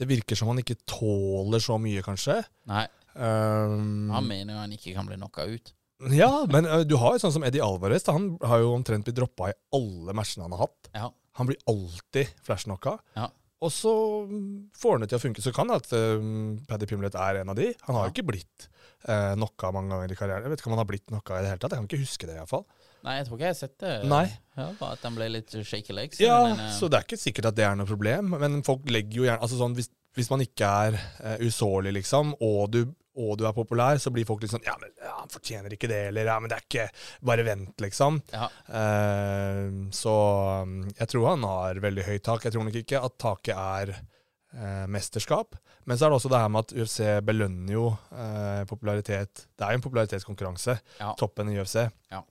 Det 0.00 0.08
virker 0.08 0.34
som 0.34 0.48
han 0.50 0.58
ikke 0.58 0.80
tåler 0.88 1.62
så 1.62 1.76
mye, 1.78 2.02
kanskje. 2.02 2.40
Nei, 2.72 2.86
Um, 3.12 4.08
han 4.08 4.24
mener 4.24 4.54
jo 4.54 4.60
han 4.62 4.72
ikke 4.72 4.94
kan 4.96 5.04
bli 5.04 5.18
knocka 5.18 5.44
ut. 5.44 5.74
ja, 6.16 6.30
men 6.48 6.64
eh, 6.64 6.84
du 6.88 6.94
har 6.96 7.12
jo 7.12 7.20
sånn 7.20 7.34
som 7.34 7.44
Eddie 7.44 7.60
Alvarez. 7.60 8.06
Han 8.08 8.38
har 8.40 8.62
jo 8.62 8.70
omtrent 8.72 9.04
blitt 9.04 9.18
droppa 9.18 9.50
i 9.52 9.56
alle 9.76 10.14
matchene 10.16 10.46
han 10.46 10.54
har 10.56 10.62
hatt. 10.64 10.88
Ja. 10.96 11.10
Han 11.38 11.48
blir 11.48 11.58
alltid 11.70 12.28
flashknocka. 12.44 12.98
Ja. 13.16 13.30
Og 13.62 13.70
så 13.70 13.92
mm, 14.26 14.74
får 14.74 14.96
han 14.96 15.04
det 15.04 15.08
til 15.12 15.20
å 15.20 15.22
funke. 15.22 15.42
Så 15.44 15.52
kan 15.54 15.70
det 15.70 15.76
at 15.84 15.92
um, 15.94 16.56
Paddy 16.66 16.88
Pimlet 16.90 17.14
er 17.14 17.40
en 17.40 17.52
av 17.52 17.58
de. 17.58 17.68
Han 17.86 17.94
har 17.94 18.08
jo 18.08 18.10
Ja. 18.10 18.14
ikke 18.16 18.26
blitt 18.32 18.66
uh, 19.06 19.34
knocka 19.36 19.70
mange 19.74 19.94
ganger 19.94 20.12
i 20.12 20.18
karrieren. 20.18 20.42
Jeg 20.48 20.50
vet 20.50 20.62
ikke 20.62 20.70
om 20.72 20.74
han 20.74 20.82
har 20.82 20.88
blitt 20.90 21.06
knocka 21.06 21.38
i 21.38 21.44
det 21.44 21.52
hele 21.52 21.62
tatt. 21.62 21.76
Jeg 21.76 21.82
kan 21.84 21.86
ikke 21.90 22.02
huske 22.02 22.26
det, 22.30 22.38
iallfall. 22.40 22.64
Nei, 23.06 23.14
jeg 23.20 23.28
tror 23.28 23.38
ikke 23.38 23.46
jeg 23.46 23.54
har 23.54 23.60
sett 23.60 23.76
det. 23.82 23.94
Nei. 24.10 24.24
Ja, 24.58 24.66
bare 24.80 24.96
at 24.98 25.06
han 25.06 25.14
ble 25.18 25.28
litt 25.30 25.54
shaky 25.54 25.94
legs. 25.94 26.20
Ja, 26.22 26.40
men, 26.48 26.58
uh... 26.58 26.72
så 26.74 26.90
det 26.90 26.98
er 26.98 27.06
ikke 27.06 27.22
sikkert 27.22 27.52
at 27.52 27.58
det 27.60 27.68
er 27.68 27.78
noe 27.78 27.86
problem. 27.88 28.34
Men 28.42 28.60
folk 28.66 28.90
legger 28.90 29.22
jo 29.22 29.28
gjerne 29.30 29.46
altså 29.46 29.60
sånn, 29.62 29.78
hvis, 29.78 29.92
hvis 30.18 30.30
man 30.34 30.42
ikke 30.42 30.72
er 30.88 30.98
uh, 30.98 31.38
usårlig, 31.46 31.94
liksom, 32.00 32.34
og 32.42 32.66
du, 32.74 32.82
og 33.16 33.34
du 33.38 33.44
er 33.48 33.52
populær, 33.56 33.98
så 34.00 34.10
blir 34.14 34.24
folk 34.28 34.40
litt 34.44 34.52
sånn 34.54 34.64
Ja, 34.64 34.72
men 34.80 34.90
ja, 34.96 35.12
han 35.18 35.28
fortjener 35.32 35.74
ikke 35.76 35.90
det, 35.90 35.98
eller 36.08 36.30
ja, 36.30 36.38
men 36.40 36.48
det 36.48 36.56
er 36.56 36.64
ikke 36.64 36.86
Bare 37.28 37.44
vent, 37.44 37.74
liksom. 37.84 38.20
Ja. 38.32 38.46
Eh, 38.72 39.66
så 39.92 40.14
um, 40.62 40.78
jeg 40.96 41.08
tror 41.12 41.28
han 41.32 41.44
har 41.48 41.80
veldig 41.84 42.06
høyt 42.08 42.24
tak. 42.26 42.46
Jeg 42.46 42.54
tror 42.56 42.64
nok 42.68 42.78
ikke 42.82 43.02
at 43.04 43.18
taket 43.20 43.54
er 43.58 43.92
eh, 43.98 44.86
mesterskap. 44.90 45.58
Men 45.84 45.98
så 45.98 46.06
er 46.06 46.12
det 46.12 46.18
også 46.20 46.30
det 46.32 46.40
her 46.42 46.50
med 46.54 46.64
at 46.66 46.74
UFC 46.78 46.98
belønner 47.26 47.74
jo 47.74 47.86
eh, 48.14 48.62
popularitet. 48.70 49.46
Det 49.58 49.66
er 49.66 49.74
jo 49.74 49.80
en 49.80 49.86
popularitetskonkurranse, 49.88 50.76
Ja. 51.00 51.12
toppen 51.18 51.50
i 51.52 51.58
UFC. 51.58 51.82
Ja. 52.12 52.22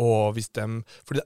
Og 0.00 0.34
hvis 0.36 0.50
dem 0.56 0.82
For 1.06 1.18
det, 1.18 1.24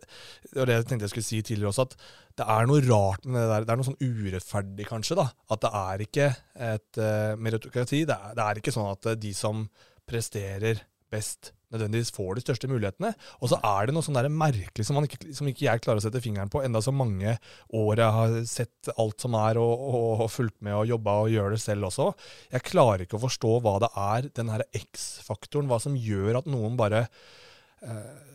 var 0.55 0.71
det 0.71 0.77
tenkte 0.87 1.09
jeg 1.09 1.15
skulle 1.15 1.27
si 1.27 1.41
tidligere 1.43 1.73
også, 1.73 1.89
at 1.89 1.97
det 2.39 2.47
er 2.51 2.67
noe 2.67 2.83
rart 2.83 3.27
med 3.27 3.39
det 3.39 3.51
der. 3.51 3.67
Det 3.67 3.75
er 3.75 3.81
noe 3.81 3.89
sånn 3.91 4.01
urettferdig, 4.03 4.87
kanskje, 4.89 5.19
da. 5.21 5.29
At 5.55 5.63
det 5.63 5.73
er 5.81 6.07
ikke 6.07 6.31
et 6.69 7.03
uh, 7.03 7.35
meritokrati. 7.39 8.01
Det 8.09 8.17
er, 8.17 8.33
det 8.39 8.47
er 8.47 8.61
ikke 8.63 8.75
sånn 8.75 8.91
at 8.91 9.11
eh, 9.13 9.21
de 9.23 9.31
som 9.39 9.69
presterer 10.09 10.83
best, 11.15 11.53
nødvendigvis 11.71 12.11
får 12.15 12.37
de 12.37 12.43
største 12.43 12.71
mulighetene. 12.71 13.13
Og 13.39 13.53
så 13.53 13.61
er 13.67 13.87
det 13.87 13.95
noe 13.95 14.07
sånn 14.07 14.19
der 14.19 14.29
merkelig 14.33 14.87
som, 14.87 14.99
ikke, 15.07 15.31
som 15.37 15.49
ikke 15.51 15.67
jeg 15.67 15.85
klarer 15.85 16.03
å 16.03 16.05
sette 16.05 16.23
fingeren 16.25 16.51
på, 16.51 16.63
enda 16.67 16.83
så 16.85 16.95
mange 16.95 17.37
år 17.75 18.03
jeg 18.03 18.17
har 18.19 18.37
sett 18.51 18.93
alt 18.99 19.25
som 19.25 19.39
er, 19.39 19.61
og, 19.63 19.87
og, 19.89 20.27
og 20.27 20.31
fulgt 20.33 20.59
med 20.65 20.75
og 20.81 20.91
jobba 20.91 21.17
og 21.23 21.33
gjør 21.35 21.55
det 21.55 21.63
selv 21.63 21.91
også. 21.91 22.11
Jeg 22.55 22.67
klarer 22.67 23.07
ikke 23.07 23.19
å 23.19 23.25
forstå 23.29 23.57
hva 23.65 23.79
det 23.87 23.91
er, 24.09 24.31
den 24.43 24.53
her 24.55 24.67
X-faktoren, 24.85 25.71
hva 25.71 25.81
som 25.83 25.99
gjør 25.99 26.43
at 26.43 26.51
noen 26.51 26.79
bare 26.79 27.07
eh, 27.07 28.31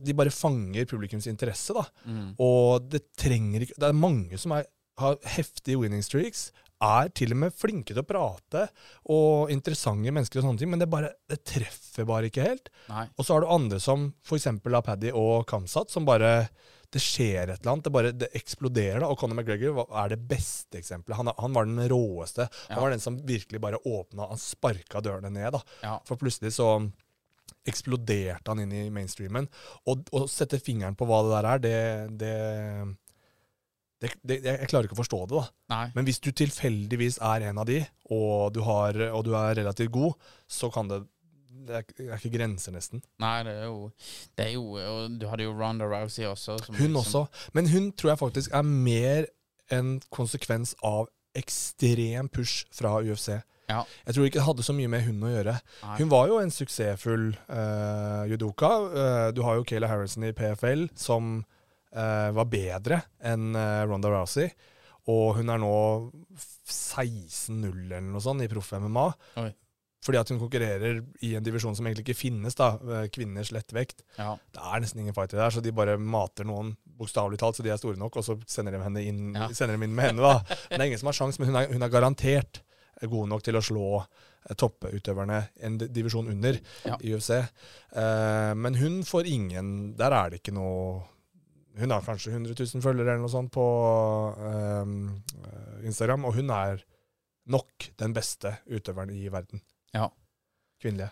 de 0.00 0.14
bare 0.16 0.32
fanger 0.32 0.88
publikums 0.88 1.26
interesse, 1.30 1.74
da. 1.76 1.84
Mm. 2.08 2.32
Og 2.40 2.88
det 2.92 3.04
trenger 3.18 3.66
ikke 3.66 3.78
Det 3.80 3.88
er 3.90 3.98
mange 3.98 4.38
som 4.40 4.54
er, 4.56 4.66
har 5.00 5.18
heftige 5.36 5.80
winning 5.82 6.02
streaks, 6.06 6.50
er 6.82 7.12
til 7.14 7.30
og 7.30 7.38
med 7.44 7.54
flinke 7.54 7.92
til 7.94 8.02
å 8.02 8.06
prate, 8.06 8.64
og 9.14 9.52
interessante 9.54 10.10
mennesker 10.10 10.40
og 10.40 10.48
sånne 10.48 10.58
ting, 10.58 10.70
men 10.72 10.80
det, 10.82 10.88
bare, 10.90 11.12
det 11.30 11.38
treffer 11.46 12.06
bare 12.08 12.26
ikke 12.26 12.42
helt. 12.48 12.72
Nei. 12.90 13.04
Og 13.14 13.26
så 13.26 13.36
har 13.36 13.44
du 13.44 13.52
andre 13.54 13.78
som 13.82 14.08
f.eks. 14.26 14.48
Paddy 14.64 15.12
og 15.14 15.44
Kamsat, 15.46 15.92
som 15.94 16.08
bare 16.08 16.48
Det 16.92 17.00
skjer 17.00 17.48
et 17.48 17.62
eller 17.62 17.70
annet. 17.72 17.84
Det 17.86 17.92
bare 17.94 18.10
det 18.12 18.26
eksploderer. 18.36 18.98
da, 19.00 19.06
Og 19.08 19.16
Conor 19.16 19.38
McGregor 19.38 19.86
er 19.96 20.10
det 20.12 20.18
beste 20.28 20.76
eksempelet. 20.76 21.16
Han, 21.16 21.30
han 21.38 21.54
var 21.56 21.64
den 21.64 21.80
råeste. 21.88 22.48
Ja. 22.68 22.74
Han 22.74 22.82
var 22.82 22.90
den 22.92 23.00
som 23.00 23.16
virkelig 23.24 23.60
bare 23.62 23.78
åpna 23.80 24.26
Han 24.28 24.36
sparka 24.42 25.00
dørene 25.00 25.30
ned. 25.32 25.54
da. 25.54 25.62
Ja. 25.80 25.94
For 26.04 26.20
plutselig 26.20 26.52
så 26.58 26.66
eksploderte 27.68 28.50
han 28.50 28.62
inn 28.64 28.74
i 28.74 28.90
mainstreamen. 28.94 29.48
Og 29.90 30.10
å 30.14 30.26
sette 30.30 30.60
fingeren 30.62 30.96
på 30.98 31.06
hva 31.08 31.22
det 31.26 31.32
der 31.34 31.48
er, 31.48 31.62
det, 31.62 31.78
det, 32.22 32.34
det, 34.02 34.12
det 34.26 34.40
Jeg 34.48 34.70
klarer 34.72 34.88
ikke 34.88 34.98
å 34.98 35.02
forstå 35.02 35.22
det, 35.24 35.38
da. 35.38 35.46
Nei. 35.74 35.86
Men 35.96 36.08
hvis 36.08 36.20
du 36.22 36.30
tilfeldigvis 36.34 37.20
er 37.22 37.48
en 37.50 37.62
av 37.62 37.68
de, 37.70 37.80
og 38.14 38.52
du, 38.56 38.62
har, 38.66 38.98
og 39.12 39.26
du 39.28 39.34
er 39.38 39.58
relativt 39.62 39.94
god, 39.94 40.30
så 40.50 40.70
kan 40.74 40.90
det 40.90 41.04
Det 41.62 41.76
er, 41.78 41.84
det 41.94 42.08
er 42.08 42.18
ikke 42.18 42.36
grenser, 42.38 42.72
nesten. 42.74 43.02
Nei, 43.22 43.36
det 43.46 43.52
er 43.54 43.68
jo 43.68 43.90
Det 44.34 44.46
er 44.48 44.52
jo 44.56 44.64
og 44.80 45.18
Du 45.20 45.28
hadde 45.30 45.44
jo 45.44 45.52
Ronda 45.54 45.86
Rousey 45.86 46.26
også. 46.26 46.58
Som, 46.58 46.74
Hun 46.74 46.96
liksom, 46.96 47.02
også. 47.02 47.50
Men 47.54 47.68
hun 47.70 47.92
tror 47.92 48.10
jeg 48.10 48.18
faktisk 48.18 48.52
er 48.52 48.62
mer 48.66 49.28
en 49.70 50.00
konsekvens 50.10 50.74
av 50.82 51.06
ekstrem 51.38 52.28
push 52.28 52.66
fra 52.74 52.98
UFC. 53.00 53.38
Ja. 53.72 53.80
Jeg 54.06 54.16
tror 54.16 54.28
ikke 54.28 54.40
det 54.40 54.46
hadde 54.48 54.66
så 54.66 54.74
mye 54.76 54.90
med 54.92 55.06
hun 55.06 55.24
å 55.24 55.32
gjøre. 55.32 55.56
Nei. 55.82 55.96
Hun 56.02 56.12
var 56.12 56.28
jo 56.30 56.38
en 56.42 56.52
suksessfull 56.54 57.30
uh, 57.48 58.22
judoka. 58.30 58.70
Uh, 58.92 59.28
du 59.34 59.40
har 59.46 59.58
jo 59.58 59.64
Kayla 59.68 59.88
Harrison 59.90 60.28
i 60.28 60.34
PFL, 60.36 60.86
som 60.98 61.38
uh, 61.42 62.28
var 62.36 62.50
bedre 62.52 63.02
enn 63.32 63.56
Ronda 63.90 64.12
Rousey. 64.12 64.52
Og 65.10 65.34
hun 65.40 65.50
er 65.50 65.58
nå 65.58 65.72
16-0 66.70 67.66
eller 67.72 68.04
noe 68.06 68.22
sånt 68.22 68.44
i 68.44 68.48
proff-MMA. 68.50 69.08
Fordi 70.02 70.18
at 70.18 70.30
hun 70.32 70.40
konkurrerer 70.40 70.98
i 71.22 71.32
en 71.38 71.44
divisjon 71.46 71.76
som 71.78 71.86
egentlig 71.86 72.08
ikke 72.08 72.18
finnes, 72.18 72.56
da, 72.58 72.72
kvinners 73.14 73.52
lettvekt. 73.54 74.02
Ja. 74.18 74.32
Det 74.50 74.62
er 74.62 74.82
nesten 74.82 75.02
ingen 75.04 75.14
fighter 75.14 75.38
der, 75.38 75.52
så 75.54 75.62
de 75.62 75.70
bare 75.74 75.94
mater 76.00 76.46
noen 76.48 76.72
bokstavelig 76.98 77.38
talt, 77.38 77.58
så 77.58 77.62
de 77.66 77.70
er 77.70 77.78
store 77.78 77.98
nok, 78.00 78.18
og 78.18 78.26
så 78.26 78.34
sender 78.50 78.74
de 78.74 78.82
henne 78.82 79.04
inn, 79.06 79.20
Ja. 79.36 79.46
sender 79.54 79.78
de 79.78 79.86
inn 79.86 79.94
med 79.94 80.10
henne. 80.10 80.22
da. 80.22 80.42
Men 80.70 80.74
det 80.74 80.80
er 80.80 80.90
ingen 80.90 81.02
som 81.02 81.10
har 81.12 81.18
sjans, 81.20 81.38
men 81.38 81.52
hun 81.52 81.58
er, 81.60 81.70
hun 81.70 81.86
er 81.86 81.92
garantert 81.94 82.62
god 83.10 83.28
nok 83.28 83.42
til 83.42 83.56
å 83.58 83.62
slå 83.64 83.86
eh, 84.02 84.54
topputøverne 84.58 85.38
en 85.66 85.78
divisjon 85.82 86.28
under 86.28 86.58
Ja. 86.86 86.96
i 87.00 87.14
UFC. 87.14 87.30
Eh, 87.38 88.52
men 88.54 88.74
hun 88.78 89.02
får 89.04 89.26
ingen 89.30 89.94
Der 89.96 90.12
er 90.12 90.30
det 90.30 90.40
ikke 90.42 90.54
noe 90.54 91.02
Hun 91.78 91.90
har 91.90 92.02
kanskje 92.04 92.32
100 92.34 92.54
000 92.58 92.82
følgere 92.84 93.14
eller 93.14 93.22
noe 93.24 93.32
sånt 93.32 93.50
på 93.54 93.64
eh, 94.36 95.86
Instagram, 95.88 96.24
og 96.28 96.34
hun 96.36 96.50
er 96.50 96.82
nok 97.48 97.88
den 97.98 98.12
beste 98.14 98.52
utøveren 98.70 99.10
i 99.10 99.26
verden. 99.32 99.60
Ja. 99.94 100.08
Kvinnelige. 100.82 101.10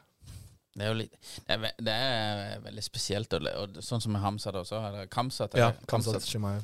Det 0.76 0.84
er 0.86 0.92
jo 0.92 0.98
litt 1.00 1.16
Det 1.48 1.56
er, 1.56 1.72
det 1.82 1.94
er 1.94 2.60
veldig 2.62 2.84
spesielt. 2.86 3.32
Og, 3.34 3.48
og 3.58 3.80
sånn 3.82 4.00
som 4.04 4.12
med 4.14 4.22
Hamzat 4.22 4.54
også. 4.60 4.78
Eller 4.86 5.08
Kamzat. 5.10 5.56
Ja, 5.58 5.72
Kamzat 5.90 6.14
Kamsat 6.20 6.28
Chimaev. 6.28 6.62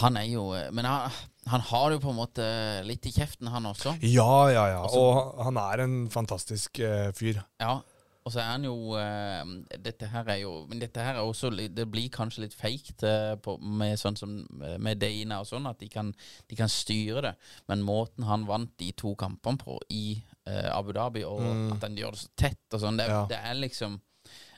Han 0.00 0.16
er 0.16 0.28
jo 0.30 0.44
Men 0.72 0.84
han, 0.84 1.10
han 1.46 1.60
har 1.70 1.88
det 1.90 1.96
jo 1.98 2.04
på 2.06 2.12
en 2.14 2.18
måte 2.20 2.46
litt 2.86 3.06
i 3.06 3.12
kjeften, 3.14 3.48
han 3.52 3.66
også. 3.66 3.96
Ja, 4.02 4.48
ja, 4.52 4.64
ja. 4.76 4.80
Også, 4.86 5.02
Og 5.02 5.44
han 5.48 5.56
er 5.62 5.84
en 5.86 5.98
fantastisk 6.12 6.80
uh, 6.84 7.10
fyr. 7.16 7.42
Ja. 7.62 7.78
Og 8.26 8.32
så 8.34 8.40
er 8.42 8.48
han 8.56 8.64
jo 8.66 8.74
uh, 8.98 9.44
Dette 9.78 10.08
her 10.10 10.26
er 10.34 10.40
jo 10.40 10.64
Men 10.66 10.80
dette 10.82 10.98
her 10.98 11.14
er 11.14 11.22
også 11.22 11.52
Det 11.54 11.84
blir 11.92 12.08
kanskje 12.10 12.42
litt 12.42 12.56
feigt 12.58 13.04
uh, 13.06 13.36
med 13.62 13.94
sånn 14.02 14.18
som 14.18 14.32
eh, 14.66 14.74
med 14.82 14.98
Dana 14.98 15.38
og 15.44 15.46
sånn, 15.46 15.68
at 15.70 15.78
de 15.78 15.86
kan, 15.92 16.10
de 16.50 16.58
kan 16.58 16.68
styre 16.72 17.22
det. 17.22 17.34
Men 17.70 17.84
måten 17.86 18.26
han 18.26 18.46
vant 18.48 18.72
de 18.82 18.90
to 18.98 19.14
kampene 19.14 19.62
på 19.62 19.78
i 19.94 20.16
eh, 20.46 20.66
Abu 20.74 20.90
Dhabi, 20.96 21.22
og 21.24 21.38
Mm. 21.46 21.72
at 21.76 21.86
han 21.86 21.94
gjør 21.98 22.16
det 22.16 22.24
så 22.24 22.32
tett 22.36 22.74
og 22.74 22.82
sånn, 22.82 22.98
det, 22.98 23.06
Ja. 23.10 23.22
det 23.30 23.38
er 23.38 23.54
liksom 23.62 24.00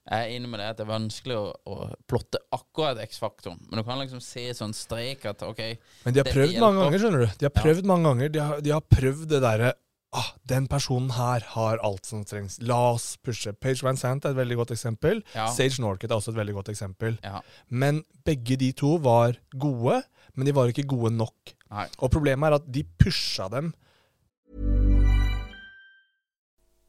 jeg 0.09 0.19
er 0.25 0.31
enig 0.39 0.49
med 0.49 0.61
det 0.61 0.67
at 0.71 0.79
det 0.79 0.87
er 0.87 0.93
vanskelig 0.93 1.37
å, 1.37 1.49
å 1.69 1.75
plotte 2.09 2.39
akkurat 2.57 3.01
X-faktoren. 3.05 3.59
Men 3.69 3.81
du 3.83 3.85
kan 3.85 3.99
liksom 4.01 4.23
se 4.25 4.47
sånn 4.57 4.73
strek 4.77 5.27
at 5.29 5.43
OK 5.45 5.61
Men 6.07 6.15
de 6.17 6.23
har 6.23 6.31
prøvd 6.33 6.57
mange 6.63 6.81
ganger, 6.85 7.03
skjønner 7.03 7.25
du. 7.27 7.27
De 7.43 7.45
har 7.49 7.53
Ja. 7.53 7.61
prøvd 7.63 7.85
mange 7.91 8.09
ganger. 8.09 8.33
De 8.33 8.41
har, 8.41 8.61
de 8.65 8.71
har 8.73 8.81
prøvd 8.89 9.27
det 9.35 9.41
derre 9.45 9.73
ah, 10.17 10.31
Den 10.49 10.67
personen 10.67 11.11
her 11.13 11.45
har 11.53 11.83
alt 11.85 12.07
som 12.09 12.23
trengs. 12.25 12.57
La 12.65 12.79
oss 12.95 13.19
pushe. 13.21 13.53
Page 13.53 13.85
Van 13.85 13.97
Sant 14.01 14.25
er 14.25 14.33
et 14.33 14.41
veldig 14.41 14.57
godt 14.63 14.73
eksempel. 14.73 15.21
Ja. 15.35 15.51
Sage 15.53 15.83
Norket 15.85 16.11
er 16.11 16.17
også 16.17 16.33
et 16.33 16.41
veldig 16.41 16.55
godt 16.63 16.71
eksempel. 16.73 17.19
Ja. 17.23 17.43
Men 17.69 18.01
begge 18.25 18.57
de 18.57 18.73
to 18.73 18.97
var 19.05 19.37
gode, 19.53 20.01
men 20.35 20.49
de 20.49 20.57
var 20.57 20.73
ikke 20.73 20.87
gode 20.89 21.13
nok. 21.13 21.53
Nei. 21.69 21.85
Og 22.01 22.11
problemet 22.11 22.49
er 22.49 22.57
at 22.63 22.73
de 22.73 22.87
pusha 22.97 23.51
dem. 23.53 23.75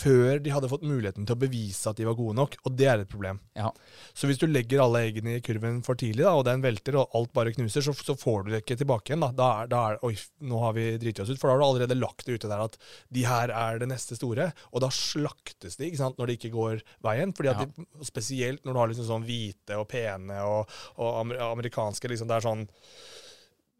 Før 0.00 0.38
de 0.40 0.52
hadde 0.54 0.68
fått 0.70 0.84
muligheten 0.86 1.26
til 1.28 1.36
å 1.36 1.40
bevise 1.40 1.90
at 1.90 1.98
de 2.00 2.06
var 2.08 2.16
gode 2.18 2.36
nok, 2.38 2.54
og 2.64 2.76
det 2.78 2.86
er 2.88 3.02
et 3.02 3.10
problem. 3.10 3.40
Ja. 3.58 3.68
Så 4.16 4.28
hvis 4.30 4.40
du 4.40 4.46
legger 4.48 4.80
alle 4.84 5.02
eggene 5.08 5.36
i 5.38 5.42
kurven 5.44 5.82
for 5.86 5.98
tidlig, 6.00 6.24
da, 6.24 6.32
og 6.38 6.46
den 6.48 6.62
velter, 6.64 6.96
og 7.02 7.16
alt 7.18 7.32
bare 7.36 7.52
knuser, 7.56 7.84
så, 7.84 7.92
så 7.96 8.16
får 8.18 8.46
du 8.46 8.52
det 8.54 8.62
ikke 8.64 8.78
tilbake 8.80 9.12
igjen. 9.12 9.24
Da, 9.26 9.30
da, 9.36 9.50
er, 9.64 9.70
da 9.72 9.82
er 9.92 10.00
Oi, 10.08 10.14
nå 10.48 10.62
har 10.64 10.76
vi 10.78 10.86
driti 11.02 11.24
oss 11.24 11.32
ut. 11.32 11.38
For 11.40 11.50
da 11.50 11.56
har 11.56 11.60
du 11.62 11.66
allerede 11.68 11.98
lagt 12.00 12.24
det 12.28 12.38
ute 12.40 12.50
der 12.50 12.64
at 12.64 12.78
de 13.12 13.26
her 13.28 13.52
er 13.52 13.80
det 13.82 13.90
neste 13.92 14.16
store. 14.18 14.50
Og 14.72 14.84
da 14.84 14.90
slaktes 14.94 15.76
de 15.80 15.90
ikke 15.90 16.00
sant, 16.00 16.16
når 16.20 16.30
det 16.32 16.38
ikke 16.40 16.54
går 16.56 16.84
veien. 17.04 17.34
fordi 17.36 17.52
at 17.52 17.60
Ja. 17.60 17.68
de, 17.68 17.86
Spesielt 18.06 18.64
når 18.64 18.72
du 18.72 18.78
har 18.80 18.88
liksom 18.94 19.08
sånn 19.10 19.26
hvite 19.28 19.76
og 19.80 19.88
pene 19.90 20.40
og, 20.46 20.70
og 20.96 21.34
amerikanske 21.50 22.08
liksom, 22.08 22.30
Det 22.30 22.38
er 22.40 22.46
sånn 22.48 22.64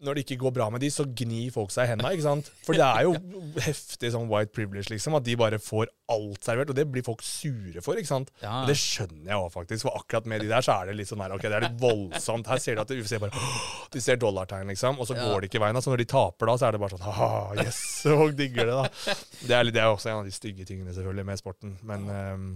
når 0.01 0.17
det 0.17 0.23
ikke 0.25 0.37
går 0.41 0.53
bra 0.57 0.67
med 0.73 0.81
de, 0.81 0.89
så 0.93 1.05
gnir 1.05 1.51
folk 1.53 1.73
seg 1.75 1.85
i 1.85 1.91
hendene. 1.93 2.11
ikke 2.17 2.25
sant? 2.25 2.47
For 2.65 2.73
det 2.79 2.85
er 2.87 3.05
jo 3.05 3.13
heftig 3.69 4.11
sånn 4.15 4.31
white 4.31 4.53
privilege, 4.57 4.89
liksom, 4.93 5.17
at 5.19 5.27
de 5.27 5.35
bare 5.37 5.59
får 5.61 5.91
alt 6.11 6.47
servert. 6.49 6.73
Og 6.73 6.79
det 6.79 6.87
blir 6.89 7.05
folk 7.05 7.21
sure 7.27 7.83
for, 7.85 8.01
ikke 8.01 8.09
sant? 8.11 8.31
Ja. 8.41 8.63
Og 8.63 8.71
det 8.71 8.79
skjønner 8.81 9.29
jeg 9.33 9.37
òg, 9.43 9.51
faktisk. 9.53 9.85
For 9.85 9.99
akkurat 10.01 10.31
med 10.33 10.41
de 10.45 10.49
der, 10.53 10.65
så 10.65 10.79
er 10.79 10.89
det 10.91 10.97
litt 11.03 11.11
sånn 11.13 11.21
her, 11.25 11.35
ok, 11.37 11.45
det 11.45 11.59
er 11.59 11.67
litt 11.69 11.77
voldsomt. 11.83 12.49
Her 12.49 12.63
ser 12.65 12.79
du 12.81 12.85
at 12.87 12.95
UFC 12.97 13.21
bare 13.21 13.45
De 13.93 14.01
ser 14.05 14.17
dollartegn, 14.23 14.73
liksom, 14.73 14.97
og 15.03 15.09
så 15.11 15.19
Ja. 15.19 15.27
går 15.29 15.45
det 15.45 15.51
ikke 15.53 15.61
veien. 15.67 15.83
Så 15.85 15.93
når 15.93 16.03
de 16.05 16.09
taper 16.15 16.47
da, 16.53 16.57
så 16.57 16.69
er 16.71 16.73
det 16.79 16.81
bare 16.81 16.97
sånn 16.97 17.07
ha 17.21 17.31
yes, 17.65 17.83
folk 18.09 18.35
digger 18.41 18.71
det, 18.73 18.81
da. 18.81 19.15
Det 19.45 19.55
er, 19.61 19.71
det 19.75 19.85
er 19.85 19.93
også 19.93 20.11
en 20.15 20.23
av 20.23 20.29
de 20.31 20.35
stygge 20.35 20.65
tingene, 20.69 20.95
selvfølgelig, 20.97 21.27
med 21.29 21.41
sporten. 21.45 21.77
Men 21.85 22.09
um, 22.09 22.49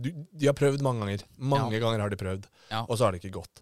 du, 0.00 0.10
de 0.32 0.46
har 0.48 0.56
prøvd 0.56 0.82
mange 0.84 1.04
ganger. 1.04 1.22
Mange 1.36 1.78
ganger 1.82 2.00
har 2.04 2.12
de 2.12 2.18
prøvd, 2.20 2.48
og 2.86 2.96
så 2.96 3.06
har 3.06 3.12
det 3.14 3.20
ikke 3.24 3.36
gått. 3.40 3.60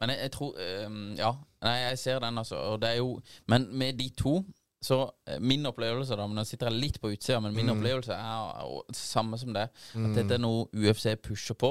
Men 0.00 0.10
jeg, 0.12 0.18
jeg 0.26 0.30
tror 0.32 0.54
um, 0.86 1.14
Ja, 1.16 1.32
nei, 1.64 1.74
jeg 1.88 1.98
ser 1.98 2.18
den, 2.20 2.38
altså. 2.38 2.56
Og 2.74 2.80
det 2.82 2.90
er 2.90 2.96
jo 3.00 3.20
Men 3.48 3.68
med 3.72 3.98
de 3.98 4.10
to 4.18 4.44
så 4.86 4.98
eh, 5.26 5.38
min 5.40 5.64
opplevelse, 5.66 6.14
da, 6.14 6.26
men 6.28 6.36
nå 6.36 6.42
sitter 6.46 6.68
jeg 6.68 6.78
litt 6.78 6.98
på 7.02 7.08
utsida, 7.10 7.40
men 7.42 7.54
min 7.56 7.66
Mm. 7.66 7.78
opplevelse 7.80 8.12
er 8.14 8.60
jo 8.62 8.82
samme 8.94 9.38
som 9.40 9.52
det. 9.56 9.64
At 9.96 10.14
dette 10.14 10.34
er 10.36 10.38
noe 10.38 10.68
UFC 10.76 11.16
pusher 11.24 11.56
på. 11.58 11.70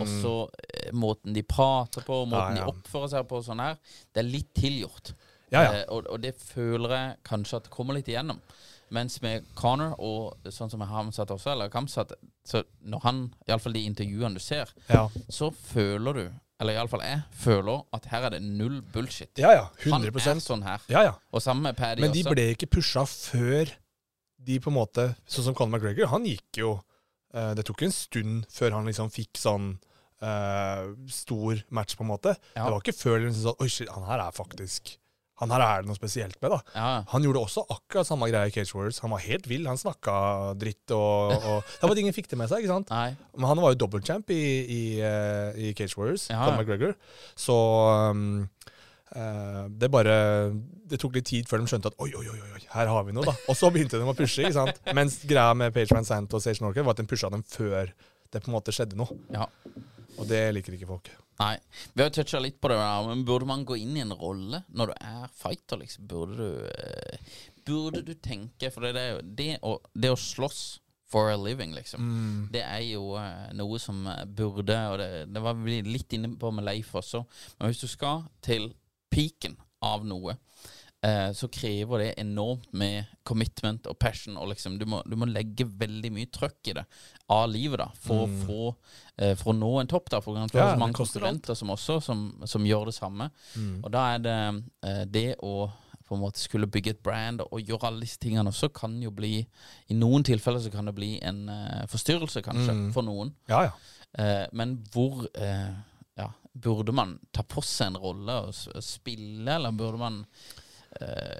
Og 0.00 0.06
så 0.08 0.32
eh, 0.72 0.88
måten 0.96 1.36
de 1.36 1.42
prater 1.46 2.02
på, 2.02 2.24
måten 2.26 2.56
Mm. 2.56 2.56
Ja, 2.56 2.64
ja. 2.64 2.64
de 2.64 2.72
oppfører 2.72 3.12
seg 3.12 3.28
på, 3.28 3.36
og 3.38 3.44
sånn 3.46 3.60
her, 3.62 3.76
det 4.14 4.24
er 4.24 4.30
litt 4.32 4.50
tilgjort. 4.56 5.12
Ja, 5.52 5.62
ja. 5.62 5.72
Eh, 5.76 5.84
og, 5.94 6.08
og 6.10 6.18
det 6.24 6.32
føler 6.40 6.96
jeg 6.96 7.16
kanskje 7.28 7.56
at 7.60 7.68
det 7.68 7.74
kommer 7.76 7.94
litt 8.00 8.08
igjennom. 8.10 8.40
Mens 8.90 9.20
med 9.22 9.44
Connor, 9.54 9.94
og 10.00 10.50
sånn 10.50 10.70
som 10.72 10.80
Hamzat 10.80 11.30
også, 11.30 11.52
eller 11.52 11.68
Kamsat, 11.70 12.16
så 12.46 12.64
når 12.82 13.00
han, 13.04 13.22
iallfall 13.46 13.74
de 13.74 13.84
intervjuene 13.86 14.34
du 14.34 14.42
ser, 14.42 14.72
Ja, 14.88 15.06
så 15.28 15.52
føler 15.54 16.12
du, 16.14 16.26
eller 16.60 16.78
iallfall 16.78 17.02
jeg, 17.04 17.22
føler 17.36 17.82
at 17.96 18.06
her 18.10 18.26
er 18.28 18.36
det 18.36 18.42
null 18.44 18.78
bullshit. 18.92 19.32
ja. 19.40 19.52
ja 19.52 19.64
100%. 19.84 19.92
Han 19.92 20.06
er 20.40 20.44
sånn 20.44 20.64
her. 20.64 20.84
Ja, 20.92 21.02
ja. 21.10 21.16
Og 21.32 21.44
sammen 21.44 21.68
med 21.68 21.76
Paddy 21.76 22.04
Men 22.04 22.14
de 22.14 22.22
også. 22.24 22.32
ble 22.32 22.46
ikke 22.54 22.70
pusha 22.78 23.04
før 23.08 23.72
de 24.46 24.60
på 24.62 24.70
en 24.70 24.76
måte 24.76 25.08
Sånn 25.26 25.48
som 25.48 25.56
Conor 25.58 25.76
McGregor, 25.76 26.08
han 26.12 26.26
gikk 26.28 26.60
jo 26.62 26.76
uh, 26.78 27.52
Det 27.58 27.66
tok 27.66 27.82
en 27.86 27.94
stund 27.94 28.46
før 28.52 28.78
han 28.78 28.88
liksom 28.88 29.10
fikk 29.12 29.40
sånn 29.40 29.74
uh, 30.22 30.94
stor 31.12 31.60
match, 31.74 31.96
på 31.98 32.06
en 32.06 32.12
måte. 32.12 32.36
Ja. 32.54 32.66
Det 32.66 32.70
var 32.70 32.84
ikke 32.84 32.96
før 32.96 33.18
liksom 33.24 33.42
sånn 33.50 33.60
Oi, 33.64 33.68
shit, 33.72 33.92
han 33.92 34.06
her 34.08 34.22
er 34.24 34.36
faktisk 34.36 34.96
Han 35.42 35.52
her 35.52 35.60
er 35.60 35.82
det 35.84 35.90
noe 35.90 35.98
spesielt 35.98 36.36
med, 36.40 36.48
da. 36.54 36.58
Ja, 36.72 36.90
Han 37.12 37.24
gjorde 37.26 37.42
også 37.44 37.66
akkurat 37.68 38.08
samme 38.08 38.28
greie 38.30 38.48
i 38.48 38.54
Cage 38.54 38.72
Warriors. 38.72 39.02
Han 39.04 39.12
var 39.12 39.20
helt 39.20 39.44
vill. 39.50 39.66
Han 39.68 39.76
snakka 39.76 40.14
dritt 40.56 40.94
og, 40.96 41.34
og 41.36 41.74
Det 41.74 41.82
var 41.84 41.92
at 41.92 42.00
ingen 42.00 42.16
fikk 42.16 42.30
det 42.30 42.38
med 42.40 42.48
seg, 42.48 42.64
ikke 42.64 42.72
sant? 42.72 42.92
nei. 42.94 43.10
Men 43.36 43.50
han 43.50 43.60
var 43.60 43.74
jo 43.74 43.80
dobbeltchamp 43.82 44.32
i, 44.32 44.42
i, 44.64 44.80
eh, 45.04 45.58
i 45.60 45.74
Cage 45.76 45.98
Warriors, 45.98 46.28
Ja, 46.32 46.46
Don. 46.48 46.56
McGregor. 46.56 46.94
Så 47.36 47.56
um, 48.16 48.46
uh, 49.12 49.66
det 49.68 49.90
bare 49.92 50.16
Det 50.88 51.00
tok 51.02 51.18
litt 51.18 51.28
tid 51.28 51.50
før 51.50 51.60
de 51.60 51.68
skjønte 51.68 51.92
at 51.92 52.00
oi, 52.00 52.08
oi, 52.16 52.24
oi, 52.32 52.40
oi, 52.56 52.62
her 52.72 52.88
har 52.94 53.04
vi 53.04 53.12
noe, 53.16 53.28
da. 53.28 53.36
Og 53.52 53.60
så 53.60 53.68
begynte 53.74 54.00
de 54.00 54.08
å 54.08 54.16
pushe, 54.16 54.40
ikke 54.46 54.56
sant. 54.56 54.80
Mens 54.96 55.20
greia 55.28 55.52
med 55.58 55.76
Page 55.76 55.92
Van 55.92 56.08
Sant 56.08 56.32
og 56.32 56.40
Sage 56.44 56.64
Norker 56.64 56.86
var 56.86 56.96
at 56.96 57.04
de 57.04 57.08
pusha 57.12 57.28
dem 57.32 57.44
før 57.44 57.92
det 58.32 58.40
på 58.42 58.48
en 58.48 58.56
måte 58.56 58.72
skjedde 58.74 58.96
noe. 58.98 59.20
Ja. 59.36 59.50
Og 60.16 60.24
det 60.32 60.46
liker 60.56 60.74
ikke 60.78 60.88
folk. 60.88 61.12
Nei. 61.40 61.56
Vi 61.92 62.02
har 62.02 62.12
toucha 62.14 62.40
litt 62.40 62.60
på 62.60 62.70
det, 62.72 62.78
men 63.08 63.24
burde 63.28 63.48
man 63.48 63.66
gå 63.68 63.76
inn 63.80 63.96
i 63.98 64.04
en 64.04 64.14
rolle 64.16 64.62
når 64.68 64.92
du 64.92 64.94
er 64.96 65.28
fighter, 65.36 65.80
liksom? 65.82 66.08
Burde 66.08 66.36
du 66.40 66.66
eh, 66.70 67.36
Burde 67.66 68.02
du 68.06 68.12
tenke 68.22 68.70
For 68.70 68.86
det 68.86 69.06
jo 69.10 69.22
det 69.36 69.52
å, 69.66 69.76
det 69.92 70.12
å 70.14 70.18
slåss 70.20 70.64
for 71.06 71.30
a 71.30 71.36
living, 71.38 71.74
liksom. 71.74 72.02
Mm. 72.02 72.38
Det 72.54 72.62
er 72.64 72.82
jo 72.88 73.12
eh, 73.20 73.52
noe 73.58 73.78
som 73.82 74.00
eh, 74.10 74.24
burde 74.26 74.78
Og 74.90 74.98
det, 75.02 75.10
det 75.30 75.42
var 75.44 75.60
vi 75.60 75.80
litt 75.86 76.16
inne 76.16 76.32
på 76.40 76.50
med 76.54 76.66
Leif 76.66 76.94
også. 76.98 77.22
Men 77.58 77.70
hvis 77.70 77.84
du 77.84 77.90
skal 77.90 78.24
til 78.44 78.72
peaken 79.12 79.54
av 79.86 80.06
noe, 80.08 80.34
eh, 81.06 81.30
så 81.36 81.48
krever 81.52 82.02
det 82.02 82.08
enormt 82.20 82.72
med 82.76 83.04
commitment 83.26 83.86
og 83.90 83.98
passion. 83.98 84.36
Og 84.40 84.50
liksom, 84.52 84.76
du, 84.80 84.86
må, 84.90 85.00
du 85.06 85.16
må 85.18 85.28
legge 85.30 85.66
veldig 85.66 86.10
mye 86.14 86.30
trøkk 86.34 86.72
i 86.72 86.76
det 86.78 86.84
av 87.32 87.46
livet 87.50 87.80
da 87.82 87.88
for, 88.02 88.26
å, 88.26 88.42
for, 88.46 88.98
eh, 89.18 89.34
for 89.38 89.52
å 89.52 89.56
nå 89.56 89.72
en 89.80 89.90
topp. 89.90 90.10
da 90.14 90.20
For 90.22 90.36
det 90.36 90.46
er 90.54 90.62
Ja, 90.62 90.76
mange 90.78 90.98
koster 90.98 91.20
konkurrenter 91.20 91.58
som 91.58 91.72
også 91.74 91.98
som, 92.04 92.28
som 92.46 92.66
gjør 92.66 92.90
det 92.90 92.96
samme. 92.98 93.30
Og 93.82 93.90
da 93.94 94.06
er 94.14 94.22
det 94.26 94.38
eh, 94.86 95.02
det 95.10 95.28
å 95.46 95.56
på 96.06 96.14
en 96.14 96.20
måte 96.22 96.38
skulle 96.38 96.68
bygge 96.70 96.92
et 96.94 97.00
brand 97.02 97.40
og 97.42 97.58
gjøre 97.66 97.88
alle 97.88 98.04
disse 98.04 98.20
tingene 98.22 98.52
også, 98.52 98.68
kan 98.70 98.92
jo 99.02 99.10
bli 99.10 99.40
I 99.90 99.96
noen 99.98 100.22
tilfeller 100.22 100.62
så 100.62 100.70
kan 100.70 100.86
det 100.86 100.94
bli 100.94 101.16
en 101.18 101.48
eh, 101.50 101.80
forstyrrelse, 101.90 102.44
kanskje, 102.46 102.76
for 102.94 103.02
noen. 103.02 103.32
Ja, 103.50 103.64
ja. 103.66 103.72
Eh, 104.14 104.44
men 104.54 104.78
hvor 104.94 105.26
ja, 106.16 106.30
Burde 106.56 106.94
man 106.94 107.18
ta 107.34 107.42
på 107.44 107.60
seg 107.60 107.90
en 107.90 107.98
rolle 108.00 108.38
og 108.46 108.78
spille, 108.86 109.50
eller 109.58 109.74
burde 109.76 109.98
man 110.00 110.22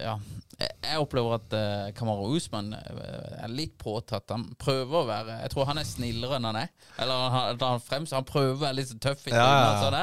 Ja. 0.03 0.16
Jeg, 0.57 0.71
jeg 0.87 1.01
opplever 1.03 1.35
at 1.37 1.53
uh, 1.53 1.88
Kamaru 1.92 2.31
Usman 2.38 2.71
eh, 2.73 3.42
er 3.45 3.51
litt 3.53 3.75
påtatt. 3.77 4.31
Han 4.33 4.47
prøver 4.57 5.03
å 5.03 5.09
være 5.09 5.35
Jeg 5.42 5.53
tror 5.53 5.66
han 5.69 5.81
er 5.83 5.85
snillere 5.85 6.38
enn 6.38 6.49
han 6.49 6.59
er. 6.62 6.71
Eller 7.03 7.27
han, 7.35 7.59
han 7.61 7.83
frems, 7.85 8.14
han 8.16 8.25
prøver 8.25 8.55
å 8.55 8.62
være 8.62 8.79
litt 8.79 8.88
så 8.88 8.97
tøff 9.05 9.27
Ja, 9.29 9.37
ja, 9.37 9.66
og 9.75 9.83
sånn. 9.85 9.99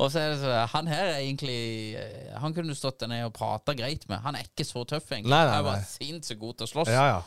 Og 0.00 0.08
så 0.14 0.22
er 0.22 0.32
det 0.32 0.38
så, 0.40 0.54
Han 0.72 0.88
her 0.88 1.04
er 1.10 1.18
egentlig 1.18 1.58
eh, 2.00 2.30
Han 2.40 2.56
kunne 2.56 2.72
du 2.72 2.78
stått 2.78 3.02
der 3.02 3.12
nede 3.12 3.28
og 3.28 3.36
prata 3.36 3.76
greit 3.76 4.08
med. 4.08 4.22
Han 4.24 4.40
er 4.40 4.48
ikke 4.48 4.64
så 4.64 4.86
tøff, 4.88 5.10
egentlig. 5.12 5.34
Nei, 5.34 5.42
nei, 5.44 5.52
Han 5.58 5.66
er 5.66 5.68
bare 5.68 5.84
nei. 5.84 5.92
sinnssykt 5.92 6.40
god 6.40 6.62
til 6.62 6.70
å 6.70 6.72
slåss. 6.74 6.94
ja, 6.96 7.06
ja. 7.18 7.20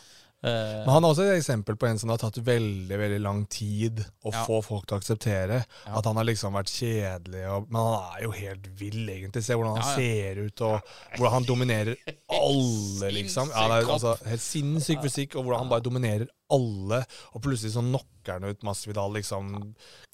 Eh, 0.44 0.84
Men 0.84 0.90
han 0.90 1.04
er 1.06 1.08
også 1.14 1.24
et 1.30 1.38
eksempel 1.40 1.78
på 1.80 1.88
en 1.88 1.98
som 2.02 2.10
det 2.12 2.18
har 2.20 2.30
tatt 2.30 2.44
veldig 2.44 2.98
veldig 3.00 3.20
lang 3.24 3.46
tid 3.48 4.02
å 4.26 4.34
Ja. 4.34 4.42
få 4.46 4.58
folk 4.64 4.86
til 4.88 4.98
å 4.98 5.00
akseptere. 5.00 5.62
Ja. 5.86 5.98
At 5.98 6.06
han 6.06 6.16
har 6.20 6.26
liksom 6.28 6.54
vært 6.54 6.68
kjedelig, 6.74 7.46
og, 7.48 7.70
men 7.72 7.80
han 7.82 8.18
er 8.18 8.24
jo 8.26 8.32
helt 8.32 8.68
vill, 8.80 9.08
egentlig. 9.10 9.44
Se 9.44 9.54
hvordan 9.56 9.78
han 9.78 9.84
Ja, 9.84 9.90
ja. 9.90 9.96
ser 9.96 10.42
ut, 10.44 10.62
og 10.62 10.82
hvordan 11.18 11.32
han 11.38 11.44
dominerer 11.48 11.96
alle, 12.30 13.12
liksom. 13.16 13.50
Ja, 13.56 13.68
det 13.72 13.88
er, 13.88 13.92
altså, 13.94 14.16
helt 14.28 14.42
sinnssyk 14.44 15.02
fysikk, 15.08 15.36
og 15.38 15.46
hvordan 15.46 15.64
han 15.64 15.70
bare 15.72 15.82
dominerer 15.88 16.28
alle. 16.52 17.00
Og 17.34 17.44
plutselig 17.44 17.74
så 17.76 17.84
knocker 17.84 18.38
han 18.38 18.44
ut 18.48 18.64
Masvidal 18.64 19.14
liksom 19.16 19.54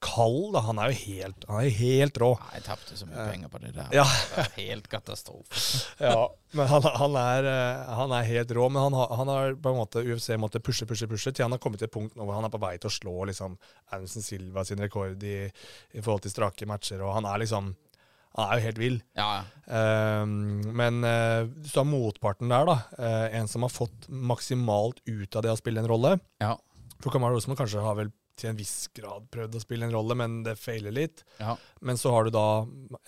kald. 0.04 0.54
Da. 0.56 0.64
Han 0.68 0.80
er 0.82 0.92
jo 0.94 1.00
helt, 1.04 1.48
han 1.50 1.64
er 1.64 1.76
helt 1.80 2.20
rå. 2.22 2.30
Nei, 2.42 2.54
jeg 2.60 2.66
tapte 2.68 2.98
så 3.00 3.08
mye 3.10 3.26
penger 3.32 3.52
på 3.54 3.62
det 3.64 3.74
der. 3.78 3.90
Ja. 3.96 4.06
Det 4.06 4.38
var 4.38 4.54
helt 4.58 4.92
katastrofe. 4.92 5.64
Ja, 6.10 6.30
men 6.56 6.68
han, 6.72 6.86
han, 7.02 7.16
er, 7.20 7.48
eh, 7.50 7.90
han 8.00 8.14
er 8.16 8.30
helt 8.30 8.52
rå. 8.56 8.70
Men 8.72 8.88
han 8.88 9.18
han 9.20 9.32
har 9.34 9.58
på 9.62 9.74
en 9.74 9.80
måte 9.82 10.04
UFC 10.06 10.32
måtte 10.40 10.62
pushe, 10.64 10.88
pushe, 10.90 11.08
pushe 11.10 11.34
til 11.34 11.46
han 11.46 11.54
har 11.56 11.62
kommet 11.62 11.82
til 11.82 11.90
et 11.90 11.94
punkt 11.94 12.16
nå 12.16 12.26
hvor 12.26 12.38
han 12.38 12.48
er 12.48 12.54
på 12.54 12.62
vei 12.62 12.76
til 12.78 12.90
å 12.90 12.96
slå 12.96 13.16
liksom 13.30 13.58
Anderson 13.94 14.26
Silva 14.26 14.64
sin 14.66 14.82
rekord 14.82 15.22
i, 15.24 15.44
i 15.46 16.02
forhold 16.02 16.24
til 16.26 16.34
strake 16.34 16.70
matcher. 16.70 17.04
Og 17.04 17.14
han 17.18 17.28
er 17.30 17.44
liksom 17.44 17.74
Han 18.38 18.46
er 18.46 18.60
jo 18.60 18.66
helt 18.68 18.80
vill. 18.80 18.98
Ja, 19.18 19.28
ja. 19.40 19.44
Um, 19.70 20.62
men 20.78 21.02
uh, 21.06 21.50
hvis 21.60 21.74
du 21.74 21.80
har 21.82 21.88
motparten 21.90 22.52
der, 22.52 22.70
da, 22.70 22.76
uh, 23.00 23.28
en 23.40 23.50
som 23.50 23.66
har 23.66 23.74
fått 23.74 24.08
maksimalt 24.10 25.02
ut 25.10 25.36
av 25.36 25.46
det 25.46 25.54
å 25.54 25.60
spille 25.60 25.82
en 25.84 25.90
rolle 25.90 26.16
Ja. 26.42 26.56
For 27.00 27.14
Kamaru 27.14 27.38
Usman 27.40 27.58
kanskje 27.58 27.84
har 27.84 27.96
vel 27.98 28.10
til 28.40 28.52
en 28.52 28.58
viss 28.60 28.90
grad 28.96 29.28
prøvd 29.34 29.58
å 29.58 29.62
spille 29.64 29.88
en 29.88 29.94
rolle, 29.94 30.16
men 30.20 30.42
det 30.46 30.58
feiler 30.60 30.94
litt. 30.96 31.24
ja. 31.42 31.58
Men 31.82 32.00
så 32.00 32.12
har 32.14 32.28
du 32.28 32.34
da 32.36 32.48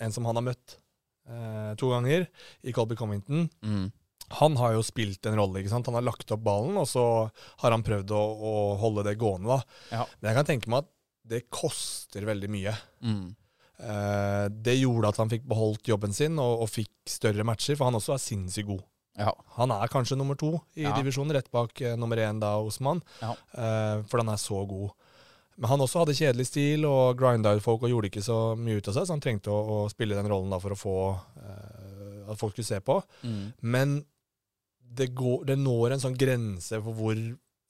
en 0.02 0.14
som 0.14 0.26
han 0.28 0.38
har 0.38 0.46
møtt 0.46 0.78
uh, 1.28 1.72
to 1.80 1.90
ganger, 1.92 2.26
i 2.62 2.74
Colby 2.74 2.96
Covington. 2.98 3.48
Mm. 3.64 3.90
Han 4.40 4.56
har 4.56 4.74
jo 4.76 4.84
spilt 4.86 5.26
en 5.28 5.36
rolle. 5.36 5.60
ikke 5.60 5.72
sant? 5.72 5.88
Han 5.90 5.98
har 5.98 6.06
lagt 6.06 6.30
opp 6.32 6.42
ballen, 6.44 6.76
og 6.80 6.88
så 6.88 7.04
har 7.62 7.74
han 7.74 7.84
prøvd 7.84 8.14
å, 8.16 8.22
å 8.22 8.52
holde 8.80 9.04
det 9.08 9.18
gående. 9.20 9.58
da. 9.58 9.78
Ja. 9.92 10.06
Men 10.20 10.30
jeg 10.30 10.38
kan 10.40 10.50
tenke 10.50 10.72
meg 10.72 10.86
at 10.86 10.92
det 11.32 11.44
koster 11.52 12.24
veldig 12.26 12.50
mye. 12.50 12.74
Mm. 13.04 13.26
Eh, 13.82 14.46
det 14.62 14.76
gjorde 14.78 15.08
at 15.10 15.18
han 15.18 15.30
fikk 15.32 15.44
beholdt 15.50 15.88
jobben 15.90 16.12
sin 16.14 16.38
og, 16.38 16.62
og 16.62 16.70
fikk 16.70 16.90
større 17.10 17.42
matcher, 17.48 17.74
for 17.78 17.88
han 17.90 17.98
også 17.98 18.14
er 18.14 18.22
sinnssykt 18.22 18.68
god. 18.68 18.82
Ja. 19.18 19.32
Han 19.58 19.72
er 19.74 19.90
kanskje 19.92 20.16
nummer 20.16 20.38
to 20.40 20.54
i 20.78 20.86
Ja. 20.86 20.94
divisjonen, 20.96 21.34
rett 21.36 21.50
bak 21.52 21.74
uh, 21.84 21.96
nummer 22.00 22.16
én 22.16 22.38
da, 22.40 22.54
Osman, 22.62 23.02
Ja. 23.20 23.32
uh, 23.58 24.02
for 24.08 24.22
han 24.22 24.30
er 24.32 24.40
så 24.40 24.62
god. 24.68 24.92
Men 25.58 25.68
han 25.68 25.80
også 25.84 26.00
hadde 26.00 26.14
kjedelig 26.16 26.46
stil 26.48 26.86
og 26.88 27.18
grinda 27.20 27.52
ut 27.54 27.62
folk 27.62 27.82
og 27.84 27.90
gjorde 27.92 28.08
ikke 28.08 28.22
så 28.24 28.38
mye 28.56 28.78
ut 28.80 28.88
av 28.88 28.94
seg, 28.96 29.04
så 29.06 29.12
han 29.12 29.20
trengte 29.20 29.52
å, 29.52 29.58
å 29.84 29.90
spille 29.92 30.16
den 30.16 30.30
rollen 30.32 30.48
da 30.54 30.58
for 30.62 30.72
å 30.72 30.78
få 30.80 30.94
uh, 31.12 32.30
at 32.32 32.38
folk 32.40 32.54
skulle 32.54 32.70
se 32.70 32.80
på. 32.80 32.96
Mm. 33.26 33.44
Men 33.74 33.98
det, 34.80 35.10
går, 35.16 35.44
det 35.50 35.58
når 35.60 35.92
en 35.98 36.02
sånn 36.06 36.16
grense 36.18 36.80
for 36.84 36.92
hvor 36.96 37.16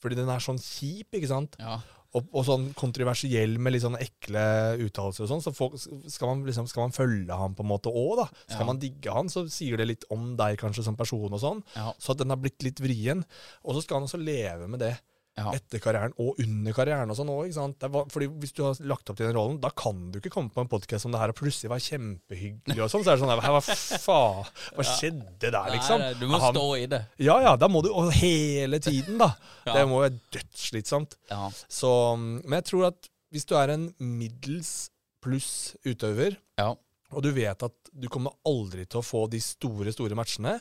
Fordi 0.03 0.17
den 0.19 0.31
er 0.35 0.43
sånn 0.43 0.59
kjip, 0.59 1.15
ikke 1.15 1.29
sant? 1.31 1.55
ja. 1.63 1.77
Og, 2.15 2.27
og 2.37 2.45
sånn 2.45 2.67
kontroversiell 2.77 3.55
med 3.63 3.73
litt 3.73 3.85
sånn 3.87 3.97
ekle 4.01 4.43
uttalelser 4.85 5.25
og 5.25 5.31
sånn, 5.31 5.43
så 5.45 5.53
folk, 5.57 5.79
skal, 5.81 6.29
man 6.29 6.43
liksom, 6.49 6.67
skal 6.69 6.85
man 6.87 6.93
følge 6.97 7.39
han 7.39 7.55
på 7.57 7.65
en 7.65 7.71
måte 7.71 7.89
òg, 7.93 8.19
da. 8.21 8.27
Skal 8.47 8.65
Ja. 8.67 8.69
man 8.69 8.81
digge 8.83 9.15
han, 9.17 9.31
så 9.33 9.47
sier 9.49 9.81
det 9.81 9.87
litt 9.89 10.05
om 10.13 10.35
deg 10.37 10.59
kanskje 10.61 10.85
som 10.85 10.97
person 10.99 11.33
og 11.33 11.41
sånn. 11.41 11.63
Ja. 11.77 11.93
Så 11.99 12.13
at 12.13 12.19
den 12.21 12.29
har 12.35 12.37
blitt 12.43 12.61
litt 12.63 12.81
vrien. 12.85 13.25
Og 13.65 13.75
så 13.79 13.83
skal 13.87 14.01
han 14.01 14.09
også 14.11 14.21
leve 14.21 14.69
med 14.69 14.81
det 14.85 14.93
Ja. 15.33 15.49
etter 15.57 15.81
karrieren 15.81 16.13
og 16.21 16.37
under 16.43 16.75
karrieren 16.77 17.09
og 17.09 17.17
sånn 17.17 17.31
også, 17.33 17.63
var, 17.89 18.05
fordi 18.13 18.27
hvis 18.43 18.51
du 18.53 18.59
har 18.67 18.77
lagt 18.85 19.09
opp 19.09 19.17
til 19.17 19.25
den 19.31 19.37
rollen, 19.39 19.55
da 19.63 19.71
kan 19.73 20.11
du 20.13 20.19
ikke 20.21 20.29
komme 20.35 20.53
på 20.53 20.61
en 20.61 20.69
podkast 20.69 21.07
som 21.07 21.15
det 21.15 21.23
her 21.23 21.33
og 21.33 21.39
plutselig 21.39 21.71
være 21.73 21.85
kjempehyggelig 21.87 22.83
og 22.85 22.91
sånn. 22.93 23.01
Så 23.07 23.15
er 23.15 23.17
det 23.17 23.23
sånn 23.23 23.33
Hva 23.41 23.63
faen? 23.65 24.51
Hva 24.77 24.85
skjedde 24.85 25.49
der, 25.55 25.71
liksom? 25.73 26.05
Nei, 26.05 26.11
du 26.21 26.27
må 26.29 26.41
stå 26.43 26.67
i 26.77 26.85
det. 26.93 27.01
Ja 27.25 27.39
ja, 27.41 27.55
da 27.57 27.69
må 27.73 27.81
du 27.81 27.89
Og 27.95 28.11
hele 28.19 28.81
tiden, 28.85 29.17
da. 29.23 29.31
Ja. 29.67 29.79
Det 29.79 29.87
må 29.89 30.03
være 30.03 30.19
dødsslitsomt. 30.35 31.17
Ja. 31.31 31.47
Så, 31.71 31.89
men 32.19 32.59
jeg 32.59 32.65
tror 32.69 32.89
at 32.91 33.09
hvis 33.33 33.47
du 33.49 33.55
er 33.57 33.73
en 33.73 33.89
middels 34.03 34.91
pluss 35.25 35.77
utøver, 35.87 36.37
Ja. 36.61 36.75
og 37.13 37.23
du 37.25 37.31
vet 37.33 37.63
at 37.63 37.73
du 37.93 38.09
kommer 38.13 38.35
aldri 38.49 38.85
til 38.85 39.01
å 39.01 39.05
få 39.07 39.25
de 39.33 39.41
store, 39.41 39.93
store 39.97 40.17
matchene, 40.19 40.59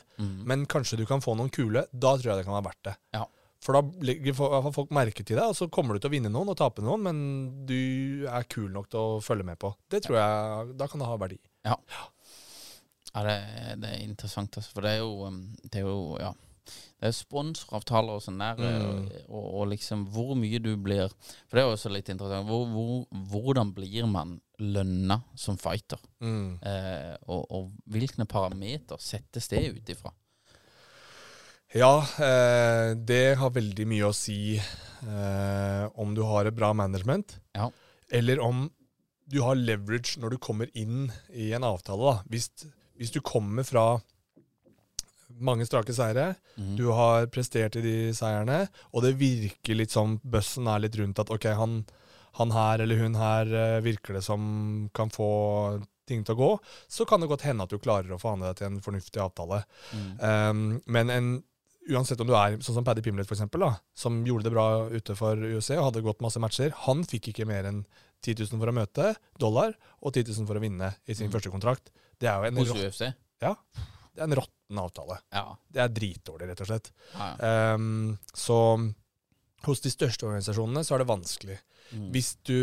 men 0.48 0.64
kanskje 0.70 0.96
du 1.00 1.04
kan 1.08 1.20
få 1.24 1.34
noen 1.36 1.50
kule, 1.52 1.84
da 1.92 2.14
tror 2.16 2.30
jeg 2.32 2.40
det 2.40 2.46
kan 2.48 2.56
være 2.56 2.68
verdt 2.70 2.84
det. 2.88 2.96
Ja. 3.18 3.26
For 3.62 3.76
da 3.78 3.82
legger 4.02 4.34
folk 4.34 4.90
merke 4.90 5.22
til 5.22 5.38
deg, 5.38 5.52
og 5.52 5.54
så 5.54 5.68
kommer 5.70 5.94
du 5.94 6.02
til 6.02 6.10
å 6.10 6.14
vinne 6.16 6.32
noen 6.34 6.50
og 6.50 6.56
tape 6.58 6.82
noen, 6.82 7.04
men 7.06 7.18
du 7.68 8.24
er 8.26 8.46
kul 8.50 8.66
nok 8.74 8.88
til 8.90 8.98
å 8.98 9.20
følge 9.22 9.46
med 9.46 9.60
på. 9.62 9.70
Det 9.92 10.00
tror 10.02 10.18
jeg 10.18 10.72
Da 10.80 10.88
kan 10.90 10.98
det 11.04 11.06
ha 11.12 11.18
verdi. 11.20 11.38
Ja. 11.68 11.76
Ja, 13.12 13.22
det, 13.26 13.36
det 13.82 13.90
er 13.92 14.00
interessant, 14.06 14.56
altså. 14.58 14.72
For 14.74 14.82
det 14.86 14.96
er 14.96 15.02
jo, 15.04 15.12
um, 15.28 15.42
det 15.68 15.82
er 15.82 15.86
jo 15.86 16.16
ja. 16.18 16.32
Det 17.02 17.08
er 17.10 17.14
sponsoravtaler 17.16 18.14
og 18.18 18.22
sånn 18.22 18.38
der, 18.38 18.58
Mm. 18.62 19.08
og, 19.26 19.46
og 19.58 19.64
liksom 19.72 20.04
hvor 20.14 20.36
mye 20.38 20.60
du 20.62 20.76
blir 20.78 21.08
For 21.10 21.56
det 21.58 21.62
er 21.62 21.66
jo 21.66 21.72
også 21.74 21.90
litt 21.90 22.08
interessant. 22.12 22.46
Hvor, 22.46 22.66
hvor, 22.70 23.06
hvordan 23.32 23.72
blir 23.74 24.06
man 24.06 24.36
lønna 24.62 25.20
som 25.34 25.58
fighter? 25.58 25.98
Mm. 26.22 26.58
Eh, 26.62 27.14
og, 27.26 27.42
og 27.50 27.72
hvilke 27.90 28.26
parameter 28.30 28.98
settes 29.02 29.50
det 29.50 29.64
ut 29.74 29.90
ifra? 29.94 30.14
Ja, 31.72 32.04
eh, 32.20 32.92
det 32.96 33.38
har 33.40 33.54
veldig 33.54 33.86
mye 33.88 34.10
å 34.10 34.16
si 34.16 34.58
eh, 34.58 35.84
om 35.96 36.12
du 36.14 36.20
har 36.28 36.44
et 36.44 36.56
bra 36.56 36.72
management, 36.76 37.38
Ja. 37.56 37.70
eller 38.10 38.40
om 38.40 38.70
du 39.24 39.40
har 39.40 39.56
leverage 39.56 40.18
når 40.20 40.30
du 40.34 40.38
kommer 40.38 40.68
inn 40.76 41.10
i 41.32 41.52
en 41.56 41.64
avtale. 41.64 42.02
Da. 42.02 42.22
Hvis, 42.28 42.50
hvis 43.00 43.12
du 43.14 43.20
kommer 43.24 43.64
fra 43.64 44.02
mange 45.40 45.64
strake 45.64 45.94
seire, 45.96 46.34
mm. 46.58 46.74
du 46.76 46.90
har 46.92 47.26
prestert 47.32 47.78
i 47.80 47.84
de 47.84 47.96
seierne, 48.12 48.66
og 48.92 49.06
det 49.06 49.16
virker 49.16 49.78
litt 49.78 49.94
som 49.94 50.18
bøssen 50.20 50.68
er 50.68 50.84
litt 50.84 50.98
rundt 51.00 51.22
at 51.22 51.32
ok, 51.32 51.46
han, 51.56 51.78
han 52.36 52.52
her 52.52 52.84
eller 52.84 53.00
hun 53.00 53.16
her 53.16 53.48
eh, 53.48 53.78
virker 53.80 54.18
det 54.18 54.26
som 54.28 54.90
kan 54.92 55.08
få 55.08 55.30
ting 56.04 56.24
til 56.26 56.34
å 56.36 56.40
gå, 56.42 56.50
så 56.90 57.06
kan 57.08 57.22
det 57.22 57.30
godt 57.30 57.46
hende 57.46 57.64
at 57.64 57.72
du 57.72 57.80
klarer 57.80 58.12
å 58.12 58.20
forhandle 58.20 58.50
deg 58.50 58.60
til 58.60 58.68
en 58.68 58.84
fornuftig 58.84 59.22
avtale. 59.22 59.62
Um, 60.18 60.80
men 60.90 61.12
en, 61.14 61.32
uansett 61.90 62.20
om 62.22 62.28
du 62.28 62.34
er 62.38 62.58
sånn 62.62 62.78
som 62.78 62.86
Paddy 62.86 63.02
Pimlet, 63.04 63.26
for 63.28 63.36
eksempel, 63.36 63.64
da, 63.64 63.72
som 63.98 64.20
gjorde 64.26 64.46
det 64.46 64.54
bra 64.54 64.66
ute 64.92 65.16
for 65.18 65.38
UFC 65.38 65.72
og 65.76 65.88
hadde 65.88 66.04
gått 66.06 66.22
masse 66.24 66.42
matcher, 66.42 66.74
han 66.84 67.02
fikk 67.08 67.32
ikke 67.32 67.48
mer 67.48 67.68
enn 67.70 67.82
10 68.22 68.44
000 68.44 68.62
for 68.62 68.70
å 68.70 68.76
møte 68.76 69.08
dollar 69.42 69.74
og 69.98 70.14
10 70.14 70.30
000 70.30 70.48
for 70.48 70.58
å 70.58 70.62
vinne 70.62 70.92
i 71.10 71.16
sin 71.18 71.32
første 71.32 71.50
kontrakt. 71.50 71.90
Det 72.22 72.30
er 72.30 72.38
jo 72.38 72.50
en, 72.52 72.62
Hos 72.62 72.74
UFC? 72.76 73.08
ja, 73.42 73.56
det 74.14 74.22
er 74.22 74.28
en 74.28 74.38
råtten 74.38 74.82
avtale. 74.82 75.18
Ja. 75.34 75.46
Det 75.66 75.82
er 75.82 75.94
dritdårlig, 75.96 76.50
rett 76.52 76.62
og 76.62 76.70
slett. 76.70 76.92
ja, 77.16 77.30
ja. 77.34 77.54
Um, 77.74 78.18
så 78.34 78.58
hos 79.66 79.82
de 79.82 79.92
største 79.92 80.26
organisasjonene 80.26 80.82
så 80.86 80.96
er 80.96 81.02
det 81.02 81.10
vanskelig. 81.10 81.56
Mm. 81.92 82.06
Hvis 82.14 82.32
du 82.46 82.58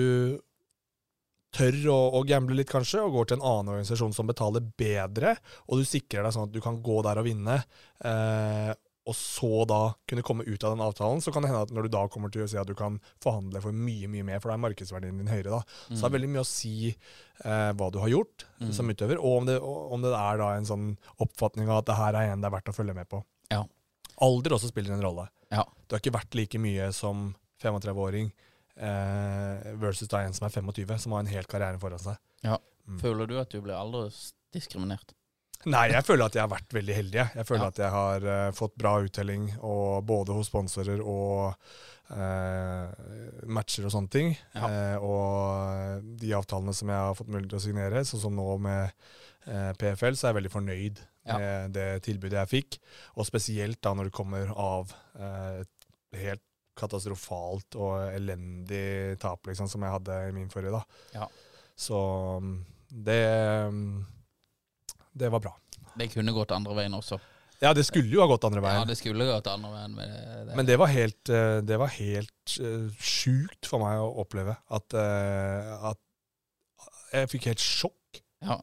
tør 1.56 1.78
å, 1.90 1.98
å 2.20 2.24
gamble 2.28 2.60
litt, 2.60 2.70
kanskje, 2.70 3.02
og 3.02 3.16
går 3.16 3.30
til 3.30 3.40
en 3.40 3.48
annen 3.48 3.72
organisasjon 3.74 4.14
som 4.16 4.30
betaler 4.30 4.66
bedre, 4.78 5.36
og 5.68 5.82
du 5.82 5.88
sikrer 5.88 6.26
deg 6.26 6.36
sånn 6.36 6.50
at 6.50 6.54
du 6.54 6.60
kan 6.64 6.78
gå 6.86 7.00
der 7.06 7.22
og 7.22 7.26
vinne, 7.26 7.58
eh, 8.06 8.72
og 9.10 9.16
så 9.18 9.64
da 9.70 9.80
kunne 10.10 10.24
komme 10.26 10.46
ut 10.46 10.64
av 10.68 10.76
den 10.76 10.84
avtalen, 10.86 11.22
så 11.26 11.34
kan 11.34 11.42
det 11.44 11.50
hende 11.50 11.64
at 11.66 11.72
når 11.74 11.88
du 11.88 11.92
da 11.96 12.04
kommer 12.14 12.30
til 12.34 12.44
å 12.46 12.50
si 12.52 12.60
at 12.62 12.70
du 12.70 12.76
kan 12.78 13.00
forhandle 13.24 13.62
for 13.64 13.74
mye, 13.76 14.08
mye 14.12 14.26
mer, 14.28 14.40
for 14.44 14.52
da 14.52 14.58
er 14.60 14.64
markedsverdien 14.68 15.18
din 15.18 15.32
høyere, 15.32 15.50
da. 15.58 15.64
Så 15.90 15.98
det 16.04 16.08
er 16.12 16.16
veldig 16.20 16.30
mye 16.36 16.44
å 16.46 16.50
si 16.50 16.74
eh, 16.94 17.72
hva 17.74 17.90
du 17.94 17.98
har 18.04 18.12
gjort 18.14 18.46
Mm. 18.60 18.74
som 18.76 18.90
utøver, 18.92 19.16
og 19.24 19.38
om 19.40 19.46
det, 19.48 19.54
om 19.64 20.02
det 20.04 20.10
er 20.14 20.38
da 20.42 20.50
en 20.58 20.66
sånn 20.68 20.88
oppfatning 21.24 21.70
av 21.72 21.78
at 21.82 21.86
det 21.88 21.96
her 21.96 22.18
er 22.20 22.32
en 22.34 22.42
det 22.44 22.50
er 22.50 22.56
verdt 22.58 22.72
å 22.72 22.76
følge 22.76 22.94
med 22.98 23.08
på. 23.10 23.22
Ja. 23.50 23.62
Alder 24.22 24.58
også 24.58 24.68
spiller 24.74 24.92
en 24.98 25.02
rolle. 25.06 25.30
Ja. 25.50 25.64
Du 25.88 25.96
har 25.96 26.02
ikke 26.04 26.12
vært 26.18 26.36
like 26.36 26.60
mye 26.60 26.90
som 26.94 27.30
35-åring 27.64 28.34
eh, 28.76 29.72
versus 29.80 30.12
da 30.12 30.22
en 30.26 30.36
som 30.36 30.48
er 30.48 30.54
25, 30.60 30.98
som 31.06 31.16
har 31.16 31.24
en 31.24 31.32
hel 31.32 31.48
karriere 31.50 31.80
foran 31.80 32.00
seg. 32.04 32.20
Ja. 32.44 32.58
Mm. 32.88 33.00
Føler 33.00 33.28
du 33.32 33.38
at 33.40 33.50
du 33.54 33.62
blir 33.64 33.76
aldersdiskriminert? 33.80 35.14
Nei, 35.68 35.90
jeg 35.92 36.06
føler 36.08 36.30
at 36.30 36.36
jeg 36.38 36.44
har 36.46 36.52
vært 36.54 36.72
veldig 36.74 36.94
heldig. 36.96 37.20
jeg. 37.36 37.46
Føler 37.46 37.66
Ja. 37.66 37.68
at 37.74 37.80
jeg 37.84 37.92
har 37.92 38.26
uh, 38.26 38.52
fått 38.56 38.76
bra 38.80 38.94
uttelling, 39.04 39.50
og 39.60 40.06
både 40.08 40.32
hos 40.38 40.48
sponsorer 40.48 41.02
og 41.04 41.56
uh, 42.14 42.88
matcher 43.52 43.86
og 43.90 43.92
sånne 43.92 44.10
ting. 44.14 44.32
Ja. 44.56 44.70
Uh, 44.70 44.98
og 45.04 46.06
de 46.22 46.32
avtalene 46.38 46.74
som 46.74 46.88
jeg 46.92 46.96
har 47.10 47.18
fått 47.18 47.28
mulighet 47.32 47.50
til 47.52 47.60
å 47.60 47.66
signere, 47.68 48.06
sånn 48.08 48.24
som 48.24 48.36
nå 48.40 48.48
med 48.64 48.94
PFL, 49.80 50.16
så 50.16 50.28
er 50.28 50.32
jeg 50.34 50.38
veldig 50.42 50.52
fornøyd 50.54 51.00
Ja. 51.30 51.38
med 51.38 51.74
det 51.74 51.88
tilbudet 52.06 52.40
jeg 52.40 52.52
fikk. 52.54 52.78
Og 53.18 53.26
spesielt 53.28 53.82
da 53.82 53.94
når 53.94 54.10
det 54.10 54.16
kommer 54.16 54.52
av 54.56 54.92
et 55.20 55.90
helt 56.20 56.42
katastrofalt 56.80 57.76
og 57.76 58.14
elendig 58.16 59.18
tap, 59.20 59.44
liksom, 59.48 59.68
som 59.68 59.84
jeg 59.84 59.92
hadde 59.92 60.20
i 60.30 60.32
min 60.36 60.50
forrige. 60.52 60.72
da. 60.72 60.84
Ja. 61.16 61.28
Så 61.76 61.98
mm, 62.44 62.54
det 63.08 63.20
mm, 63.74 64.06
det 65.20 65.30
var 65.34 65.44
bra. 65.44 65.54
Det 66.00 66.08
kunne 66.14 66.34
gått 66.36 66.54
andre 66.56 66.78
veien 66.78 66.96
også. 66.96 67.20
Ja, 67.60 67.74
det 67.76 67.84
skulle 67.84 68.14
jo 68.14 68.22
ha 68.24 68.28
gått 68.30 68.46
andre 68.48 68.62
veien. 68.64 68.80
Ja, 68.80 68.88
det 68.88 68.96
skulle 68.96 69.28
gått 69.28 69.48
andre 69.52 69.72
veien. 69.74 69.96
Men 69.98 70.12
det, 70.14 70.20
det, 70.48 70.56
Men 70.56 70.68
det 70.70 70.78
var 70.80 70.92
helt, 70.94 71.22
eh, 71.30 71.58
det 71.68 71.80
var 71.82 71.92
helt 71.92 72.58
eh, 72.64 72.86
sjukt 73.04 73.68
for 73.68 73.84
meg 73.84 74.00
å 74.00 74.12
oppleve. 74.24 74.56
At, 74.72 74.96
eh, 74.96 75.74
at 75.92 76.00
jeg 77.12 77.32
fikk 77.34 77.50
helt 77.50 77.64
sjokk 77.64 78.22
ja. 78.46 78.62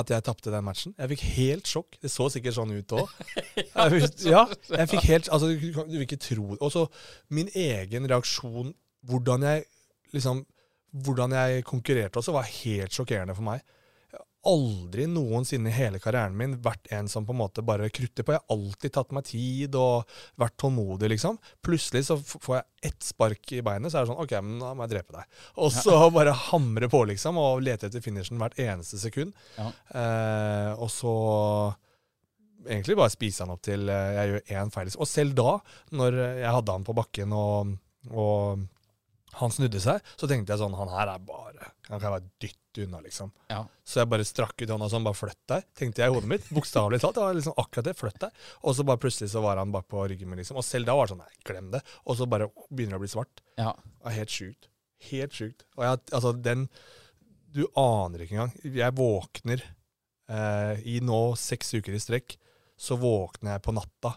at 0.00 0.10
jeg 0.10 0.26
tapte 0.26 0.50
den 0.50 0.66
matchen. 0.66 0.96
Jeg 0.98 1.12
fikk 1.14 1.22
helt 1.36 1.70
sjokk. 1.70 2.00
Det 2.02 2.10
så 2.10 2.26
sikkert 2.32 2.58
sånn 2.58 2.74
ut 2.74 2.96
òg. 2.98 3.14
Ja, 3.74 3.86
jeg 3.86 4.88
fikk 4.90 5.04
helt 5.06 5.28
Altså, 5.30 5.52
du, 5.54 5.94
vil 5.94 6.06
ikke 6.06 6.18
tro. 6.18 6.48
Og 6.58 6.72
så 6.74 6.88
min 7.34 7.50
egen 7.54 8.08
reaksjon, 8.10 8.74
hvordan 9.06 9.46
jeg 9.50 9.68
liksom 10.14 10.44
Hvordan 10.94 11.32
jeg 11.34 11.64
konkurrerte 11.66 12.20
også, 12.20 12.30
var 12.36 12.46
helt 12.46 12.94
sjokkerende 12.94 13.34
for 13.34 13.42
meg. 13.42 13.64
Aldri 14.50 15.06
noensinne 15.10 15.70
i 15.70 15.74
hele 15.76 16.00
karrieren 16.02 16.36
min 16.36 16.56
vært 16.62 16.90
en 16.94 17.08
som 17.10 17.26
på 17.26 17.34
en 17.34 17.40
måte 17.40 17.64
bare 17.66 17.90
krutter 17.94 18.26
på. 18.26 18.34
Jeg 18.34 18.42
har 18.42 18.56
alltid 18.56 18.94
tatt 18.94 19.14
meg 19.16 19.26
tid 19.28 19.78
og 19.80 20.10
vært 20.40 20.56
tålmodig, 20.60 21.10
liksom. 21.14 21.38
Plutselig 21.64 22.04
så 22.08 22.18
får 22.20 22.58
jeg 22.58 22.90
ett 22.90 23.06
spark 23.06 23.54
i 23.56 23.62
beinet, 23.64 23.92
så 23.92 24.00
er 24.00 24.04
det 24.04 24.12
sånn 24.12 24.20
OK, 24.24 24.34
men 24.44 24.60
da 24.60 24.74
må 24.76 24.84
jeg 24.86 24.94
drepe 24.96 25.16
deg. 25.16 25.40
Og 25.64 25.72
så 25.74 25.96
bare 26.18 26.36
hamre 26.50 26.90
på, 26.92 27.04
liksom, 27.12 27.40
og 27.40 27.64
lete 27.64 27.88
etter 27.88 28.04
finishen 28.04 28.40
hvert 28.42 28.60
eneste 28.60 29.00
sekund. 29.00 29.32
Ja. 29.56 29.70
Eh, 29.96 30.70
og 30.76 30.92
så 30.92 31.14
egentlig 32.68 32.96
bare 32.98 33.12
spise 33.12 33.44
han 33.44 33.52
opp 33.54 33.64
til 33.64 33.88
eh, 33.92 34.12
jeg 34.18 34.30
gjør 34.30 34.54
én 34.60 34.72
feil. 34.74 34.92
Og 34.98 35.08
selv 35.08 35.36
da, 35.38 35.56
når 35.96 36.20
jeg 36.42 36.54
hadde 36.58 36.78
han 36.78 36.86
på 36.86 36.96
bakken 36.96 37.34
og, 37.36 37.74
og 38.12 38.64
han 39.40 39.50
snudde 39.54 39.80
seg, 39.82 40.00
så 40.16 40.28
tenkte 40.30 40.52
jeg 40.54 40.60
sånn 40.60 40.74
Han 40.78 40.88
her 40.92 41.10
er 41.14 41.22
bare 41.26 41.70
Han 41.90 42.00
kan 42.02 42.12
være 42.14 42.28
dytt 42.42 42.80
unna, 42.84 43.00
liksom. 43.04 43.30
Ja. 43.52 43.60
Så 43.86 44.00
jeg 44.00 44.08
bare 44.10 44.24
strakk 44.26 44.56
ut 44.62 44.70
hånda 44.72 44.88
sånn, 44.90 45.04
bare 45.06 45.14
flytt 45.18 45.38
deg, 45.52 45.66
tenkte 45.78 46.02
jeg 46.02 46.10
i 46.10 46.14
hodet 46.16 46.30
mitt. 46.32 46.48
Bokstavelig 46.50 46.98
talt. 47.02 47.14
Det 47.14 47.22
var 47.22 47.36
liksom 47.38 47.54
akkurat 47.62 47.86
det. 47.86 47.94
Flytt 47.98 48.18
deg. 48.24 48.40
Og 48.66 48.74
så 48.74 48.86
bare 48.88 48.98
plutselig 49.04 49.30
så 49.30 49.42
var 49.44 49.60
han 49.62 49.70
bak 49.74 49.86
på 49.92 50.02
ryggen 50.10 50.26
min, 50.30 50.40
liksom. 50.42 50.58
Og 50.58 50.66
selv 50.66 50.88
da 50.88 50.96
var 50.98 51.06
det 51.06 51.14
sånn 51.14 51.22
Nei, 51.22 51.36
glem 51.46 51.68
det. 51.74 51.82
Og 52.08 52.18
så 52.18 52.26
bare 52.26 52.48
begynner 52.70 52.96
det 52.96 53.00
å 53.02 53.04
bli 53.04 53.12
svart. 53.14 53.44
Ja. 53.60 53.70
Det 53.78 54.10
er 54.10 54.16
helt 54.18 54.34
sjukt. 54.34 54.68
Helt 55.10 55.38
sjukt. 55.38 55.62
Og 55.78 55.84
jeg, 55.86 56.02
altså, 56.18 56.32
den 56.48 56.66
Du 57.54 57.62
aner 57.78 58.24
ikke 58.24 58.34
engang. 58.40 58.54
Jeg 58.66 58.96
våkner 58.98 59.62
eh, 59.62 60.82
i 60.90 60.98
nå 61.04 61.20
seks 61.38 61.74
uker 61.78 61.94
i 61.94 62.00
strekk, 62.02 62.34
så 62.74 62.96
våkner 62.98 63.54
jeg 63.54 63.62
på 63.68 63.74
natta 63.76 64.16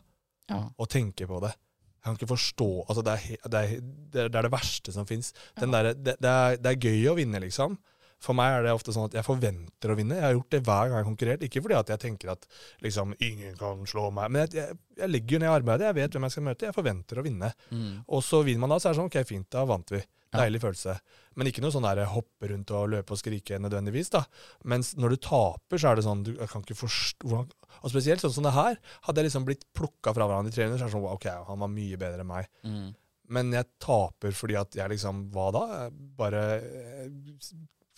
Ja. 0.49 0.63
og 0.79 0.89
tenker 0.89 1.27
på 1.29 1.41
det. 1.43 1.51
Jeg 1.97 2.05
kan 2.05 2.17
ikke 2.17 2.29
forstå 2.29 2.69
altså 2.85 3.03
Det 3.03 3.13
er, 3.13 3.37
det 3.51 3.59
er, 3.59 3.85
det 4.13 4.23
er, 4.23 4.31
det 4.33 4.41
er 4.41 4.53
verste 4.53 4.93
som 4.95 5.07
fins. 5.09 5.33
Det, 5.57 6.15
det 6.21 6.71
er 6.71 6.81
gøy 6.81 7.09
å 7.11 7.17
vinne, 7.17 7.41
liksom. 7.43 7.77
For 8.23 8.33
meg 8.37 8.55
er 8.55 8.65
det 8.65 8.73
ofte 8.73 8.93
sånn 8.95 9.11
at 9.11 9.15
jeg 9.19 9.25
forventer 9.25 9.91
å 9.93 9.95
vinne. 9.97 10.17
Jeg 10.17 10.25
har 10.25 10.33
gjort 10.33 10.53
det 10.55 10.61
hver 10.65 10.87
gang 10.87 10.95
jeg 10.95 11.03
har 11.03 11.07
konkurrert. 11.07 11.43
Ikke 11.45 11.61
fordi 11.61 11.77
at 11.77 11.91
jeg 11.93 12.01
tenker 12.01 12.31
at 12.33 12.47
liksom, 12.85 13.13
ingen 13.21 13.57
kan 13.59 13.83
slå 13.89 14.07
meg, 14.15 14.31
men 14.33 14.45
jeg, 14.45 14.55
jeg, 14.57 14.77
jeg 14.97 15.11
legger 15.13 15.37
jo 15.37 15.41
ned 15.43 15.53
arbeidet. 15.53 15.89
Jeg 15.89 15.97
vet 15.99 16.17
hvem 16.17 16.25
jeg 16.25 16.33
skal 16.33 16.47
møte. 16.47 16.69
Jeg 16.69 16.77
forventer 16.77 17.21
å 17.21 17.25
vinne. 17.27 17.51
Mm. 17.69 17.91
Og 18.17 18.23
så 18.25 18.41
vinner 18.47 18.63
man 18.63 18.73
da, 18.73 18.79
så 18.81 18.89
er 18.89 18.95
det 18.95 19.01
sånn 19.03 19.11
OK, 19.11 19.19
fint, 19.29 19.49
da 19.53 19.65
vant 19.69 19.93
vi. 19.93 20.01
Deilig 20.37 20.61
følelse. 20.63 20.95
Men 21.37 21.47
ikke 21.49 21.61
noe 21.61 21.73
sånn 21.73 21.85
der 21.85 22.05
hoppe 22.09 22.49
rundt 22.51 22.71
og 22.73 22.89
løpe 22.93 23.13
og 23.13 23.19
skrike 23.21 23.59
nødvendigvis. 23.61 24.09
da. 24.13 24.23
Mens 24.65 24.93
når 24.97 25.15
du 25.15 25.17
taper, 25.27 25.77
så 25.77 25.91
er 25.91 25.95
det 25.99 26.05
sånn 26.07 26.23
du 26.25 26.31
kan 26.47 26.63
ikke 26.63 26.77
forstå 26.79 27.27
hvordan- 27.27 27.51
Og 27.83 27.91
spesielt 27.91 28.21
sånn 28.23 28.33
som 28.33 28.43
det 28.47 28.53
her. 28.53 28.77
Hadde 29.03 29.21
jeg 29.21 29.29
liksom 29.29 29.45
blitt 29.45 29.65
plukka 29.73 30.13
fra 30.13 30.25
hverandre 30.27 30.49
i 30.49 30.55
300, 30.55 30.77
så 30.79 30.85
er 30.85 30.89
det 30.89 30.95
sånn 30.95 31.11
OK, 31.13 31.27
han 31.47 31.59
var 31.59 31.67
mye 31.69 31.97
bedre 31.97 32.19
enn 32.21 32.27
meg. 32.27 32.47
Mm. 32.63 32.95
Men 33.29 33.51
jeg 33.51 33.65
taper 33.79 34.31
fordi 34.31 34.55
at 34.59 34.71
jeg 34.71 34.89
liksom 34.89 35.29
Hva 35.31 35.51
da? 35.51 35.63
Jeg 35.83 35.91
bare 36.17 36.43
eh, 36.63 37.09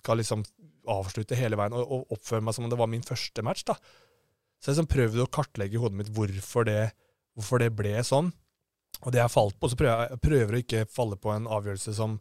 skal 0.02 0.18
liksom 0.18 0.44
avslutte 0.90 1.36
hele 1.38 1.56
veien 1.60 1.74
og, 1.78 1.86
og 1.92 2.18
oppføre 2.18 2.42
meg 2.44 2.56
som 2.56 2.66
om 2.66 2.70
det 2.72 2.80
var 2.80 2.88
min 2.88 3.02
første 3.06 3.44
match. 3.46 3.64
da. 3.64 3.76
Så 4.60 4.72
jeg 4.72 4.76
liksom 4.76 4.90
prøvde 4.92 5.24
å 5.24 5.32
kartlegge 5.32 5.78
i 5.78 5.82
hodet 5.82 5.96
mitt 6.00 6.12
hvorfor 6.16 6.66
det, 6.66 6.92
hvorfor 7.38 7.60
det 7.60 7.72
ble 7.78 7.94
sånn. 8.04 8.34
Og 9.06 9.12
det 9.16 9.22
jeg 9.22 9.32
falt 9.32 9.56
på, 9.60 9.70
så 9.72 9.76
prøver 9.80 10.10
jeg 10.10 10.20
prøver 10.22 10.54
å 10.58 10.62
ikke 10.64 10.86
falle 10.92 11.16
på 11.16 11.32
en 11.36 11.46
avgjørelse 11.48 11.94
som 11.96 12.20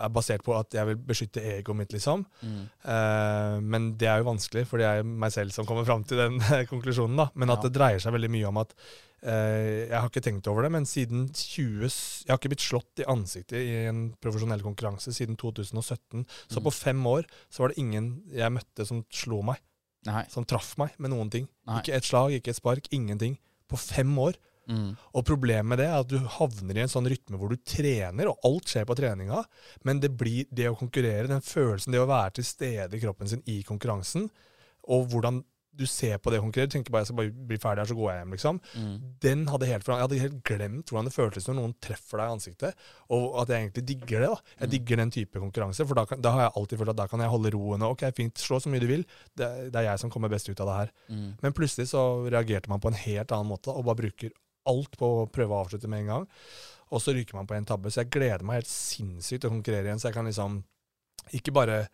er 0.00 0.08
basert 0.14 0.44
på 0.46 0.54
at 0.56 0.72
jeg 0.72 0.86
vil 0.86 0.96
beskytte 0.96 1.42
egoet 1.42 1.76
mitt, 1.76 1.92
liksom. 1.92 2.22
Mm. 2.46 2.60
Eh, 2.88 3.56
men 3.60 3.88
det 4.00 4.06
er 4.08 4.22
jo 4.22 4.28
vanskelig, 4.30 4.62
for 4.70 4.80
det 4.80 4.86
er 4.88 5.02
meg 5.04 5.32
selv 5.34 5.52
som 5.52 5.66
kommer 5.68 5.84
fram 5.84 6.04
til 6.08 6.16
den 6.22 6.38
konklusjonen. 6.72 7.16
da. 7.18 7.26
Men 7.34 7.50
at 7.52 7.58
Ja. 7.60 7.68
det 7.68 7.74
dreier 7.76 8.00
seg 8.00 8.14
veldig 8.14 8.30
mye 8.32 8.48
om 8.48 8.60
at 8.62 8.72
eh, 9.22 9.88
Jeg 9.90 9.98
har 10.00 10.08
ikke 10.08 10.22
tenkt 10.24 10.46
over 10.48 10.62
det, 10.64 10.70
men 10.72 10.86
siden 10.88 11.26
20 11.34 11.90
Jeg 11.90 12.30
har 12.30 12.38
ikke 12.38 12.52
blitt 12.54 12.64
slått 12.64 13.02
i 13.02 13.08
ansiktet 13.12 13.58
i 13.60 13.74
en 13.90 14.14
profesjonell 14.22 14.62
konkurranse 14.64 15.12
siden 15.12 15.36
2017. 15.36 16.24
Så 16.48 16.60
Mm. 16.60 16.64
på 16.64 16.72
fem 16.72 17.04
år 17.06 17.26
så 17.50 17.60
var 17.66 17.68
det 17.74 17.78
ingen 17.82 18.22
jeg 18.32 18.52
møtte 18.56 18.86
som 18.86 19.04
slo 19.10 19.42
meg, 19.42 19.58
Nei. 20.06 20.24
som 20.30 20.44
traff 20.46 20.78
meg 20.78 20.94
med 20.98 21.10
noen 21.10 21.28
ting. 21.30 21.48
Nei. 21.66 21.82
Ikke 21.82 21.94
et 21.98 22.04
slag, 22.08 22.32
ikke 22.38 22.54
et 22.54 22.56
spark, 22.62 22.88
ingenting. 22.90 23.36
På 23.68 23.76
fem 23.76 24.16
år. 24.18 24.34
Mm. 24.70 24.94
Og 25.18 25.26
problemet 25.26 25.66
med 25.74 25.82
det 25.82 25.88
er 25.90 25.98
at 26.00 26.08
du 26.12 26.18
havner 26.38 26.78
i 26.78 26.84
en 26.86 26.92
sånn 26.92 27.10
rytme 27.10 27.36
hvor 27.40 27.50
du 27.50 27.58
trener, 27.66 28.30
og 28.30 28.38
alt 28.46 28.70
skjer 28.70 28.86
på 28.88 28.96
treninga, 29.02 29.42
men 29.84 30.00
det 30.00 30.14
blir 30.16 30.46
det 30.54 30.70
å 30.70 30.78
konkurrere, 30.78 31.26
den 31.30 31.42
følelsen, 31.44 31.92
det 31.92 32.00
å 32.04 32.06
være 32.10 32.38
til 32.38 32.44
stede 32.54 32.96
i 32.96 33.02
kroppen 33.02 33.28
sin 33.34 33.42
i 33.50 33.60
konkurransen, 33.66 34.30
og 34.88 35.08
hvordan 35.12 35.42
du 35.80 35.84
ser 35.86 36.18
på 36.18 36.32
det 36.34 36.40
konkurrere, 36.42 36.68
tenker 36.68 36.90
bare 36.92 37.04
jeg 37.04 37.08
skal 37.12 37.16
bare 37.20 37.46
bli 37.46 37.56
ferdig 37.62 37.80
her, 37.80 37.88
så 37.88 37.94
går 37.96 38.08
jeg 38.10 38.18
hjem, 38.20 38.32
liksom. 38.34 38.56
Mm. 38.74 38.94
Den 39.22 39.44
hadde 39.48 39.68
helt, 39.70 39.86
jeg 39.86 40.02
hadde 40.02 40.18
helt 40.18 40.40
glemt 40.44 40.90
hvordan 40.90 41.06
det 41.06 41.12
føltes 41.14 41.46
når 41.46 41.56
noen 41.60 41.74
treffer 41.80 42.18
deg 42.20 42.26
i 42.26 42.34
ansiktet, 42.34 42.82
og 43.14 43.38
at 43.40 43.52
jeg 43.54 43.62
egentlig 43.68 43.84
digger 43.92 44.24
det. 44.24 44.28
da. 44.32 44.40
Jeg 44.58 44.66
Mm. 44.68 44.72
digger 44.74 44.96
den 45.00 45.10
type 45.14 45.38
konkurranse, 45.40 45.86
for 45.86 45.94
da, 45.94 46.04
kan, 46.10 46.20
da 46.20 46.32
har 46.34 46.42
jeg 46.42 46.52
alltid 46.58 46.78
følt 46.82 46.90
at 46.90 46.96
da 46.96 47.06
kan 47.06 47.20
jeg 47.20 47.30
holde 47.30 47.54
roen. 47.54 47.82
og 47.86 47.92
Ok, 47.94 48.02
fint, 48.18 48.34
slå 48.34 48.58
så 48.60 48.68
mye 48.68 48.80
du 48.82 48.88
vil, 48.90 49.06
det, 49.38 49.48
det 49.72 49.76
er 49.80 49.88
jeg 49.92 49.98
som 50.02 50.10
kommer 50.10 50.28
best 50.28 50.50
ut 50.50 50.60
av 50.60 50.66
det 50.66 50.76
her. 50.80 50.92
Mm. 51.08 51.34
Men 51.40 51.52
plutselig 51.56 51.86
så 51.94 52.04
reagerte 52.28 52.68
man 52.68 52.80
på 52.82 52.88
en 52.90 53.00
helt 53.06 53.30
annen 53.30 53.48
måte, 53.54 53.70
og 53.70 53.84
bare 53.86 54.02
bruker 54.02 54.30
alt 54.68 54.96
på 55.00 55.08
å 55.22 55.26
prøve 55.32 55.54
å 55.56 55.64
avslutte 55.64 55.88
med 55.88 56.04
en 56.04 56.12
gang. 56.14 56.28
Og 56.90 57.02
så 57.02 57.14
ryker 57.14 57.38
man 57.38 57.46
på 57.46 57.54
en 57.54 57.66
tabbe. 57.68 57.90
Så 57.90 58.02
jeg 58.02 58.10
gleder 58.12 58.44
meg 58.44 58.60
helt 58.60 58.70
sinnssykt 58.70 59.44
til 59.44 59.50
å 59.50 59.54
konkurrere 59.54 59.86
igjen. 59.88 60.00
Så 60.02 60.10
jeg 60.10 60.16
kan 60.18 60.26
liksom 60.26 60.60
ikke 61.36 61.54
bare 61.54 61.84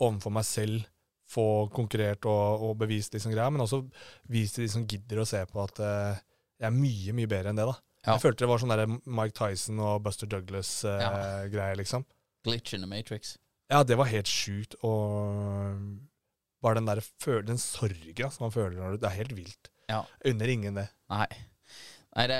overfor 0.00 0.32
meg 0.32 0.46
selv 0.48 0.86
få 1.26 1.66
konkurrert 1.74 2.24
og, 2.30 2.62
og 2.68 2.76
bevist 2.78 3.16
liksom 3.16 3.32
greia, 3.34 3.50
men 3.50 3.64
også 3.64 3.82
vise 4.30 4.54
til 4.56 4.66
de 4.66 4.70
som 4.72 4.84
gidder 4.86 5.20
å 5.20 5.26
se 5.26 5.40
på 5.50 5.58
at 5.64 5.80
uh, 5.82 6.20
jeg 6.60 6.68
er 6.68 6.76
mye, 6.76 7.14
mye 7.18 7.30
bedre 7.30 7.50
enn 7.50 7.58
det, 7.58 7.66
da. 7.66 7.74
Ja. 8.06 8.14
Jeg 8.14 8.22
følte 8.22 8.44
det 8.44 8.50
var 8.52 8.62
sånn 8.62 8.70
der 8.70 8.84
Mike 8.86 9.34
Tyson 9.34 9.80
og 9.82 10.04
Buster 10.04 10.30
Douglas-greier, 10.30 11.50
Ja. 11.50 11.80
liksom. 11.80 12.06
Glitch 12.46 12.76
in 12.76 12.84
the 12.84 12.90
Matrix. 12.90 13.34
Ja, 13.72 13.82
det 13.82 13.96
var 13.98 14.06
helt 14.06 14.30
sjukt. 14.30 14.76
Og 14.86 15.82
bare 16.62 16.78
den 16.78 16.86
der 16.86 17.02
den 17.48 17.58
sorga 17.58 18.30
som 18.30 18.46
man 18.46 18.54
føler 18.54 18.78
når 18.78 18.94
du 18.94 19.02
Det 19.02 19.10
er 19.10 19.18
helt 19.18 19.34
vilt. 19.34 19.70
Ja. 19.90 20.04
Unner 20.24 20.52
ingen 20.54 20.78
det. 20.78 20.86
Nei. 21.10 21.26
Nei, 22.16 22.26
det, 22.30 22.38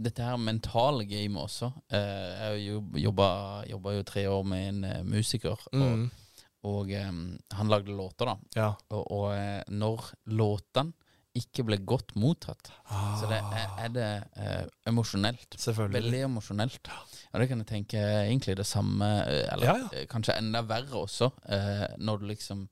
dette 0.00 0.24
her 0.24 0.38
mentale 0.40 1.04
gamet 1.08 1.42
også. 1.42 1.68
Eh, 1.92 2.54
jeg 2.56 2.62
jobb- 2.70 2.96
jobba, 3.02 3.28
jo 3.68 4.02
tre 4.08 4.24
år 4.30 4.46
med 4.48 4.68
en 4.70 4.84
eh, 4.88 5.02
musiker, 5.04 5.58
og, 5.72 5.76
Mm. 5.76 6.10
og 6.64 6.90
eh, 6.90 7.12
han 7.58 7.68
lagde 7.68 7.92
låter, 7.92 8.26
da. 8.26 8.36
Ja. 8.56 8.70
Og, 8.90 9.04
og 9.12 9.68
når 9.68 10.10
låtene 10.32 10.92
ikke 11.38 11.62
ble 11.62 11.76
godt 11.86 12.16
mottatt, 12.18 12.72
så 12.90 13.28
det 13.30 13.36
er, 13.38 13.68
er 13.84 13.92
det 13.94 14.06
eh, 14.36 14.64
emosjonelt. 14.90 15.54
Veldig 15.78 16.24
emosjonelt. 16.26 16.88
Og 17.30 17.38
det 17.38 17.46
kan 17.52 17.60
jeg 17.62 17.68
tenke 17.68 18.00
egentlig 18.24 18.56
det 18.58 18.66
samme, 18.66 19.06
eller 19.52 19.64
Ja, 19.68 19.76
ja. 19.92 20.06
kanskje 20.10 20.34
enda 20.40 20.64
verre 20.66 21.04
også, 21.04 21.28
eh, 21.46 21.86
når 22.02 22.18
du 22.18 22.26
liksom 22.32 22.64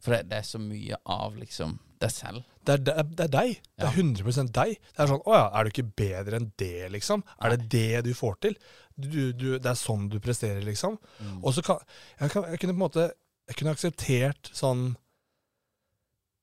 For 0.00 0.12
det, 0.14 0.28
det 0.30 0.38
er 0.38 0.46
så 0.46 0.60
mye 0.62 0.96
av 1.10 1.34
liksom 1.40 1.78
deg 2.04 2.12
selv. 2.14 2.44
Det 2.64 2.74
er, 2.78 2.80
det, 2.86 2.94
er, 3.00 3.08
det 3.18 3.24
er 3.26 3.32
deg. 3.34 3.58
Det 3.76 3.88
er 3.88 3.98
100 4.00 4.48
deg. 4.56 4.70
Det 4.80 5.02
er 5.04 5.10
sånn 5.10 5.22
Å 5.28 5.34
ja, 5.36 5.44
er 5.52 5.64
du 5.66 5.70
ikke 5.72 5.86
bedre 6.00 6.38
enn 6.40 6.50
det, 6.60 6.88
liksom? 6.94 7.24
Er 7.44 7.54
det 7.56 7.66
det 7.74 8.04
du 8.06 8.12
får 8.16 8.38
til? 8.46 8.54
Du, 8.96 9.32
du, 9.36 9.48
det 9.58 9.68
er 9.72 9.76
sånn 9.78 10.06
du 10.12 10.16
presterer, 10.22 10.62
liksom. 10.64 10.96
Mm. 11.18 11.40
Og 11.42 11.56
så 11.56 11.64
kan 11.66 11.80
jeg, 12.20 12.30
kan 12.32 12.46
jeg 12.52 12.60
kunne 12.62 12.76
på 12.76 12.78
en 12.78 12.84
måte 12.86 13.08
Jeg 13.50 13.58
kunne 13.58 13.74
akseptert 13.74 14.48
sånn 14.56 14.84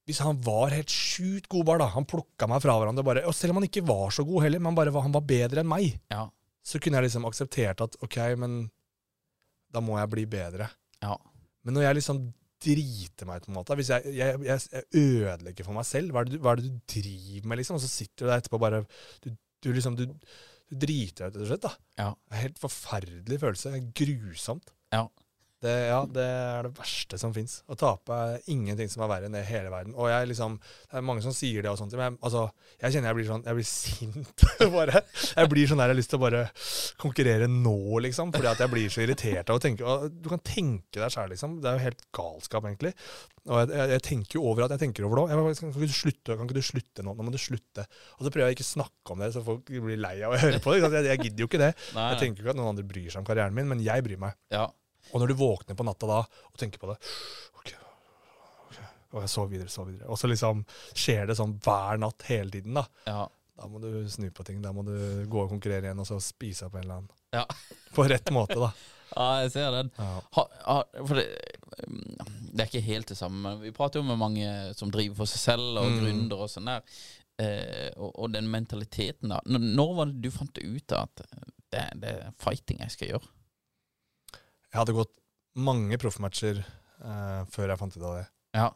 Hvis 0.10 0.20
han 0.26 0.42
var 0.46 0.76
helt 0.76 0.92
sjukt 0.92 1.48
god, 1.50 1.66
bare, 1.70 1.84
da. 1.86 1.90
Han 1.96 2.08
plukka 2.10 2.50
meg 2.52 2.62
fra 2.64 2.76
hverandre. 2.82 3.06
Bare, 3.08 3.24
og 3.30 3.38
selv 3.38 3.54
om 3.56 3.62
han 3.62 3.70
ikke 3.70 3.86
var 3.88 4.12
så 4.14 4.26
god 4.28 4.46
heller, 4.46 4.62
men 4.62 4.78
bare, 4.78 4.94
han 4.94 5.16
var 5.16 5.26
bedre 5.30 5.64
enn 5.64 5.70
meg, 5.72 5.96
Ja. 6.12 6.26
så 6.66 6.82
kunne 6.82 7.00
jeg 7.00 7.08
liksom 7.10 7.26
akseptert 7.30 7.82
at 7.86 7.98
ok, 8.04 8.18
men 8.42 8.62
da 9.72 9.82
må 9.82 9.98
jeg 10.02 10.12
bli 10.12 10.26
bedre. 10.30 10.68
Ja. 11.02 11.16
Men 11.64 11.78
når 11.78 11.88
jeg 11.88 12.00
liksom 12.02 12.26
driter 12.62 13.28
meg 13.30 13.42
ut, 13.42 13.48
på 13.48 13.52
en 13.52 13.58
måte 13.60 13.78
Hvis 13.80 13.92
jeg, 13.94 14.14
jeg, 14.18 14.40
jeg, 14.48 14.68
jeg 14.76 15.02
ødelegger 15.02 15.68
for 15.68 15.78
meg 15.78 15.88
selv, 15.90 16.14
hva 16.14 16.24
er, 16.24 16.32
du, 16.32 16.38
hva 16.42 16.54
er 16.54 16.62
det 16.62 16.70
du 16.70 16.80
driver 16.96 17.50
med, 17.52 17.62
liksom? 17.62 17.80
Og 17.80 17.84
så 17.84 17.92
sitter 17.92 18.26
du 18.26 18.32
der 18.32 18.42
etterpå 18.42 18.62
bare 18.62 18.84
Du, 19.24 19.32
du 19.62 19.72
liksom 19.76 19.98
du, 20.00 20.06
du 20.08 20.78
driter 20.80 21.30
deg 21.30 21.36
ut, 21.36 21.36
rett 21.36 21.42
og 21.42 21.50
slett. 21.52 21.66
da. 21.66 21.74
Ja. 22.00 22.10
Det 22.14 22.32
er 22.32 22.38
en 22.38 22.46
helt 22.46 22.62
forferdelig 22.62 23.42
følelse. 23.42 23.74
Grusomt. 24.02 24.72
Ja. 24.96 25.06
Det, 25.62 25.74
ja, 25.92 26.00
det 26.10 26.24
er 26.26 26.66
det 26.66 26.72
verste 26.80 27.18
som 27.22 27.34
fins. 27.36 27.60
Å 27.70 27.76
tape 27.78 28.16
er 28.18 28.48
ingenting 28.50 28.90
som 28.90 29.04
er 29.06 29.12
verre 29.12 29.28
enn 29.30 29.36
det 29.38 29.44
i 29.44 29.50
hele 29.52 29.70
verden. 29.70 29.94
Og 29.94 30.10
jeg 30.10 30.32
liksom, 30.32 30.56
Det 30.90 30.98
er 30.98 31.06
mange 31.06 31.22
som 31.22 31.36
sier 31.38 31.62
det, 31.62 31.70
og 31.70 31.78
sånt, 31.78 31.94
men 31.94 32.08
jeg, 32.08 32.18
altså, 32.26 32.48
jeg 32.82 32.96
kjenner 32.96 33.12
jeg 33.12 33.18
blir 33.20 33.28
sånn, 33.30 33.44
jeg 33.46 33.60
blir 33.60 33.68
sint. 33.70 34.46
bare. 34.78 35.04
Jeg 35.38 35.52
blir 35.52 35.70
sånn 35.70 35.84
der 35.84 35.92
jeg 35.92 35.96
har 35.96 36.00
lyst 36.00 36.14
til 36.14 36.22
å 36.22 36.24
bare 36.24 36.42
konkurrere 37.02 37.50
nå, 37.52 37.78
liksom. 38.08 38.34
Fordi 38.34 38.50
at 38.50 38.64
jeg 38.66 38.74
blir 38.74 38.96
så 38.96 39.06
irritert 39.06 39.54
av 39.54 39.60
å 39.60 39.64
tenke 39.64 39.86
og 39.86 40.10
Du 40.18 40.32
kan 40.32 40.42
tenke 40.46 40.98
deg 40.98 41.14
sjæl, 41.14 41.30
liksom. 41.36 41.60
Det 41.62 41.70
er 41.70 41.78
jo 41.78 41.86
helt 41.86 42.04
galskap, 42.18 42.66
egentlig. 42.66 42.96
Og 43.50 43.62
jeg, 43.62 43.72
jeg, 43.78 43.94
jeg 43.96 44.06
tenker 44.10 44.38
jo 44.40 44.50
over 44.50 44.66
at 44.66 44.76
jeg 44.76 44.84
tenker 44.88 45.06
over 45.06 45.22
det 45.22 45.28
òg. 45.28 45.56
Kan, 45.62 45.72
ikke 45.76 45.94
du 45.94 45.98
slutte, 46.02 46.36
kan 46.42 46.50
ikke 46.50 46.58
du 46.58 46.66
slutte 46.66 47.06
nå? 47.06 47.14
Nå 47.18 47.30
må 47.30 47.34
du 47.34 47.40
slutte. 47.42 47.86
Og 48.18 48.26
så 48.26 48.34
prøver 48.34 48.50
jeg 48.50 48.58
ikke 48.58 48.68
å 48.68 48.74
snakke 48.74 49.14
om 49.14 49.22
det, 49.22 49.32
så 49.38 49.46
folk 49.46 49.70
blir 49.70 50.02
lei 50.02 50.18
av 50.26 50.34
å 50.34 50.42
høre 50.42 50.62
på 50.62 50.74
det. 50.74 50.84
Jeg, 50.84 51.08
jeg 51.14 51.26
gidder 51.28 51.46
jo 51.46 51.50
ikke 51.54 51.62
det. 51.62 51.74
Jeg 51.94 52.22
tenker 52.22 52.42
jo 52.42 52.50
ikke 52.50 52.58
at 52.58 52.62
noen 52.64 52.74
andre 52.74 52.90
bryr 52.90 53.10
seg 53.10 53.22
om 53.22 53.30
karrieren 53.30 53.58
min, 53.58 53.70
men 53.70 53.86
jeg 53.86 54.10
bryr 54.10 54.22
meg. 54.26 54.38
Ja. 54.54 54.68
Og 55.12 55.20
når 55.24 55.28
du 55.34 55.34
våkner 55.42 55.76
på 55.78 55.86
natta 55.88 56.08
da 56.10 56.20
og 56.24 56.58
tenker 56.62 56.80
på 56.82 56.88
det 56.92 56.98
ok, 57.60 57.72
ok, 58.70 58.80
Og 59.14 59.22
jeg 59.26 59.30
sover 59.34 59.50
videre, 59.56 59.70
sover 59.74 59.92
videre. 59.92 60.10
Og 60.14 60.20
så 60.22 60.30
liksom 60.32 60.64
skjer 60.94 61.28
det 61.32 61.36
sånn 61.40 61.58
hver 61.66 62.00
natt 62.00 62.24
hele 62.30 62.52
tiden. 62.54 62.78
Da 62.80 62.86
ja. 63.10 63.28
Da 63.62 63.68
må 63.70 63.78
du 63.84 63.92
snu 64.10 64.30
på 64.34 64.44
ting. 64.48 64.62
Da 64.64 64.72
må 64.74 64.82
du 64.88 64.96
gå 65.30 65.44
og 65.44 65.52
konkurrere 65.52 65.86
igjen, 65.86 66.00
og 66.02 66.08
så 66.08 66.16
spise 66.24 66.66
opp 66.66 66.80
en 66.80 66.86
eller 66.86 66.96
annen. 67.02 67.12
Ja. 67.36 67.44
På 67.96 68.08
rett 68.10 68.32
måte, 68.34 68.58
da. 68.58 68.72
Ja, 69.12 69.26
jeg 69.44 69.52
ser 69.52 69.74
den. 69.76 69.90
Ja. 70.00 70.22
Ha, 70.38 70.44
ha, 70.64 70.76
for 71.04 71.20
det, 71.20 71.26
um, 71.84 71.98
det 72.56 72.64
er 72.64 72.70
ikke 72.70 72.82
helt 72.86 73.10
det 73.12 73.18
samme. 73.20 73.42
men 73.44 73.58
Vi 73.60 73.74
prater 73.76 74.00
jo 74.00 74.06
med 74.08 74.16
mange 74.22 74.48
som 74.80 74.88
driver 74.90 75.18
for 75.20 75.28
seg 75.30 75.42
selv, 75.52 75.82
og 75.82 75.90
Mm. 75.92 75.98
gründere 76.00 76.46
og 76.48 76.50
sånn 76.54 76.70
der. 76.72 76.86
Eh, 77.44 77.90
og, 77.98 78.14
og 78.24 78.32
den 78.32 78.48
mentaliteten, 78.54 79.34
da. 79.34 79.42
Når, 79.52 79.66
når 79.76 79.92
var 79.98 80.06
det 80.14 80.22
du 80.24 80.32
fant 80.32 80.58
ut 80.64 80.96
at 80.96 81.26
det, 81.76 81.84
det 82.00 82.14
er 82.22 82.32
fighting 82.40 82.80
jeg 82.86 82.96
skal 82.96 83.12
gjøre? 83.12 83.28
Jeg 84.72 84.80
hadde 84.80 84.96
gått 84.96 85.12
mange 85.60 85.98
proffmatcher 86.00 86.62
uh, 86.64 87.44
før 87.52 87.74
jeg 87.74 87.80
fant 87.82 87.98
ut 87.98 88.06
av 88.06 88.16
det. 88.22 88.28
Ja. 88.56 88.70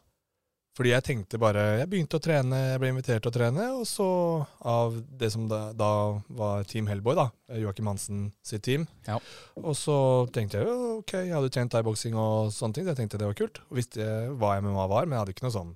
Fordi 0.76 0.91
jeg 0.91 1.04
tenkte 1.08 1.39
bare 1.39 1.62
Jeg 1.80 1.88
begynte 1.91 2.20
å 2.20 2.24
trene, 2.24 2.58
jeg 2.74 2.80
ble 2.82 2.89
invitert 2.91 3.24
til 3.24 3.32
å 3.32 3.36
trene, 3.36 3.68
og 3.78 3.86
så 3.88 4.08
av 4.68 4.98
det 5.08 5.30
som 5.32 5.46
da, 5.48 5.70
da 5.72 5.91
var 6.36 6.66
Team 6.68 6.89
Hellboy, 6.91 7.16
da, 7.16 7.30
Joakim 7.62 7.88
Hansen 7.88 8.26
sitt 8.43 8.66
team. 8.68 8.84
Ja. 9.08 9.22
Og 9.62 9.78
så 9.80 9.96
tenkte 10.36 10.60
jeg 10.60 10.68
jo 10.68 10.98
ok, 10.98 11.14
jeg 11.22 11.36
hadde 11.36 11.52
trent 11.56 11.72
thaiboksing 11.72 12.18
og 12.20 12.52
sånne 12.56 12.76
ting, 12.76 12.88
så 12.88 12.91
jeg 12.91 13.00
tenkte 13.00 13.22
det 13.22 13.30
var 13.30 13.39
kult. 13.39 13.62
Og 13.70 13.80
visste 13.80 14.10
hva 14.36 14.58
MMA 14.60 14.89
var, 14.91 15.08
men 15.08 15.16
jeg 15.16 15.24
hadde 15.24 15.36
ikke 15.38 15.48
noe 15.48 15.56
sånn 15.56 15.72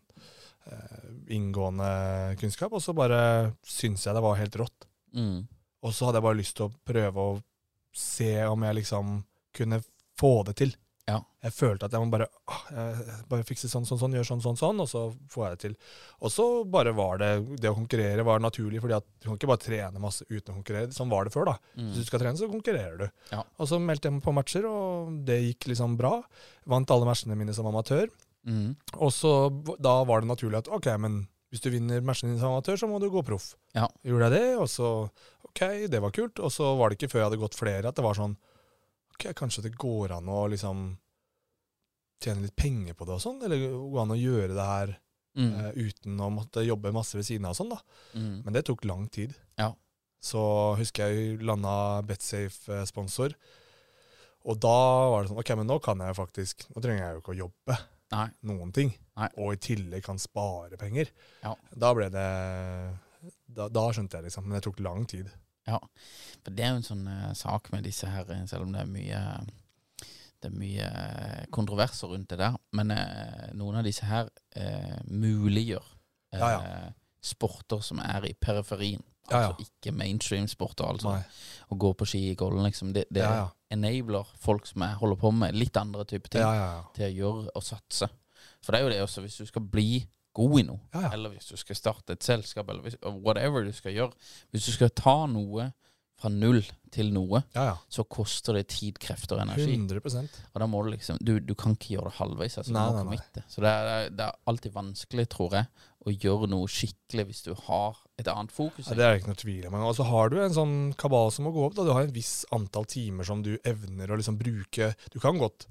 eh, 0.67 1.07
inngående 1.37 1.93
kunnskap. 2.41 2.75
Og 2.75 2.83
så 2.83 2.95
bare 2.97 3.21
syntes 3.63 4.03
jeg 4.03 4.19
det 4.19 4.25
var 4.25 4.39
helt 4.41 4.59
rått. 4.59 4.89
Mm. 5.15 5.47
Og 5.79 5.95
så 5.95 6.09
hadde 6.09 6.19
jeg 6.19 6.27
bare 6.27 6.41
lyst 6.41 6.57
til 6.59 6.67
å 6.67 6.75
prøve 6.91 7.23
å 7.23 7.39
se 7.95 8.33
om 8.51 8.67
jeg 8.67 8.81
liksom 8.81 9.15
kunne 9.55 9.79
få 10.19 10.33
det 10.47 10.59
til. 10.61 10.75
Ja. 11.09 11.17
Jeg 11.41 11.55
følte 11.55 11.87
at 11.87 11.95
jeg 11.95 12.03
må 12.03 12.11
bare, 12.13 12.27
jeg 12.69 13.15
bare 13.31 13.45
fikse 13.47 13.69
sånn, 13.71 13.85
sånn, 13.87 13.99
sånn, 14.01 14.15
gjøre 14.17 14.27
sånn, 14.27 14.43
sånn, 14.43 14.57
sånn, 14.59 14.81
og 14.83 14.89
så 14.91 15.01
får 15.31 15.45
jeg 15.45 15.55
det 15.55 15.61
til. 15.63 15.75
Og 16.21 16.33
så 16.33 16.45
bare 16.69 16.93
var 16.97 17.21
det 17.21 17.29
Det 17.63 17.71
å 17.71 17.77
konkurrere 17.77 18.25
var 18.27 18.43
naturlig, 18.43 18.81
fordi 18.83 18.97
at 18.99 19.07
du 19.17 19.29
kan 19.29 19.39
ikke 19.39 19.49
bare 19.49 19.63
trene 19.63 20.03
masse 20.03 20.27
uten 20.29 20.53
å 20.53 20.59
konkurrere. 20.59 20.91
Sånn 20.95 21.09
var 21.11 21.25
det 21.25 21.33
før, 21.33 21.49
da. 21.53 21.55
Mm. 21.73 21.87
Hvis 21.89 22.03
du 22.03 22.11
skal 22.11 22.23
trene, 22.23 22.37
så 22.37 22.51
konkurrerer 22.51 22.99
du. 23.01 23.07
Ja. 23.31 23.41
Og 23.57 23.71
så 23.71 23.79
meldte 23.81 24.09
jeg 24.09 24.19
meg 24.19 24.27
på 24.27 24.35
matcher, 24.35 24.69
og 24.69 25.17
det 25.25 25.39
gikk 25.47 25.71
liksom 25.73 25.97
bra. 25.99 26.19
Vant 26.69 26.93
alle 26.93 27.09
matchene 27.09 27.39
mine 27.39 27.55
som 27.57 27.69
amatør. 27.71 28.11
Mm. 28.45 28.75
Og 28.99 29.11
så 29.13 29.33
da 29.81 29.99
var 30.07 30.21
det 30.21 30.31
naturlig 30.31 30.61
at 30.61 30.71
ok, 30.71 30.93
men 31.01 31.23
hvis 31.49 31.63
du 31.65 31.71
vinner 31.73 32.05
matchene 32.05 32.35
dine 32.35 32.43
som 32.43 32.53
amatør, 32.53 32.77
så 32.77 32.89
må 32.91 33.01
du 33.01 33.09
gå 33.09 33.23
proff. 33.25 33.55
Ja. 33.73 33.87
Gjorde 34.05 34.29
jeg 34.29 34.37
det, 34.37 34.53
og 34.61 34.69
så 34.69 34.91
ok, 35.49 35.63
det 35.89 36.03
var 36.03 36.13
kult. 36.13 36.37
Og 36.43 36.53
så 36.53 36.75
var 36.77 36.91
det 36.91 36.99
ikke 36.99 37.15
før 37.15 37.23
jeg 37.23 37.31
hadde 37.31 37.43
gått 37.47 37.57
flere 37.57 37.89
at 37.89 37.97
det 37.97 38.05
var 38.05 38.19
sånn 38.19 38.37
ok, 39.19 39.27
kanskje 39.35 39.65
det 39.67 39.75
går 39.77 40.15
an 40.15 40.31
å 40.31 40.47
liksom 40.49 40.87
tjene 42.23 42.43
litt 42.47 42.55
penger 42.59 42.95
på 42.97 43.05
det 43.07 43.13
og 43.19 43.21
sånn, 43.23 43.37
eller 43.45 43.61
går 43.75 44.01
an 44.05 44.15
å 44.15 44.19
gjøre 44.23 44.55
det 44.55 44.71
her 44.71 44.97
Mm. 45.37 45.51
uh, 45.53 45.69
uten 45.77 46.17
å 46.25 46.27
måtte 46.33 46.63
jobbe 46.65 46.89
masse 46.91 47.13
ved 47.15 47.23
siden 47.23 47.45
av 47.45 47.51
og 47.53 47.57
sånn, 47.59 47.69
da. 47.69 47.77
Mm. 48.17 48.39
Men 48.43 48.53
det 48.55 48.63
tok 48.65 48.81
lang 48.89 49.05
tid. 49.13 49.35
Ja. 49.61 49.69
så 50.19 50.75
husker 50.75 51.07
jeg 51.13 51.37
landa 51.47 52.01
Betsafe-sponsor. 52.03 53.35
Og 54.49 54.57
da 54.59 54.73
var 55.13 55.21
det 55.23 55.29
sånn 55.29 55.39
Ok, 55.39 55.51
men 55.55 55.67
nå 55.69 55.77
kan 55.83 55.99
jeg 56.03 56.15
faktisk 56.17 56.65
Nå 56.73 56.81
trenger 56.81 57.03
jeg 57.05 57.13
jo 57.15 57.21
ikke 57.21 57.33
å 57.35 57.39
jobbe 57.39 57.77
Nei. 58.11 58.25
noen 58.49 58.73
ting. 58.75 58.91
Nei. 59.15 59.29
Og 59.37 59.53
i 59.53 59.61
tillegg 59.63 60.03
kan 60.03 60.19
spare 60.19 60.75
penger. 60.81 61.07
Ja. 61.43 61.53
Da 61.71 61.93
ble 61.95 62.09
det 62.09 62.25
da, 63.47 63.69
da 63.69 63.85
skjønte 63.93 64.17
jeg, 64.17 64.27
liksom. 64.27 64.43
Men 64.49 64.57
det 64.57 64.63
tok 64.65 64.79
lang 64.83 65.05
tid. 65.07 65.29
Ja, 65.69 65.79
for 66.43 66.55
det 66.55 66.65
er 66.65 66.73
jo 66.73 66.81
en 66.81 66.87
sånn 66.87 67.07
uh, 67.07 67.31
sak 67.37 67.71
med 67.73 67.85
disse 67.87 68.09
her, 68.09 68.29
eh, 68.33 68.45
selv 68.49 68.65
om 68.67 68.75
det 68.75 68.83
er 68.83 68.91
mye 68.91 69.23
det 70.39 70.47
er 70.47 70.55
mye 70.55 70.87
eh, 70.87 71.45
kontroverser 71.51 72.11
rundt 72.13 72.29
det 72.31 72.39
der. 72.39 72.55
Men 72.77 72.93
eh, 72.95 73.49
noen 73.59 73.81
av 73.81 73.87
disse 73.87 74.07
her 74.07 74.29
eh, 74.55 74.99
muliggjør 75.11 75.83
eh, 76.31 76.39
Ja, 76.39 76.51
ja. 76.53 76.91
sporter 77.19 77.81
som 77.83 77.99
er 78.03 78.29
i 78.29 78.35
periferien. 78.39 79.03
Ja, 79.29 79.41
ja. 79.43 79.49
Altså 79.49 79.67
ikke 79.67 79.93
mainstream-sporter. 79.93 80.87
Altså. 80.87 81.11
Nei. 81.17 81.67
Å 81.69 81.77
gå 81.83 81.91
på 81.99 82.07
ski 82.07 82.21
i 82.31 82.37
Golden, 82.39 82.63
liksom. 82.65 82.93
Det, 82.95 83.05
det 83.13 83.25
enabler 83.75 84.31
folk 84.41 84.65
som 84.69 84.87
er, 84.87 84.95
holder 85.01 85.19
på 85.21 85.33
med 85.35 85.59
litt 85.59 85.75
andre 85.77 86.07
typer 86.07 86.31
ting, 86.33 86.55
til 86.95 87.09
å 87.09 87.11
gjøre 87.13 87.53
og 87.59 87.65
satse. 87.65 88.09
For 88.63 88.71
det 88.73 88.79
er 88.79 88.87
jo 88.87 88.93
det 88.95 89.03
også, 89.03 89.25
hvis 89.25 89.37
du 89.43 89.45
skal 89.51 89.67
bli 89.69 89.91
god 90.37 90.59
i 90.59 90.63
noe, 90.67 90.79
Ja, 90.93 91.01
ja. 91.07 91.11
eller 91.17 91.33
hvis 91.33 91.49
du 91.49 91.57
skal 91.57 91.75
starte 91.77 92.15
et 92.15 92.23
selskap, 92.25 92.69
eller 92.69 92.85
hvis, 92.85 92.97
whatever 93.03 93.65
du 93.65 93.71
skal 93.75 93.95
gjøre 93.95 94.13
Hvis 94.53 94.69
du 94.69 94.73
skal 94.75 94.91
ta 94.95 95.23
noe 95.29 95.71
fra 96.19 96.29
null 96.33 96.59
til 96.91 97.13
noe, 97.15 97.39
ja, 97.55 97.63
ja. 97.69 97.75
så 97.87 98.03
koster 98.03 98.57
det 98.57 98.65
tid, 98.73 98.97
krefter 98.99 99.37
og 99.37 99.45
energi. 99.45 99.71
100 99.77 100.01
Og 100.51 100.59
da 100.59 100.67
må 100.67 100.81
du 100.83 100.89
liksom 100.91 101.19
Du, 101.23 101.37
du 101.39 101.53
kan 101.55 101.77
ikke 101.77 101.93
gjøre 101.95 102.09
det 102.11 102.17
halvveis. 102.17 102.57
Altså, 102.59 102.73
Nei, 102.75 102.87
nei, 102.97 103.15
nei. 103.15 103.43
Så 103.47 103.63
det 103.63 103.71
er, 103.71 104.09
det 104.11 104.25
er 104.25 104.35
alltid 104.51 104.75
vanskelig, 104.75 105.27
tror 105.31 105.55
jeg, 105.55 105.69
å 106.03 106.13
gjøre 106.15 106.49
noe 106.51 106.67
skikkelig 106.71 107.25
hvis 107.29 107.41
du 107.47 107.53
har 107.67 108.03
et 108.19 108.27
annet 108.27 108.51
fokus. 108.51 108.91
Det 108.91 109.05
er 109.05 109.19
ikke 109.19 109.31
noe 109.31 109.39
tvil 109.39 109.67
om. 109.69 109.79
Og 109.87 109.95
så 109.95 110.07
har 110.09 110.31
du 110.33 110.39
en 110.43 110.55
sånn 110.55 110.77
kabal 110.99 111.31
som 111.31 111.47
må 111.47 111.53
gå 111.55 111.63
opp. 111.69 111.77
Da. 111.77 111.87
Du 111.87 111.93
har 111.95 112.03
en 112.03 112.15
viss 112.15 112.41
antall 112.55 112.87
timer 112.89 113.27
som 113.27 113.43
du 113.45 113.53
evner 113.63 114.11
å 114.11 114.19
liksom 114.19 114.39
bruke. 114.39 114.91
Du 115.13 115.21
kan 115.23 115.39
godt 115.39 115.69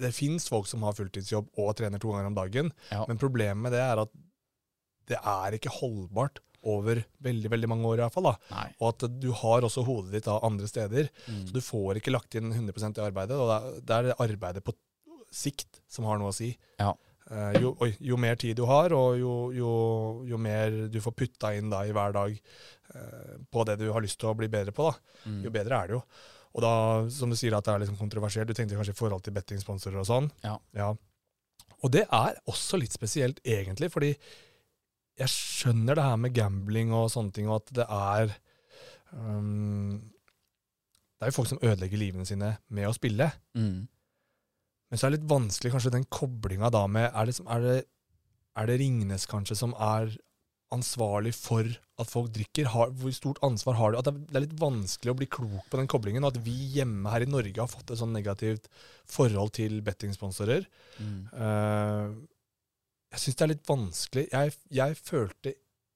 Det, 0.00 0.12
fins 0.14 0.48
folk 0.48 0.66
som 0.66 0.82
har 0.82 0.92
fulltidsjobb 0.98 1.48
og 1.58 1.74
trener 1.76 1.98
to 2.02 2.10
ganger 2.12 2.26
om 2.26 2.34
dagen, 2.38 2.72
Ja. 2.92 3.04
men 3.08 3.18
problemet 3.18 3.56
med 3.68 3.72
det 3.72 3.80
er 3.84 3.98
at 4.04 4.10
det 5.08 5.18
er 5.24 5.56
ikke 5.56 5.72
holdbart 5.80 6.40
over 6.68 7.04
veldig 7.22 7.48
veldig 7.52 7.68
mange 7.70 7.86
år, 7.86 7.94
i 8.00 8.02
hvert 8.02 8.12
fall. 8.12 8.24
da. 8.24 8.64
Og 8.80 8.88
at 8.92 9.20
du 9.20 9.30
har 9.32 9.62
også 9.62 9.84
hodet 9.86 10.12
ditt 10.12 10.24
da 10.26 10.38
andre 10.42 10.66
steder. 10.68 11.08
Mm. 11.28 11.44
Så 11.46 11.52
du 11.54 11.60
får 11.64 11.96
ikke 12.00 12.12
lagt 12.12 12.34
inn 12.34 12.50
100 12.52 12.98
i 12.98 13.06
arbeidet. 13.06 13.38
Og 13.38 13.48
det 13.86 13.94
er- 13.94 14.02
det 14.10 14.16
arbeidet 14.18 14.64
på 14.64 14.74
sikt 15.32 15.80
som 15.88 16.04
har 16.04 16.18
noe 16.18 16.28
å 16.30 16.34
si. 16.34 16.56
Ja. 16.80 16.94
Eh, 17.30 17.60
jo, 17.60 17.76
oi, 17.80 17.94
jo 18.00 18.16
mer 18.16 18.34
tid 18.36 18.56
du 18.56 18.64
har, 18.66 18.90
og 18.92 19.18
jo, 19.18 19.50
jo, 19.52 20.24
jo 20.26 20.36
mer 20.38 20.88
du 20.88 20.98
får 21.00 21.12
putta 21.14 21.54
inn 21.56 21.68
da 21.70 21.82
i 21.84 21.92
hver 21.92 22.12
dag 22.12 22.40
eh, 22.94 23.36
på 23.52 23.64
det 23.66 23.78
du 23.78 23.92
har 23.92 24.00
lyst 24.00 24.18
til 24.18 24.30
å 24.30 24.36
bli 24.36 24.48
bedre 24.48 24.72
på, 24.72 24.90
da, 24.90 24.98
Mm. 25.28 25.42
jo 25.44 25.50
bedre 25.50 25.82
er 25.84 25.86
det 25.88 25.90
jo. 25.98 26.02
Og 26.56 26.62
da, 26.64 26.72
som 27.12 27.30
du 27.30 27.36
sier, 27.36 27.54
at 27.56 27.64
det 27.66 27.74
er 27.74 27.82
liksom 27.84 27.98
kontroversielt. 28.00 28.48
Du 28.48 28.54
tenkte 28.56 28.74
kanskje 28.78 28.94
i 28.96 28.98
forhold 28.98 29.22
til 29.26 29.34
bettingsponsorer 29.36 30.00
og 30.00 30.06
sånn. 30.08 30.30
Ja. 30.74 30.92
Og 31.84 31.92
det 31.94 32.06
er 32.08 32.38
også 32.50 32.78
litt 32.80 32.92
spesielt, 32.96 33.38
egentlig, 33.46 33.90
fordi 33.94 34.14
jeg 35.18 35.28
skjønner 35.32 35.98
det 35.98 36.04
her 36.06 36.16
med 36.16 36.34
gambling 36.34 36.92
og 36.94 37.10
sånne 37.12 37.34
ting, 37.34 37.48
og 37.50 37.60
at 37.60 37.72
det 37.74 37.86
er 37.90 38.32
um, 39.12 39.98
Det 41.18 41.26
er 41.26 41.32
jo 41.32 41.36
folk 41.40 41.48
som 41.50 41.58
ødelegger 41.62 41.98
livene 41.98 42.26
sine 42.28 42.52
med 42.70 42.86
å 42.86 42.94
spille. 42.94 43.26
Mm. 43.58 43.88
Men 44.88 44.98
så 45.00 45.06
er 45.06 45.10
det 45.12 45.18
litt 45.20 45.30
vanskelig 45.30 45.72
kanskje 45.74 45.90
den 45.92 46.06
koblinga 46.14 46.70
da 46.72 46.84
med 46.86 47.10
Er 47.12 47.26
det, 47.26 47.34
som- 47.34 47.48
er 47.50 47.60
det, 47.60 47.78
er 48.56 48.66
det 48.66 48.78
Ringnes 48.80 49.26
kanskje 49.26 49.56
som 49.58 49.74
er 49.74 50.14
ansvarlig 50.74 51.32
for 51.36 51.66
at 51.98 52.10
folk 52.10 52.30
drikker? 52.34 52.68
Har, 52.72 52.90
hvor 53.00 53.12
stort 53.14 53.40
ansvar 53.46 53.78
har 53.78 53.92
du? 53.92 53.98
At 53.98 54.08
det 54.08 54.14
er- 54.36 54.44
litt 54.44 54.58
vanskelig 54.58 55.12
å 55.12 55.16
bli 55.16 55.26
klok 55.26 55.68
på 55.70 55.78
den 55.80 55.88
koblingen. 55.88 56.24
Og 56.24 56.36
at 56.36 56.44
vi 56.44 56.56
hjemme 56.76 57.10
her 57.10 57.22
i 57.22 57.30
Norge 57.30 57.56
har 57.56 57.70
fått 57.70 57.90
et 57.90 57.98
sånn 57.98 58.12
negativt 58.12 58.68
forhold 59.06 59.52
til 59.52 59.80
bettingsponsorer. 59.80 60.66
Mm. 61.00 61.28
Uh, 61.32 62.14
jeg 63.12 63.20
syns 63.20 63.36
det 63.36 63.44
er 63.44 63.54
litt 63.54 63.66
vanskelig. 63.66 64.26
Jeg, 64.30 64.54
jeg 64.70 64.96
følte 64.96 65.54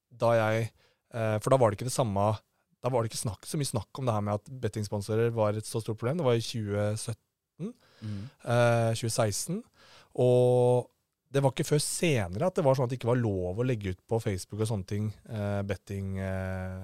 da 0.09 0.33
jeg 0.37 0.71
uh, 1.15 1.39
For 1.41 1.51
da 1.51 1.57
var 1.57 1.71
det 1.71 1.79
ikke 1.79 1.89
det 1.89 1.95
samme 1.97 2.39
Da 2.85 2.91
var 2.93 3.03
det 3.03 3.11
ikke 3.11 3.23
snakk, 3.25 3.47
så 3.49 3.57
mye 3.57 3.69
snakk 3.69 3.99
om 3.99 4.07
det 4.07 4.13
her 4.13 4.21
med 4.21 4.35
at 4.35 4.51
bettingsponsorer 4.61 5.31
var 5.33 5.55
et 5.55 5.67
så 5.67 5.81
stort 5.81 5.99
problem. 5.99 6.19
Det 6.19 6.25
var 6.27 6.35
i 6.35 6.43
2017. 6.43 7.17
Mm. 8.03 8.23
Uh, 8.45 8.91
2016. 8.99 9.63
Og 10.19 10.89
det 11.33 11.41
var 11.41 11.55
ikke 11.55 11.65
før 11.65 11.81
senere 11.81 12.49
at 12.49 12.59
det 12.59 12.65
var 12.67 12.77
sånn 12.77 12.89
at 12.89 12.93
det 12.93 12.99
ikke 12.99 13.09
var 13.09 13.21
lov 13.21 13.61
å 13.63 13.65
legge 13.65 13.95
ut 13.95 14.01
på 14.09 14.19
Facebook 14.21 14.61
og 14.61 14.69
sånne 14.69 14.89
ting. 14.89 15.09
Uh, 15.31 15.63
betting 15.65 16.19
uh, 16.21 16.83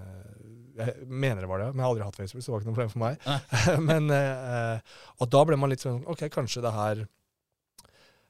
Jeg 0.79 1.05
mener 1.05 1.45
det 1.45 1.51
var 1.51 1.63
det, 1.63 1.69
men 1.75 1.83
jeg 1.83 1.85
har 1.85 1.93
aldri 1.93 2.07
hatt 2.07 2.17
Facebook, 2.17 2.45
så 2.45 2.49
det 2.49 2.55
var 2.55 2.65
ikke 2.65 2.71
noe 2.71 2.79
problem 2.79 2.95
for 2.95 3.03
meg. 3.05 3.29
men, 3.91 4.09
uh, 4.09 4.97
og 5.21 5.31
da 5.35 5.45
ble 5.49 5.61
man 5.61 5.73
litt 5.73 5.85
sånn 5.85 6.01
OK, 6.09 6.27
kanskje 6.33 6.65
det 6.65 6.75
her 6.77 7.07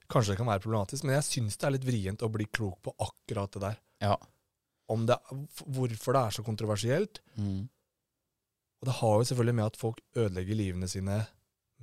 Kanskje 0.09 0.33
det 0.33 0.39
kan 0.39 0.49
være 0.49 0.62
problematisk, 0.64 1.05
men 1.05 1.19
jeg 1.19 1.27
syns 1.27 1.59
det 1.61 1.66
er 1.69 1.73
litt 1.75 1.85
vrient 1.85 2.23
å 2.25 2.31
bli 2.33 2.47
klok 2.49 2.79
på 2.81 2.95
akkurat 3.05 3.53
det 3.53 3.61
der. 3.61 3.75
Ja. 4.01 4.14
Om 4.89 5.03
det, 5.05 5.19
hvorfor 5.66 6.16
det 6.16 6.23
er 6.23 6.33
så 6.33 6.45
kontroversielt. 6.47 7.21
Mm. 7.37 7.66
Og 8.81 8.89
det 8.89 8.95
har 9.03 9.19
jo 9.21 9.27
selvfølgelig 9.29 9.57
med 9.59 9.66
at 9.66 9.77
folk 9.77 10.01
ødelegger 10.16 10.57
livene 10.57 10.89
sine 10.89 11.19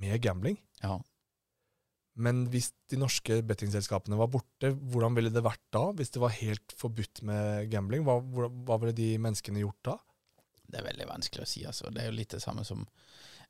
med 0.02 0.18
gambling. 0.26 0.58
Ja. 0.82 0.98
Men 2.16 2.46
hvis 2.52 2.70
de 2.92 2.98
norske 3.00 3.42
bettingselskapene 3.44 4.18
var 4.20 4.30
borte, 4.32 4.72
hvordan 4.72 5.18
ville 5.18 5.32
det 5.36 5.44
vært 5.44 5.64
da? 5.76 5.90
Hvis 5.98 6.14
det 6.16 6.22
var 6.24 6.36
helt 6.38 6.76
forbudt 6.80 7.22
med 7.28 7.68
gambling, 7.72 8.06
hva, 8.08 8.22
hva 8.24 8.78
ville 8.80 8.96
de 8.96 9.10
menneskene 9.20 9.64
gjort 9.66 9.82
da? 9.90 9.96
Det 10.66 10.80
er 10.80 10.88
veldig 10.88 11.08
vanskelig 11.10 11.44
å 11.44 11.50
si, 11.50 11.66
altså. 11.68 11.92
Det 11.94 12.02
er 12.02 12.10
jo 12.10 12.18
litt 12.18 12.32
det 12.34 12.42
samme 12.44 12.64
som 12.66 12.86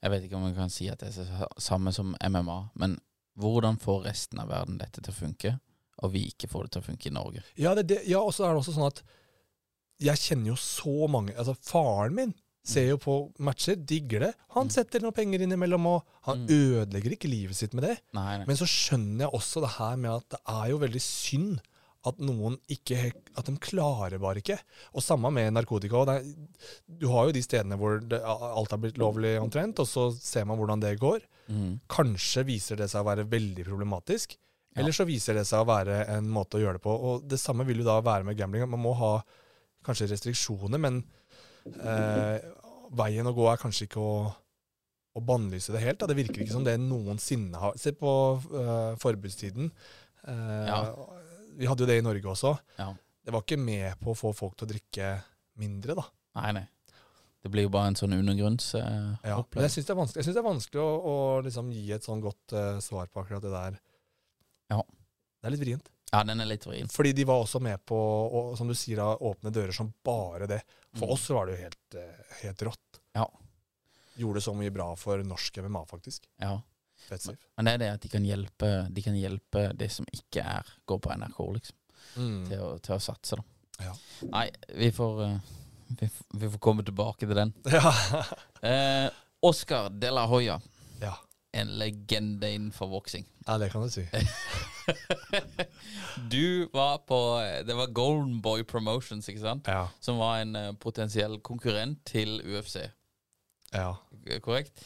Jeg 0.02 0.12
vet 0.12 0.26
ikke 0.26 0.38
om 0.38 0.48
jeg 0.50 0.58
kan 0.58 0.74
si 0.74 0.90
at 0.92 1.00
det 1.02 1.14
er 1.14 1.30
det 1.30 1.48
samme 1.64 1.94
som 1.96 2.18
MMA, 2.20 2.58
men 2.82 2.98
hvordan 3.40 3.78
får 3.80 4.04
resten 4.10 4.42
av 4.44 4.50
verden 4.52 4.80
dette 4.80 5.02
til 5.02 5.14
å 5.14 5.16
funke, 5.16 5.54
og 6.04 6.12
vi 6.12 6.26
ikke 6.32 6.50
får 6.52 6.66
det 6.66 6.74
til 6.74 6.84
å 6.84 6.88
funke 6.90 7.10
i 7.10 7.14
Norge? 7.16 7.44
Ja, 7.60 7.72
det, 7.78 7.86
det, 7.92 8.02
ja 8.10 8.20
og 8.20 8.34
så 8.36 8.46
er 8.46 8.54
det 8.54 8.64
også 8.64 8.76
sånn 8.76 8.90
at 8.90 9.00
jeg 10.04 10.20
kjenner 10.20 10.52
jo 10.52 10.58
så 10.60 11.08
mange 11.08 11.32
Altså, 11.40 11.54
faren 11.56 12.18
min 12.18 12.34
ser 12.66 12.88
jo 12.90 12.98
på 13.02 13.16
matcher, 13.46 13.76
digger 13.78 14.26
det. 14.28 14.32
Han 14.56 14.72
setter 14.74 15.04
noen 15.04 15.14
penger 15.16 15.44
innimellom, 15.46 15.86
og 15.92 16.04
han 16.26 16.46
Mm. 16.46 16.50
ødelegger 16.56 17.14
ikke 17.16 17.30
livet 17.30 17.56
sitt 17.56 17.74
med 17.78 17.84
det. 17.86 18.00
Nei, 18.18 18.38
nei. 18.40 18.46
Men 18.50 18.58
så 18.58 18.66
skjønner 18.66 19.26
jeg 19.28 19.34
også 19.38 19.62
det 19.62 19.70
her 19.78 19.96
med 20.02 20.12
at 20.16 20.30
det 20.36 20.40
er 20.48 20.70
jo 20.74 20.80
veldig 20.82 21.02
synd 21.06 21.60
at 22.06 22.20
noen 22.22 22.58
ikke 22.70 23.12
At 23.36 23.46
de 23.50 23.56
klarer 23.58 24.20
bare 24.22 24.38
ikke. 24.42 24.60
Og 24.94 25.02
samme 25.02 25.32
med 25.34 25.52
narkotika. 25.54 26.04
er, 26.16 26.24
du 26.88 27.08
har 27.10 27.26
jo 27.26 27.32
de 27.34 27.42
stedene 27.42 27.76
hvor 27.78 27.98
det, 28.00 28.22
alt 28.24 28.72
har 28.72 28.78
blitt 28.78 28.98
lovlig 29.02 29.40
omtrent, 29.42 29.80
og 29.80 29.88
så 29.90 30.12
ser 30.16 30.46
man 30.46 30.58
hvordan 30.58 30.80
det 30.82 31.00
går. 31.00 31.20
Mm. 31.50 31.80
Kanskje 31.90 32.46
viser 32.46 32.78
det 32.78 32.90
seg 32.92 33.02
å 33.04 33.10
være 33.10 33.26
veldig 33.28 33.66
problematisk. 33.66 34.38
Eller 34.78 34.92
så 34.92 35.06
viser 35.08 35.34
det 35.36 35.46
seg 35.48 35.62
å 35.64 35.68
være 35.68 36.08
en 36.18 36.30
måte 36.30 36.58
å 36.58 36.62
gjøre 36.62 36.78
det 36.80 36.84
på. 36.84 36.94
Og 36.94 37.28
det 37.28 37.40
samme 37.40 37.66
vil 37.66 37.78
jo 37.82 37.86
da 37.90 38.00
være 38.02 38.24
med 38.26 38.38
gambling. 38.38 38.68
Man 38.70 38.82
må 38.86 38.94
ha 38.96 39.24
kanskje 39.86 40.10
restriksjoner, 40.12 40.80
men 40.80 41.04
eh, 41.74 42.50
veien 42.96 43.28
å 43.28 43.34
gå 43.36 43.48
er 43.52 43.62
kanskje 43.62 43.88
ikke 43.88 44.02
å, 44.02 44.18
å 45.16 45.24
bannlyse 45.26 45.74
det 45.74 45.82
helt. 45.84 46.00
Da. 46.02 46.10
Det 46.12 46.18
virker 46.20 46.44
ikke 46.44 46.56
som 46.56 46.66
det 46.66 46.78
noensinne 46.82 47.60
har 47.62 47.78
Se 47.82 47.94
på 47.98 48.12
uh, 48.38 48.94
forbudstiden. 49.02 49.72
Eh, 50.28 50.66
Ja. 50.70 50.82
Vi 51.56 51.68
hadde 51.70 51.86
jo 51.86 51.88
det 51.88 51.96
i 52.02 52.04
Norge 52.04 52.28
også. 52.28 52.50
Ja. 52.76 52.90
Det 53.24 53.32
var 53.32 53.46
ikke 53.46 53.56
med 53.58 53.94
på 54.02 54.12
å 54.12 54.18
få 54.20 54.34
folk 54.36 54.58
til 54.60 54.68
å 54.68 54.72
drikke 54.74 55.14
mindre, 55.62 55.96
da. 55.96 56.04
nei, 56.42 56.50
nei. 56.58 56.66
Det 57.46 57.52
blir 57.54 57.64
jo 57.68 57.72
bare 57.72 57.92
en 57.94 57.96
sånn 57.96 58.12
undergrunnsopplegg. 58.18 59.22
Ja, 59.24 59.38
men 59.40 59.64
jeg 59.64 59.72
syns 59.72 59.88
det 59.88 59.94
er 59.94 60.00
vanskelig, 60.02 60.20
jeg 60.20 60.26
synes 60.26 60.36
det 60.36 60.42
er 60.42 60.48
vanskelig 60.50 60.82
å, 60.82 60.90
å 60.98 61.16
liksom 61.46 61.68
gi 61.72 61.84
et 61.96 62.04
sånn 62.04 62.24
godt 62.24 62.56
uh, 62.58 62.80
svar 62.84 63.08
på 63.08 63.22
akkurat 63.22 63.46
det 63.46 63.52
der. 63.54 63.78
Ja. 64.74 64.80
Det 64.82 65.48
er 65.48 65.54
litt 65.54 65.64
vrient. 65.64 65.92
Ja, 66.16 66.24
den 66.28 66.42
er 66.44 66.48
litt 66.50 66.66
vrien. 66.68 66.88
Fordi 66.92 67.12
de 67.18 67.26
var 67.28 67.44
også 67.44 67.60
med 67.64 67.84
på 67.88 67.96
å, 68.00 68.44
som 68.58 68.68
du 68.72 68.76
sier, 68.78 68.98
da, 69.02 69.12
åpne 69.28 69.52
dører 69.54 69.76
som 69.76 69.92
bare 70.06 70.48
det. 70.52 70.62
For 70.96 71.08
Mm. 71.10 71.14
oss 71.18 71.26
var 71.36 71.46
det 71.50 71.58
jo 71.58 71.64
helt, 71.66 71.96
eh, 72.00 72.38
helt 72.44 72.62
rått. 72.70 73.00
Ja. 73.18 73.26
Gjorde 74.18 74.42
så 74.42 74.54
mye 74.56 74.72
bra 74.72 74.94
for 74.96 75.20
norsk 75.28 75.58
MMA, 75.66 75.82
faktisk. 75.90 76.28
Ja. 76.40 76.62
Betsafe. 77.10 77.38
Men 77.58 77.66
det 77.68 77.74
er 77.74 77.78
det 77.84 77.90
at 77.94 78.02
de 78.02 78.10
kan 78.10 78.24
hjelpe 78.26 78.70
De 78.96 79.02
kan 79.06 79.14
hjelpe 79.14 79.66
det 79.78 79.92
som 79.94 80.06
ikke 80.16 80.42
er 80.42 80.66
går 80.90 81.00
på 81.04 81.12
NRK, 81.20 81.42
liksom, 81.60 81.76
Mm. 82.16 82.48
til, 82.48 82.60
å, 82.64 82.70
til 82.82 82.96
å 82.96 83.02
satse, 83.02 83.36
da. 83.36 83.44
Ja. 83.90 83.94
Nei, 84.32 84.46
vi 84.74 84.90
får, 84.96 85.22
eh, 85.26 85.40
vi, 86.00 86.10
vi 86.40 86.48
får 86.54 86.60
komme 86.64 86.86
tilbake 86.88 87.28
til 87.28 87.36
den. 87.36 87.54
Ja. 87.76 87.92
Eh, 88.64 89.10
Oscar 89.44 89.90
de 89.90 90.10
la 90.16 90.26
Hoya, 90.32 90.60
ja. 91.02 91.12
En 91.56 91.72
legende 91.80 92.50
innenfor 92.54 92.88
voksing. 92.92 93.26
ja, 93.48 93.58
det 93.62 93.72
kan 93.72 93.82
du 93.86 93.90
si. 93.94 94.04
Du 96.30 96.70
var 96.74 96.98
på 96.98 97.18
Det 97.68 97.74
var 97.76 97.88
Golden 97.88 98.42
Boy 98.42 98.64
Promotions, 98.64 99.28
ikke 99.30 99.42
sant? 99.42 99.68
Ja. 99.68 99.88
Som 100.04 100.18
var 100.22 100.40
en 100.42 100.56
eh, 100.56 100.72
potensiell 100.80 101.40
konkurrent 101.46 102.00
til 102.08 102.38
UFC. 102.46 102.78
Ja. 103.74 103.96
Eh, 104.28 104.40
Korrekt? 104.44 104.80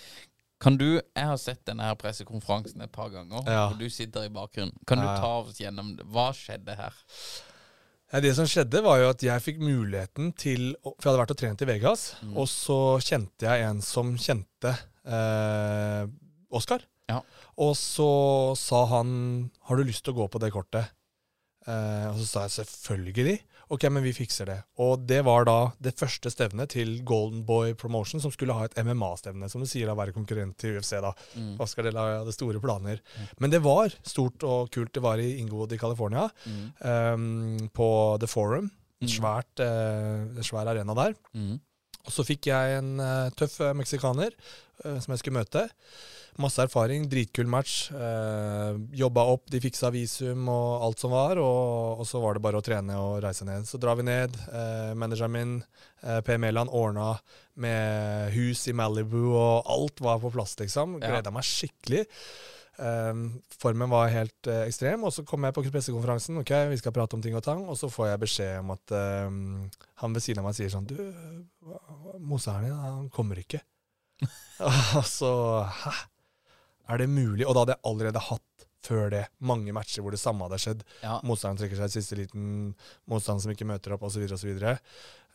Kan 0.60 0.78
du 0.78 0.98
Jeg 1.00 1.26
har 1.30 1.38
sett 1.40 1.62
denne 1.70 1.86
her 1.88 1.96
pressekonferansen 2.00 2.82
et 2.84 2.92
par 2.92 3.10
ganger, 3.14 3.44
Ja. 3.48 3.68
og 3.70 3.78
du 3.80 3.88
sitter 3.90 4.26
i 4.28 4.30
bakgrunnen. 4.34 4.74
Kan 4.88 5.00
du 5.00 5.06
ta 5.06 5.30
oss 5.44 5.60
gjennom 5.62 5.94
det? 5.98 6.06
Hva 6.12 6.32
skjedde 6.36 6.76
her? 6.76 6.94
Ja, 8.12 8.20
det 8.26 8.34
som 8.36 8.46
skjedde, 8.50 8.82
var 8.84 8.98
jo 9.00 9.10
at 9.14 9.22
jeg 9.24 9.42
fikk 9.46 9.60
muligheten 9.62 10.32
til 10.36 10.72
For 10.84 10.96
jeg 10.98 11.12
hadde 11.12 11.22
vært 11.22 11.32
og 11.36 11.38
trent 11.44 11.62
i 11.62 11.66
Vegas, 11.70 12.16
Mm. 12.24 12.36
og 12.38 12.48
så 12.50 12.80
kjente 13.06 13.46
jeg 13.46 13.70
en 13.70 13.82
som 13.86 14.16
kjente 14.18 14.74
eh, 15.06 16.08
Oskar. 16.52 16.86
Ja. 17.10 17.22
Og 17.58 17.76
så 17.78 18.56
sa 18.58 18.86
han 18.86 19.52
'Har 19.68 19.76
du 19.78 19.84
lyst 19.84 20.04
til 20.06 20.14
å 20.14 20.18
gå 20.26 20.30
på 20.30 20.40
det 20.40 20.52
kortet?' 20.54 20.90
Eh, 21.68 22.08
og 22.10 22.16
så 22.18 22.26
sa 22.26 22.42
jeg 22.48 22.66
selvfølgelig. 22.66 23.40
Ok, 23.70 23.84
men 23.92 24.02
vi 24.02 24.14
fikser 24.14 24.46
det. 24.46 24.64
Og 24.82 25.06
det 25.06 25.20
var 25.26 25.44
da 25.46 25.72
det 25.80 25.94
første 26.00 26.32
stevnet 26.32 26.70
til 26.70 27.04
Golden 27.06 27.44
Boy 27.46 27.74
Promotion, 27.74 28.20
som 28.20 28.32
skulle 28.32 28.54
ha 28.54 28.64
et 28.66 28.74
MMA-stevne, 28.82 29.50
som 29.52 29.62
du 29.62 29.68
sier, 29.68 29.86
da 29.86 29.94
være 29.94 30.14
konkurrent 30.16 30.58
til 30.58 30.78
UFC. 30.80 31.00
da. 31.00 31.12
Mm. 31.36 31.60
Oscar 31.60 31.84
De 31.84 31.92
La 31.92 32.20
hadde 32.24 32.34
store 32.34 32.60
planer. 32.60 33.00
Men 33.40 33.52
det 33.52 33.62
var 33.62 33.90
stort 34.04 34.42
og 34.44 34.72
kult. 34.72 34.94
Det 34.94 35.04
var 35.04 35.20
i 35.20 35.38
Ingwood 35.38 35.72
i 35.74 35.78
California, 35.78 36.30
Mm. 36.48 36.74
um, 36.82 37.70
på 37.70 38.18
The 38.20 38.28
Forum. 38.28 38.72
Mm. 39.02 39.08
svært, 39.08 39.60
uh, 39.60 40.42
svær 40.42 40.68
arena 40.68 40.94
der. 40.96 41.14
Mm. 41.34 41.60
Og 42.06 42.12
så 42.12 42.26
fikk 42.26 42.48
jeg 42.48 42.78
en 42.80 43.00
uh, 43.00 43.30
tøff 43.30 43.60
eh, 43.62 43.74
meksikaner 43.74 44.32
uh, 44.86 45.00
som 45.00 45.14
jeg 45.14 45.20
skulle 45.20 45.40
møte. 45.40 45.70
Masse 46.40 46.64
erfaring, 46.64 47.04
dritkul 47.12 47.50
match. 47.52 47.90
Eh, 47.92 48.78
jobba 48.96 49.26
opp, 49.34 49.50
de 49.52 49.60
fiksa 49.60 49.90
visum 49.92 50.48
og 50.48 50.86
alt 50.86 51.02
som 51.04 51.12
var. 51.12 51.40
Og, 51.44 52.00
og 52.00 52.08
så 52.08 52.22
var 52.24 52.38
det 52.38 52.44
bare 52.46 52.62
å 52.62 52.64
trene 52.64 52.96
og 52.96 53.18
reise 53.26 53.48
ned. 53.48 53.68
Så 53.68 53.80
drar 53.82 53.98
vi 54.00 54.06
ned. 54.08 54.38
Eh, 54.48 54.94
manageren 54.96 55.34
min, 55.36 55.58
eh, 56.00 56.22
Per 56.24 56.40
Mæland, 56.40 56.72
ordna 56.72 57.12
med 57.60 58.32
hus 58.38 58.64
i 58.72 58.76
Malibu, 58.78 59.34
og 59.34 59.68
alt 59.68 60.00
var 60.06 60.22
på 60.24 60.32
plass, 60.32 60.56
liksom. 60.62 60.96
Ja. 61.02 61.10
Gleda 61.12 61.34
meg 61.36 61.44
skikkelig. 61.48 62.06
Um, 62.80 63.42
formen 63.60 63.92
var 63.92 64.08
helt 64.14 64.48
eh, 64.48 64.62
ekstrem, 64.70 65.02
og 65.04 65.12
så 65.12 65.26
kom 65.28 65.44
jeg 65.44 65.56
på 65.58 65.66
pressekonferansen. 65.68 66.38
Ok, 66.40 66.54
vi 66.72 66.78
skal 66.80 66.94
prate 66.96 67.18
om 67.18 67.24
ting 67.26 67.36
og 67.36 67.44
tang, 67.44 67.66
og 67.68 67.76
så 67.76 67.90
får 67.92 68.14
jeg 68.14 68.22
beskjed 68.22 68.54
om 68.62 68.72
at 68.78 68.94
um, 69.28 69.42
han 70.00 70.16
ved 70.16 70.24
siden 70.24 70.40
av 70.40 70.48
meg 70.48 70.56
sier 70.56 70.72
sånn 70.72 70.88
Du, 70.88 70.96
motstanderen 72.24 72.70
din, 72.70 72.80
han 72.80 73.12
kommer 73.12 73.44
ikke. 73.44 73.60
og 75.00 75.04
så 75.08 75.34
Hæ? 75.84 75.92
Er 76.90 77.02
det 77.02 77.10
mulig? 77.12 77.46
Og 77.46 77.54
da 77.54 77.64
hadde 77.64 77.78
jeg 77.78 77.86
allerede 77.92 78.26
hatt 78.30 78.66
før 78.86 79.10
det 79.12 79.26
mange 79.44 79.74
matcher 79.76 80.04
hvor 80.04 80.16
det 80.16 80.22
samme 80.22 80.48
hadde 80.48 80.62
skjedd. 80.64 80.86
Ja. 81.04 81.18
Motstanderen 81.28 81.60
trekker 81.62 81.82
seg 81.82 81.92
i 81.92 81.96
siste 81.98 82.18
liten, 82.20 82.48
motstanderen 83.12 83.44
som 83.44 83.54
ikke 83.54 83.68
møter 83.70 83.96
opp, 83.96 84.06
osv., 84.08 84.24
osv. 84.34 84.64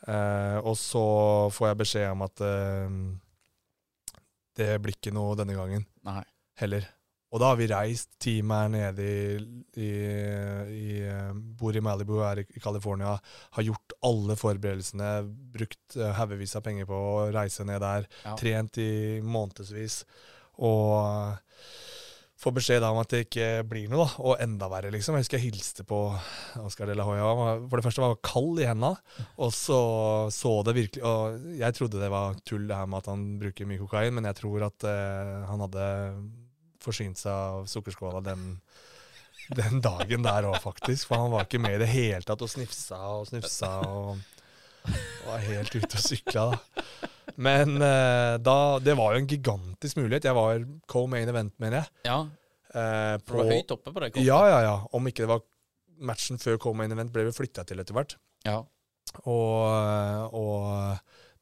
Uh, 0.05 0.59
og 0.65 0.73
så 0.81 1.05
får 1.53 1.71
jeg 1.71 1.81
beskjed 1.83 2.11
om 2.11 2.25
at 2.25 2.43
eh, 2.45 2.97
det 4.59 4.75
blir 4.83 4.97
ikke 4.97 5.13
noe 5.15 5.37
denne 5.39 5.55
gangen 5.57 5.85
Nei. 6.07 6.21
heller. 6.61 6.85
Og 7.35 7.41
da 7.41 7.49
har 7.51 7.57
vi 7.59 7.67
reist. 7.67 8.13
Teamet 8.21 8.55
er 8.55 8.69
nede 8.71 9.05
i, 9.05 9.47
i, 9.83 9.89
i 10.71 10.91
eh, 11.03 11.33
Bor 11.35 11.75
i 11.75 11.81
Malibu, 11.83 12.19
er 12.23 12.45
i 12.45 12.61
California. 12.63 13.17
Har 13.57 13.65
gjort 13.65 13.95
alle 14.07 14.37
forberedelsene. 14.39 15.09
Brukt 15.57 15.97
uh, 15.99 16.13
haugevis 16.15 16.55
av 16.55 16.63
penger 16.63 16.87
på 16.87 16.95
å 16.95 17.25
reise 17.35 17.65
ned 17.67 17.83
der. 17.83 18.07
Ja. 18.23 18.37
Trent 18.39 18.79
i 18.79 19.19
månedsvis. 19.25 20.03
Og 20.63 21.41
få 22.45 22.51
beskjed 22.53 22.83
om 22.85 22.99
at 23.01 23.09
det 23.09 23.23
ikke 23.25 23.47
blir 23.67 23.89
noe, 23.89 24.05
da. 24.05 24.23
Og 24.27 24.41
enda 24.43 24.69
verre, 24.69 24.91
liksom. 24.93 25.17
Jeg 25.17 25.25
husker 25.25 25.39
jeg 25.39 25.49
hilste 25.49 25.85
på 25.87 25.99
Oscar 26.61 26.89
de 26.89 26.97
la 26.97 27.05
Hoya. 27.07 27.29
For 27.65 27.79
det 27.79 27.85
første 27.87 28.03
var 28.03 28.13
han 28.13 28.25
kald 28.25 28.61
i 28.61 28.67
henda, 28.69 28.91
og 29.41 29.53
så 29.55 29.79
så 30.33 30.51
det 30.67 30.75
virkelig 30.77 31.03
Og 31.05 31.55
jeg 31.59 31.77
trodde 31.77 32.01
det 32.01 32.11
var 32.11 32.37
tull, 32.45 32.67
det 32.69 32.77
her 32.77 32.89
med 32.91 33.01
at 33.01 33.11
han 33.13 33.25
bruker 33.41 33.69
mye 33.69 33.81
kokain, 33.81 34.13
men 34.17 34.29
jeg 34.29 34.39
tror 34.41 34.67
at 34.67 34.87
eh, 34.89 35.33
han 35.49 35.65
hadde 35.65 35.87
forsynt 36.85 37.17
seg 37.17 37.33
av 37.33 37.65
sukkerskåla 37.71 38.21
den, 38.27 38.59
den 39.57 39.81
dagen 39.81 40.25
der 40.27 40.49
òg, 40.51 40.59
faktisk. 40.61 41.09
For 41.09 41.23
han 41.23 41.33
var 41.33 41.47
ikke 41.47 41.63
med 41.63 41.79
i 41.79 41.83
det 41.85 41.89
hele 41.89 42.21
tatt 42.27 42.45
og 42.45 42.51
snifsa 42.51 42.99
og 43.15 43.29
snufsa 43.31 43.71
og 43.89 44.21
var 45.25 45.41
helt 45.47 45.73
ute 45.73 45.95
og 45.97 46.03
sykla, 46.03 46.49
da. 46.53 47.11
Men 47.35 47.75
uh, 47.81 48.35
da 48.39 48.79
Det 48.83 48.95
var 48.97 49.15
jo 49.15 49.21
en 49.23 49.27
gigantisk 49.29 49.99
mulighet. 49.99 50.27
Jeg 50.29 50.37
var 50.37 50.63
co-main 50.91 51.29
event, 51.31 51.55
mener 51.59 51.83
jeg. 51.83 51.93
Ja, 52.11 52.23
Uh, 52.75 53.15
på, 53.23 53.37
du 53.37 53.39
var 53.39 53.51
høyt 53.53 53.69
oppe 53.71 53.91
på 53.93 54.01
det 54.03 54.07
kortet. 54.11 54.25
ja, 54.27 54.39
ja, 54.51 54.55
ja. 54.65 54.73
Om 54.97 55.05
ikke 55.07 55.23
det 55.23 55.29
var 55.31 55.43
matchen 56.03 56.41
før 56.41 56.57
co-main 56.59 56.91
event, 56.91 57.13
ble 57.13 57.23
vi 57.29 57.31
flytta 57.31 57.63
til 57.63 57.79
etter 57.79 57.95
hvert. 57.95 58.17
Ja. 58.43 58.57
Og, 59.31 60.33
og 60.35 60.97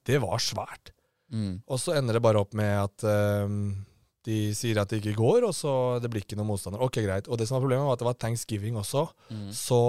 det 0.05 0.19
var 0.21 0.43
svært. 0.43 0.91
Mm. 1.33 1.63
Og 1.65 1.81
så 1.81 1.95
ender 1.97 2.19
det 2.19 2.21
bare 2.21 2.43
opp 2.43 2.53
med 2.53 2.69
at 2.83 3.05
ehm, 3.09 3.57
de 4.27 4.37
sier 4.53 4.77
at 4.83 4.93
det 4.93 5.01
ikke 5.01 5.17
går, 5.17 5.47
og 5.47 5.55
så 5.57 5.73
det 6.03 6.11
blir 6.13 6.21
ikke 6.21 6.37
noen 6.37 6.51
motstander. 6.51 6.83
Ok, 6.85 7.01
greit. 7.01 7.25
Og 7.25 7.39
det 7.41 7.47
som 7.49 7.57
var 7.57 7.65
problemet, 7.65 7.87
var 7.89 7.97
at 7.97 8.03
det 8.03 8.09
var 8.11 8.19
thanksgiving 8.21 8.77
også. 8.77 9.07
Mm. 9.33 9.47
Så 9.57 9.79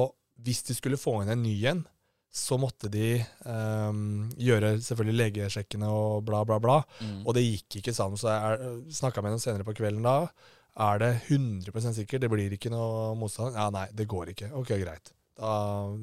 hvis 0.48 0.64
de 0.64 0.78
skulle 0.78 1.00
få 1.00 1.18
inn 1.22 1.34
en 1.34 1.44
ny 1.44 1.54
en, 1.68 1.84
så 2.34 2.56
måtte 2.58 2.88
de 2.90 3.20
um, 3.46 4.24
gjøre 4.42 4.72
selvfølgelig 4.82 5.18
legesjekkene 5.20 5.86
og 5.86 6.24
bla, 6.26 6.40
bla, 6.48 6.58
bla. 6.62 6.80
Mm. 6.98 7.20
Og 7.22 7.36
det 7.36 7.44
gikk 7.44 7.78
ikke 7.78 7.94
sammen. 7.94 8.18
Så 8.18 8.32
jeg 8.32 8.96
snakka 8.98 9.22
med 9.22 9.32
henne 9.34 9.44
senere 9.44 9.66
på 9.66 9.76
kvelden 9.78 10.02
da. 10.06 10.16
Er 10.84 10.98
det 10.98 11.10
100% 11.28 11.94
sikkert? 11.94 12.24
Det 12.24 12.30
blir 12.32 12.56
ikke 12.56 12.72
noe 12.74 13.12
motstand? 13.18 13.54
Ja, 13.54 13.68
nei, 13.70 13.86
det 13.94 14.08
går 14.10 14.32
ikke. 14.32 14.50
Ok, 14.58 14.74
greit. 14.80 15.12
Da, 15.38 15.52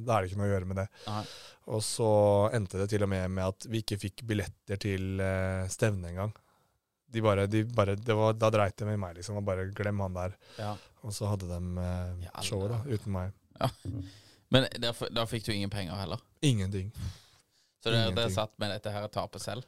da 0.07 0.15
er 0.15 0.23
det 0.23 0.31
ikke 0.31 0.39
noe 0.39 0.47
å 0.47 0.53
gjøre 0.53 0.69
med 0.69 0.79
det. 0.79 0.87
Nei. 1.09 1.25
Og 1.75 1.83
så 1.83 2.07
endte 2.55 2.79
det 2.79 2.87
til 2.93 3.03
og 3.03 3.11
med 3.11 3.27
med 3.35 3.51
at 3.51 3.67
vi 3.67 3.83
ikke 3.83 3.99
fikk 3.99 4.23
billetter 4.31 4.79
til 4.79 5.19
uh, 5.19 5.67
stevnet 5.71 6.13
engang. 6.13 6.31
De 7.11 7.19
bare, 7.23 7.43
de 7.51 7.65
bare, 7.75 7.97
det 7.99 8.15
var, 8.15 8.39
da 8.39 8.47
dreit 8.55 8.79
det 8.79 8.87
med 8.87 8.99
meg, 9.03 9.19
liksom. 9.19 9.41
Og 9.41 9.47
bare 9.51 9.67
glem 9.75 9.99
han 10.07 10.15
der. 10.15 10.39
Ja. 10.55 10.73
Og 11.03 11.11
så 11.15 11.27
hadde 11.27 11.51
de 11.51 11.59
uh, 11.75 12.31
showet, 12.39 12.71
da, 12.71 12.79
uten 12.87 13.19
meg. 13.19 13.35
Ja. 13.59 13.67
Men 14.51 14.67
da, 14.83 15.25
fikk 15.29 15.45
du 15.47 15.53
ingen 15.53 15.71
penger 15.71 15.95
heller. 15.95 16.19
Ingenting. 16.43 16.89
Så 17.81 17.89
dere 17.93 18.11
dere 18.13 18.31
satt 18.33 18.51
med 18.61 18.73
dette 18.75 18.91
her 18.93 19.07
tapet 19.13 19.41
selv? 19.41 19.63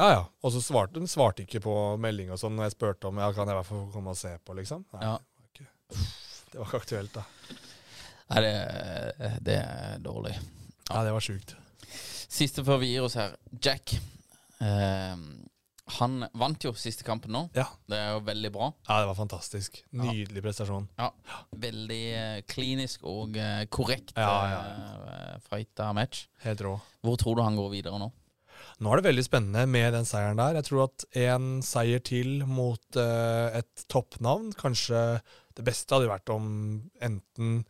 Ja, 0.00 0.08
ja. 0.10 0.22
Og 0.42 0.50
så 0.54 0.62
svarte 0.64 0.98
hun 0.98 1.06
svarte 1.10 1.44
ikke 1.44 1.60
på 1.62 1.74
melding 2.02 2.32
og 2.34 2.40
sånn 2.40 2.56
når 2.56 2.66
jeg 2.70 2.74
spurte 2.78 3.10
om 3.12 3.20
ja, 3.20 3.28
kan 3.36 3.46
jeg 3.46 3.54
i 3.54 3.58
hvert 3.60 3.68
fall 3.68 3.84
komme 3.94 4.14
og 4.14 4.18
se 4.18 4.32
på, 4.42 4.56
liksom. 4.58 4.82
Nei, 4.96 5.02
Ja. 5.04 5.18
det, 5.20 5.44
var 5.44 5.52
ikke, 5.52 5.68
det 6.50 6.58
var 6.58 6.66
ikke 6.72 6.80
aktuelt, 6.82 7.18
da. 7.20 7.26
Nei, 8.32 8.40
det, 8.42 9.30
det 9.46 9.58
er 9.60 10.00
dårlig. 10.02 10.32
Ja, 10.88 11.04
det 11.04 11.12
var 11.14 11.22
sjukt. 11.28 11.54
Siste 12.34 12.64
før 12.66 12.80
vi 12.82 12.88
gir 12.94 13.04
oss 13.06 13.14
her. 13.20 13.36
Jack. 13.62 13.94
Eh, 14.64 15.14
han 15.98 16.24
vant 16.32 16.64
jo 16.64 16.72
siste 16.78 17.04
kampen 17.04 17.34
nå. 17.34 17.42
Ja. 17.56 17.66
Det 17.90 17.98
er 17.98 18.14
jo 18.14 18.22
veldig 18.24 18.50
bra. 18.54 18.70
Ja, 18.88 19.02
det 19.02 19.08
var 19.10 19.18
fantastisk. 19.18 19.82
Nydelig 19.92 20.42
prestasjon. 20.44 20.86
Ja, 20.96 21.10
Veldig 21.60 22.02
eh, 22.16 22.38
klinisk 22.48 23.04
og 23.08 23.36
eh, 23.40 23.66
korrekt 23.72 24.14
Ja, 24.16 24.32
ja, 24.48 24.60
eh, 25.12 25.34
fighta 25.50 25.90
match. 25.96 26.24
Helt 26.44 26.64
rå. 26.64 26.78
Hvor 27.04 27.18
tror 27.20 27.36
du 27.36 27.44
han 27.44 27.58
går 27.60 27.68
videre 27.74 28.00
nå? 28.00 28.08
Nå 28.80 28.90
er 28.90 29.00
det 29.00 29.08
veldig 29.10 29.26
spennende 29.26 29.66
med 29.68 29.92
den 29.92 30.08
seieren 30.08 30.40
der. 30.40 30.56
Jeg 30.56 30.70
tror 30.70 30.86
at 30.86 31.04
en 31.20 31.60
seier 31.62 32.00
til 32.02 32.46
mot 32.48 32.96
et 32.96 33.84
toppnavn 33.92 34.54
Kanskje 34.56 35.02
det 35.54 35.66
beste 35.66 35.94
hadde 35.94 36.08
vært 36.10 36.32
om 36.32 36.46
enten 37.04 37.60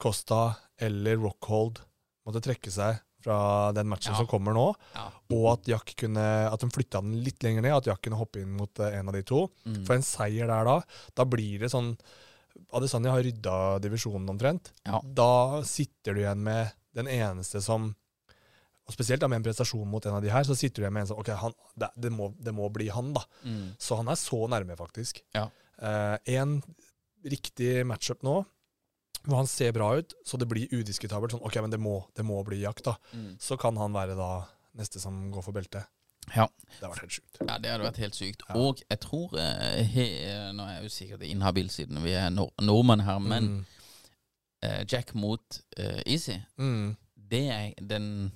Costa 0.00 0.56
eller 0.80 1.20
Rockhold 1.20 1.82
måtte 2.26 2.42
trekke 2.42 2.72
seg 2.72 3.02
fra 3.20 3.72
den 3.76 3.88
matchen 3.90 4.12
Ja. 4.14 4.18
som 4.18 4.26
kommer 4.30 4.54
nå, 4.56 4.66
Ja. 4.94 5.06
og 5.36 5.46
at 5.52 5.68
Jack 5.68 5.94
kunne 5.96 6.24
At 6.52 6.60
de 6.60 6.70
flytta 6.72 7.00
den 7.02 7.22
litt 7.24 7.42
lenger 7.42 7.62
ned, 7.62 7.72
at 7.76 7.86
Jack 7.86 8.02
kunne 8.02 8.16
hoppe 8.20 8.40
inn 8.42 8.56
mot 8.56 8.78
eh, 8.80 8.98
en 8.98 9.08
av 9.08 9.14
de 9.14 9.22
to. 9.22 9.48
Mm. 9.66 9.84
For 9.86 9.94
en 9.94 10.02
seier 10.02 10.46
der 10.50 10.64
da, 10.64 10.80
da 11.14 11.24
blir 11.24 11.58
det 11.60 11.70
sånn 11.70 11.96
Adesanya 12.74 13.12
har 13.14 13.22
rydda 13.22 13.78
divisjonen 13.80 14.28
omtrent. 14.28 14.72
Ja. 14.84 14.98
Da 15.04 15.62
sitter 15.62 16.14
du 16.14 16.20
igjen 16.20 16.42
med 16.42 16.72
den 16.94 17.06
eneste 17.06 17.62
som 17.62 17.94
og 18.90 18.94
Spesielt 18.96 19.20
da 19.22 19.28
med 19.30 19.36
en 19.38 19.44
prestasjon 19.46 19.86
mot 19.86 20.04
en 20.04 20.16
av 20.16 20.22
de 20.24 20.30
her, 20.34 20.42
så 20.42 20.56
sitter 20.58 20.82
du 20.82 20.82
igjen 20.82 20.92
med 20.96 21.02
en 21.04 21.06
som 21.12 21.18
Ok, 21.22 21.28
han, 21.38 21.52
det, 21.78 21.90
det, 21.94 22.10
må, 22.10 22.32
det 22.42 22.50
må 22.52 22.66
bli 22.74 22.88
han, 22.90 23.12
da. 23.14 23.22
Mm. 23.46 23.76
Så 23.78 23.94
han 24.00 24.08
er 24.10 24.18
så 24.18 24.48
nærme, 24.50 24.74
faktisk. 24.76 25.20
Ja. 25.32 25.44
Eh, 25.78 26.16
en 26.34 26.56
riktig 27.22 27.84
matchup 27.86 28.24
nå, 28.26 28.40
hvor 29.26 29.36
han 29.42 29.46
ser 29.50 29.72
bra 29.76 29.90
ut, 30.00 30.14
så 30.26 30.38
det 30.40 30.48
blir 30.48 30.70
udiskutabelt 30.72 31.32
sånn 31.34 31.42
Ok, 31.44 31.56
men 31.60 31.70
det 31.70 31.78
må, 31.80 31.98
det 32.16 32.24
må 32.24 32.38
bli 32.46 32.62
jakt, 32.62 32.84
da. 32.86 32.94
Mm. 33.12 33.34
Så 33.42 33.58
kan 33.60 33.76
han 33.76 33.92
være 33.92 34.16
da 34.18 34.30
neste 34.80 35.00
som 35.02 35.30
går 35.34 35.42
for 35.44 35.52
beltet. 35.52 35.84
Ja. 36.36 36.44
Det 36.46 36.84
hadde 36.84 36.92
vært 36.94 37.02
helt 37.02 37.12
sykt. 37.16 37.38
Ja, 37.42 37.58
det 37.58 37.70
hadde 37.72 37.84
vært 37.88 38.00
helt 38.04 38.14
sykt. 38.16 38.42
Ja. 38.48 38.54
Og 38.60 38.80
jeg 38.88 39.00
tror 39.02 39.32
eh, 39.40 39.80
he, 39.90 40.04
Nå 40.54 40.62
er 40.68 40.74
jeg 40.78 40.84
jo 40.86 40.92
sikkert 40.94 41.24
inhabil 41.26 41.70
siden 41.72 42.02
vi 42.04 42.12
er 42.14 42.30
nord 42.30 42.52
nordmenn 42.62 43.02
her, 43.06 43.18
men 43.18 43.48
Mm. 43.50 43.64
uh, 44.68 44.82
Jack 44.86 45.14
mot 45.14 45.60
uh, 45.80 46.00
Easy, 46.06 46.36
Mm. 46.60 46.96
det 47.16 47.42
er 47.50 47.72
den 47.80 48.30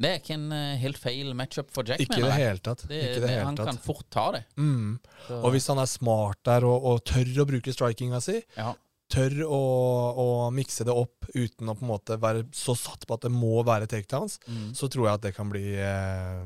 Det 0.00 0.08
er 0.08 0.18
ikke 0.22 0.32
en 0.38 0.52
eh, 0.56 0.76
helt 0.80 0.96
feil 0.96 1.34
matchup 1.36 1.70
for 1.74 1.84
Jack, 1.84 2.00
Ikke 2.00 2.14
i 2.16 2.20
det 2.22 2.24
mener 2.24 2.38
jeg. 2.38 2.46
hele 2.48 2.62
tatt. 2.64 2.84
Det, 2.88 3.00
Ikke 3.04 3.20
det 3.20 3.28
det, 3.28 3.40
han 3.44 3.56
tatt. 3.58 3.66
kan 3.68 3.78
fort 3.84 4.06
ta 4.10 4.22
det. 4.32 4.44
Mm. 4.56 4.94
Og 5.42 5.50
hvis 5.52 5.66
han 5.68 5.78
er 5.82 5.90
smart 5.90 6.38
der 6.48 6.64
og, 6.64 6.86
og 6.88 7.02
tør 7.04 7.28
å 7.42 7.46
bruke 7.50 7.74
strikinga 7.74 8.20
si, 8.24 8.38
ja. 8.56 8.70
Tør 9.10 9.34
å, 9.46 9.58
å 10.22 10.26
mikse 10.54 10.84
det 10.86 10.94
opp 10.94 11.26
uten 11.34 11.68
å 11.70 11.74
på 11.74 11.82
en 11.84 11.90
måte 11.90 12.16
være 12.22 12.44
så 12.54 12.76
satt 12.78 13.04
på 13.08 13.16
at 13.18 13.26
det 13.26 13.32
må 13.34 13.60
være 13.66 13.88
takedowns, 13.90 14.38
Mm. 14.46 14.70
så 14.78 14.88
tror 14.90 15.08
jeg 15.08 15.14
at 15.18 15.24
det 15.26 15.32
kan 15.36 15.50
bli, 15.50 15.64
eh, 15.74 16.44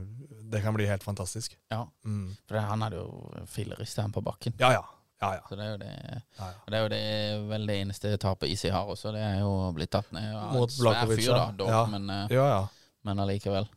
det 0.51 0.63
kan 0.65 0.75
bli 0.77 0.87
helt 0.89 1.05
fantastisk. 1.05 1.57
ja. 1.71 1.85
Mm. 2.05 2.35
For 2.49 2.57
det, 2.57 2.63
han 2.69 2.81
hadde 2.87 2.97
jo 3.03 3.45
fillerista 3.47 4.03
han 4.03 4.13
på 4.13 4.23
bakken. 4.25 4.55
Ja, 4.59 4.73
ja. 4.79 4.85
Ja, 5.23 5.29
ja. 5.39 5.45
Så 5.49 5.57
det 5.57 5.65
er 5.65 5.71
jo 5.71 5.77
det 5.79 5.91
ja, 5.95 6.47
ja. 6.51 6.55
Det 6.69 6.77
er 6.77 6.83
jo 6.83 6.89
det, 6.93 7.03
vel 7.49 7.67
det 7.71 7.77
eneste 7.81 8.11
tapet 8.21 8.51
Isi 8.51 8.69
har 8.75 8.85
også. 8.93 9.13
Det 9.15 9.23
er 9.25 9.39
jo 9.41 9.53
blitt 9.73 9.93
tatt 9.95 10.11
ned 10.13 10.35
av 10.37 10.51
Mot 10.53 10.69
en 10.69 10.75
svær 10.75 10.91
Blakovic, 10.91 11.21
fyr, 11.23 11.31
da, 11.31 11.45
ja. 11.47 11.53
dog, 11.61 11.91
men, 11.95 12.11
eh, 12.11 12.35
Ja, 12.35 12.47
ja. 12.51 12.63
men 13.09 13.23
allikevel. 13.25 13.69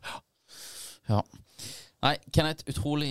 Ja. 1.08 1.22
Nei, 2.02 2.14
Kenneth, 2.30 2.62
utrolig 2.70 3.10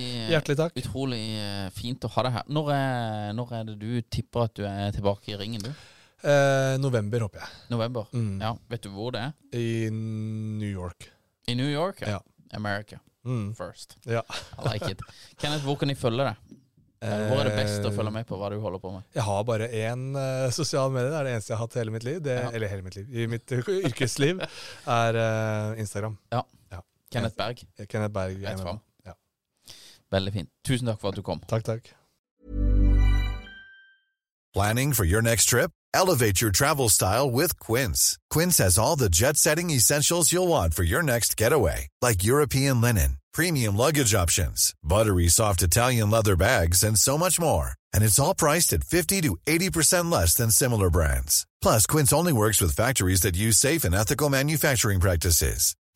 takk. 0.56 0.78
Utrolig 0.80 1.20
eh, 1.36 1.66
fint 1.76 2.06
å 2.08 2.12
ha 2.14 2.24
deg 2.24 2.36
her. 2.38 2.46
Når 2.56 2.70
er, 2.72 3.34
når 3.36 3.50
er 3.58 3.66
det 3.68 3.76
du 3.82 3.90
tipper 4.08 4.46
at 4.48 4.54
du 4.56 4.64
er 4.68 4.94
tilbake 4.96 5.34
i 5.34 5.40
ringen, 5.42 5.66
du? 5.66 5.72
Eh, 6.24 6.78
november, 6.80 7.26
håper 7.28 7.44
jeg. 7.44 7.50
November? 7.74 8.08
Mm. 8.16 8.38
Ja, 8.42 8.54
Vet 8.72 8.88
du 8.88 8.90
hvor 8.96 9.12
det 9.14 9.26
er? 9.28 9.34
I 9.60 9.90
New 9.92 10.70
York. 10.72 11.10
I 11.52 11.58
New 11.60 11.68
York? 11.72 12.02
Ja. 12.08 12.22
America 12.56 13.02
Mm. 13.28 13.50
first. 13.58 13.98
Ja. 14.08 14.22
I 14.56 14.70
like 14.72 14.88
it. 14.94 15.02
Kenneth, 15.38 15.66
hvor 15.68 15.76
kan 15.76 15.90
de 15.92 15.96
følge 16.00 16.24
deg? 16.24 16.56
Hvor 17.04 17.42
er 17.44 17.50
det 17.50 17.58
best 17.58 17.84
å 17.86 17.90
Eh, 17.92 17.94
følge 17.98 18.12
med 18.16 18.26
på 18.26 18.38
hva 18.40 18.48
du 18.50 18.56
holder 18.64 18.80
på 18.82 18.90
med? 18.94 19.04
Jeg 19.14 19.22
har 19.28 19.44
bare 19.46 19.68
én 19.68 20.16
uh, 20.16 20.48
sosial 20.50 20.90
medie. 20.96 21.12
Det 21.12 21.18
er 21.20 21.28
det 21.28 21.34
eneste 21.36 21.52
jeg 21.52 21.58
har 21.60 21.68
hatt 21.68 21.76
hele 21.78 21.92
mitt 21.92 22.06
liv. 22.08 22.22
Det, 22.24 22.38
Ja. 22.40 22.50
Eller 22.56 22.72
hele 22.72 22.82
mitt 22.88 22.96
liv. 22.96 23.12
I 23.12 23.28
mitt 23.28 23.52
yrkesliv 23.92 24.40
er 24.88 25.20
uh, 25.20 25.76
Instagram. 25.78 26.16
Kenneth 27.12 27.38
Berg. 27.38 27.60
Kenneth 27.88 28.14
Berg. 28.14 28.38
Rett 28.42 28.58
MMA. 28.58 28.62
fram. 28.62 28.80
Ja. 29.06 29.14
Veldig 30.12 30.34
fint. 30.34 30.50
Tusen 30.64 30.88
takk 30.88 31.00
for 31.00 31.10
at 31.10 31.16
du 31.16 31.22
kom. 31.22 31.40
Takk, 31.48 31.64
takk. 31.64 31.94
Planning 34.54 34.94
for 34.94 35.06
your 35.06 35.22
next 35.22 35.46
trip? 35.46 35.72
Elevate 35.94 36.42
your 36.42 36.52
travel 36.52 36.90
style 36.90 37.30
with 37.30 37.60
Quince. 37.60 38.18
Quince 38.30 38.58
has 38.58 38.78
all 38.78 38.96
the 38.96 39.10
jet 39.10 39.38
setting 39.38 39.70
essentials 39.70 40.32
you'll 40.32 40.48
want 40.48 40.74
for 40.74 40.84
your 40.84 41.04
next 41.04 41.38
getaway, 41.38 41.88
like 42.02 42.24
European 42.24 42.82
linen, 42.82 43.18
premium 43.34 43.76
luggage 43.78 44.14
options, 44.14 44.74
buttery 44.84 45.28
soft 45.28 45.62
Italian 45.62 46.10
leather 46.10 46.36
bags, 46.36 46.84
and 46.84 46.98
so 46.98 47.18
much 47.18 47.40
more. 47.40 47.72
And 47.94 48.04
it's 48.04 48.20
all 48.20 48.36
priced 48.36 48.74
at 48.74 48.84
50 48.84 49.22
to 49.22 49.38
80% 49.46 50.12
less 50.12 50.34
than 50.36 50.50
similar 50.52 50.90
brands. 50.90 51.46
Plus, 51.62 51.86
Quince 51.86 52.12
only 52.14 52.34
works 52.34 52.60
with 52.62 52.76
factories 52.76 53.22
that 53.22 53.38
use 53.38 53.58
safe 53.58 53.84
and 53.84 53.96
ethical 53.96 54.30
manufacturing 54.30 55.00
practices. 55.00 55.76